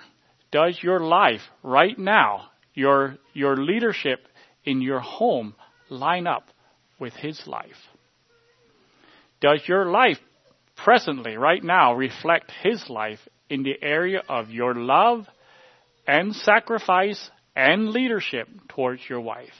does 0.50 0.78
your 0.82 1.00
life 1.00 1.42
right 1.62 1.98
now, 1.98 2.50
your, 2.74 3.16
your 3.32 3.56
leadership 3.56 4.26
in 4.64 4.80
your 4.80 5.00
home 5.00 5.54
line 5.90 6.26
up 6.26 6.48
with 6.98 7.14
his 7.14 7.46
life? 7.46 7.76
Does 9.40 9.60
your 9.66 9.86
life 9.86 10.18
presently, 10.76 11.36
right 11.36 11.62
now, 11.62 11.94
reflect 11.94 12.52
His 12.62 12.88
life 12.88 13.18
in 13.48 13.62
the 13.62 13.74
area 13.82 14.22
of 14.28 14.50
your 14.50 14.74
love 14.74 15.26
and 16.06 16.34
sacrifice 16.34 17.30
and 17.54 17.90
leadership 17.90 18.48
towards 18.68 19.02
your 19.08 19.20
wife? 19.20 19.54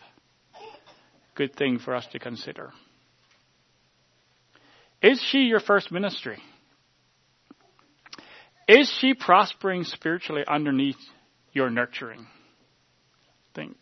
Good 1.35 1.55
thing 1.55 1.79
for 1.79 1.95
us 1.95 2.07
to 2.13 2.19
consider. 2.19 2.73
Is 5.03 5.23
she 5.31 5.41
your 5.41 5.61
first 5.61 5.93
ministry? 5.93 6.39
Is 8.67 8.91
she 9.01 9.15
prospering 9.15 9.85
spiritually 9.85 10.43
underneath 10.47 10.97
your 11.53 11.71
nurturing? 11.71 12.27
Think. 13.55 13.77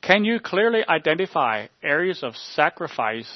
Can 0.00 0.24
you 0.24 0.40
clearly 0.40 0.80
identify 0.88 1.66
areas 1.82 2.22
of 2.22 2.36
sacrifice 2.36 3.30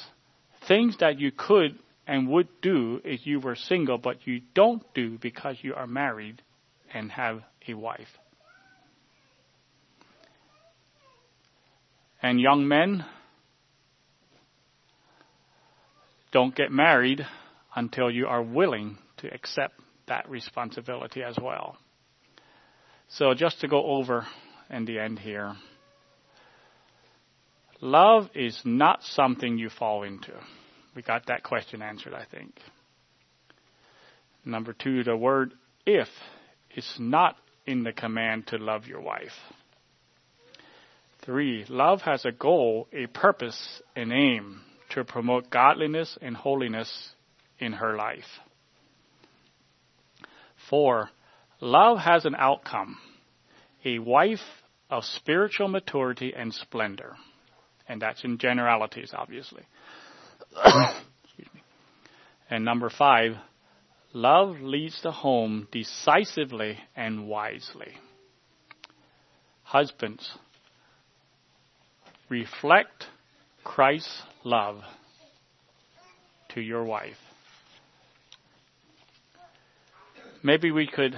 things 0.67 0.97
that 0.99 1.19
you 1.19 1.31
could 1.31 1.77
and 2.07 2.27
would 2.29 2.47
do 2.61 3.01
if 3.03 3.25
you 3.25 3.39
were 3.39 3.55
single, 3.55 3.97
but 3.97 4.27
you 4.27 4.41
don't 4.53 4.83
do 4.93 5.17
because 5.17 5.57
you 5.61 5.73
are 5.73 5.87
married 5.87 6.41
and 6.93 7.11
have 7.11 7.41
a 7.67 7.73
wife. 7.73 8.07
And 12.21 12.39
young 12.39 12.67
men, 12.67 13.05
don't 16.31 16.55
get 16.55 16.71
married 16.71 17.25
until 17.75 18.09
you 18.09 18.27
are 18.27 18.41
willing 18.41 18.97
to 19.17 19.33
accept 19.33 19.79
that 20.07 20.29
responsibility 20.29 21.21
as 21.21 21.37
well. 21.41 21.77
So 23.09 23.33
just 23.33 23.61
to 23.61 23.67
go 23.67 23.83
over 23.85 24.25
in 24.69 24.85
the 24.85 24.99
end 24.99 25.19
here. 25.19 25.53
Love 27.81 28.29
is 28.33 28.59
not 28.63 29.03
something 29.03 29.57
you 29.57 29.69
fall 29.69 30.03
into. 30.03 30.33
We 30.95 31.01
got 31.01 31.27
that 31.27 31.43
question 31.43 31.81
answered, 31.81 32.13
I 32.13 32.25
think. 32.25 32.59
Number 34.45 34.73
two, 34.73 35.03
the 35.03 35.15
word 35.17 35.53
if 35.85 36.07
is 36.75 36.87
not 36.99 37.37
in 37.65 37.83
the 37.83 37.93
command 37.93 38.47
to 38.47 38.57
love 38.57 38.87
your 38.87 39.01
wife. 39.01 39.31
Three, 41.25 41.65
love 41.69 42.01
has 42.01 42.25
a 42.25 42.31
goal, 42.31 42.87
a 42.91 43.07
purpose, 43.07 43.81
an 43.95 44.11
aim 44.11 44.61
to 44.89 45.05
promote 45.05 45.49
godliness 45.49 46.17
and 46.21 46.35
holiness 46.35 47.09
in 47.59 47.73
her 47.73 47.95
life. 47.95 48.25
Four, 50.69 51.09
love 51.61 51.99
has 51.99 52.25
an 52.25 52.35
outcome, 52.37 52.97
a 53.85 53.99
wife 53.99 54.39
of 54.89 55.05
spiritual 55.05 55.69
maturity 55.69 56.33
and 56.35 56.53
splendor. 56.53 57.15
And 57.87 58.01
that's 58.01 58.23
in 58.23 58.37
generalities, 58.37 59.13
obviously. 59.13 59.63
Excuse 60.55 61.47
me. 61.53 61.61
And 62.49 62.65
number 62.65 62.89
five, 62.89 63.33
love 64.13 64.59
leads 64.61 65.01
the 65.01 65.11
home 65.11 65.67
decisively 65.71 66.77
and 66.95 67.27
wisely. 67.27 67.93
Husbands, 69.63 70.31
reflect 72.29 73.05
Christ's 73.63 74.21
love 74.43 74.81
to 76.49 76.61
your 76.61 76.83
wife. 76.83 77.17
Maybe 80.43 80.71
we 80.71 80.87
could, 80.87 81.15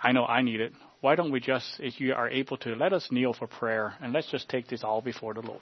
I 0.00 0.12
know 0.12 0.24
I 0.24 0.42
need 0.42 0.60
it, 0.60 0.72
why 1.00 1.16
don't 1.16 1.32
we 1.32 1.40
just, 1.40 1.80
if 1.80 2.00
you 2.00 2.14
are 2.14 2.30
able 2.30 2.56
to, 2.58 2.74
let 2.74 2.92
us 2.92 3.08
kneel 3.10 3.34
for 3.34 3.46
prayer 3.46 3.94
and 4.00 4.12
let's 4.12 4.30
just 4.30 4.48
take 4.48 4.68
this 4.68 4.82
all 4.84 5.02
before 5.02 5.34
the 5.34 5.42
Lord. 5.42 5.60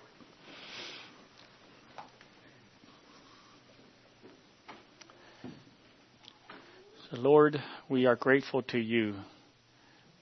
Lord, 7.12 7.62
we 7.90 8.06
are 8.06 8.16
grateful 8.16 8.62
to 8.62 8.78
you. 8.78 9.14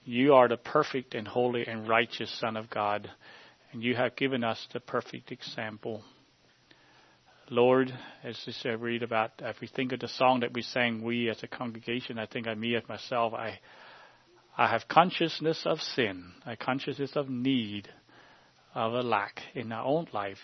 You 0.03 0.33
are 0.33 0.49
the 0.49 0.57
perfect 0.57 1.15
and 1.15 1.25
holy 1.25 1.65
and 1.65 1.87
righteous 1.87 2.29
Son 2.37 2.57
of 2.57 2.69
God, 2.69 3.09
and 3.71 3.81
you 3.81 3.95
have 3.95 4.17
given 4.17 4.43
us 4.43 4.67
the 4.73 4.81
perfect 4.81 5.31
example. 5.31 6.03
Lord, 7.49 7.93
as 8.25 8.37
I 8.65 8.69
read 8.69 9.03
about, 9.03 9.31
if 9.39 9.61
we 9.61 9.67
think 9.67 9.93
of 9.93 10.01
the 10.01 10.09
song 10.09 10.41
that 10.41 10.53
we 10.53 10.63
sang, 10.63 11.01
we 11.01 11.29
as 11.29 11.41
a 11.43 11.47
congregation, 11.47 12.19
I 12.19 12.25
think 12.25 12.45
of 12.45 12.57
me 12.57 12.75
as 12.75 12.83
myself, 12.89 13.33
I, 13.33 13.59
I 14.57 14.67
have 14.67 14.89
consciousness 14.89 15.61
of 15.65 15.79
sin, 15.79 16.33
a 16.45 16.57
consciousness 16.57 17.15
of 17.15 17.29
need, 17.29 17.87
of 18.75 18.93
a 18.93 19.01
lack 19.01 19.39
in 19.55 19.71
our 19.71 19.85
own 19.85 20.07
life. 20.11 20.39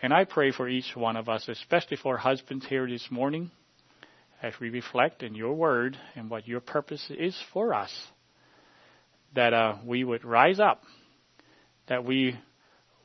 And 0.00 0.14
I 0.14 0.24
pray 0.24 0.52
for 0.52 0.70
each 0.70 0.96
one 0.96 1.16
of 1.16 1.28
us, 1.28 1.48
especially 1.48 1.98
for 1.98 2.16
husbands 2.16 2.66
here 2.66 2.88
this 2.88 3.08
morning, 3.10 3.50
as 4.42 4.54
we 4.60 4.70
reflect 4.70 5.22
in 5.22 5.34
your 5.34 5.54
word 5.54 5.96
and 6.14 6.30
what 6.30 6.48
your 6.48 6.60
purpose 6.60 7.04
is 7.10 7.36
for 7.52 7.74
us, 7.74 7.92
that 9.34 9.52
uh, 9.52 9.76
we 9.84 10.02
would 10.04 10.24
rise 10.24 10.58
up, 10.58 10.82
that 11.88 12.04
we 12.04 12.38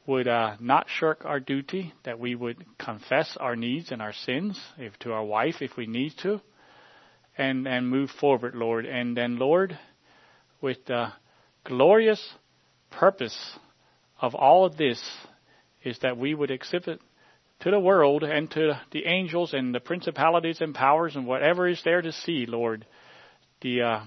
would 0.07 0.27
uh, 0.27 0.55
not 0.59 0.87
shirk 0.99 1.25
our 1.25 1.39
duty, 1.39 1.93
that 2.03 2.19
we 2.19 2.35
would 2.35 2.63
confess 2.77 3.35
our 3.39 3.55
needs 3.55 3.91
and 3.91 4.01
our 4.01 4.13
sins 4.13 4.59
if 4.77 4.97
to 4.99 5.11
our 5.11 5.23
wife 5.23 5.55
if 5.61 5.71
we 5.77 5.87
need 5.87 6.13
to, 6.21 6.39
and 7.37 7.67
and 7.67 7.89
move 7.89 8.09
forward, 8.21 8.55
Lord. 8.55 8.85
And 8.85 9.17
then, 9.17 9.37
Lord, 9.37 9.77
with 10.61 10.77
the 10.85 11.07
glorious 11.63 12.21
purpose 12.91 13.37
of 14.21 14.35
all 14.35 14.65
of 14.65 14.77
this 14.77 15.01
is 15.83 15.99
that 15.99 16.17
we 16.17 16.33
would 16.33 16.51
exhibit 16.51 17.01
to 17.65 17.71
the 17.71 17.79
world 17.79 18.21
and 18.21 18.51
to 18.51 18.79
the 18.91 19.07
angels 19.07 19.51
and 19.51 19.73
the 19.73 19.79
principalities 19.79 20.61
and 20.61 20.75
powers 20.75 21.15
and 21.15 21.25
whatever 21.25 21.67
is 21.67 21.81
there 21.83 21.99
to 21.99 22.11
see, 22.11 22.45
Lord, 22.47 22.85
the 23.61 23.81
uh, 23.81 23.99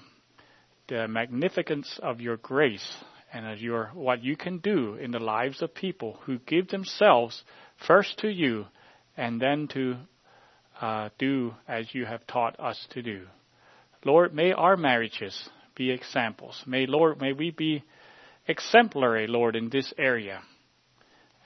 the 0.86 1.08
magnificence 1.08 1.98
of 2.00 2.20
your 2.20 2.36
grace 2.36 2.96
and 3.32 3.44
of 3.44 3.58
your 3.58 3.90
what 3.94 4.22
you 4.22 4.36
can 4.36 4.58
do 4.58 4.94
in 4.94 5.10
the 5.10 5.18
lives 5.18 5.60
of 5.60 5.74
people 5.74 6.20
who 6.22 6.38
give 6.38 6.68
themselves 6.68 7.42
first 7.84 8.18
to 8.18 8.28
you 8.28 8.66
and 9.16 9.40
then 9.40 9.66
to 9.72 9.96
uh, 10.80 11.08
do 11.18 11.52
as 11.66 11.92
you 11.92 12.06
have 12.06 12.24
taught 12.28 12.60
us 12.60 12.86
to 12.90 13.02
do. 13.02 13.26
Lord, 14.04 14.32
may 14.32 14.52
our 14.52 14.76
marriages 14.76 15.48
be 15.74 15.90
examples. 15.90 16.62
May 16.64 16.86
Lord, 16.86 17.20
may 17.20 17.32
we 17.32 17.50
be 17.50 17.82
exemplary, 18.46 19.26
Lord, 19.26 19.56
in 19.56 19.68
this 19.68 19.92
area 19.98 20.42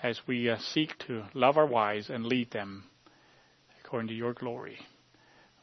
as 0.02 0.20
we 0.26 0.50
uh, 0.50 0.58
seek 0.58 0.98
to 1.06 1.24
love 1.34 1.56
our 1.56 1.66
wives 1.66 2.10
and 2.10 2.26
lead 2.26 2.50
them 2.50 2.84
according 3.84 4.08
to 4.08 4.14
your 4.14 4.32
glory. 4.32 4.78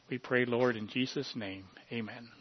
We 0.08 0.18
pray, 0.18 0.44
Lord, 0.44 0.76
in 0.76 0.88
Jesus' 0.88 1.34
name. 1.36 1.64
Amen. 1.92 2.39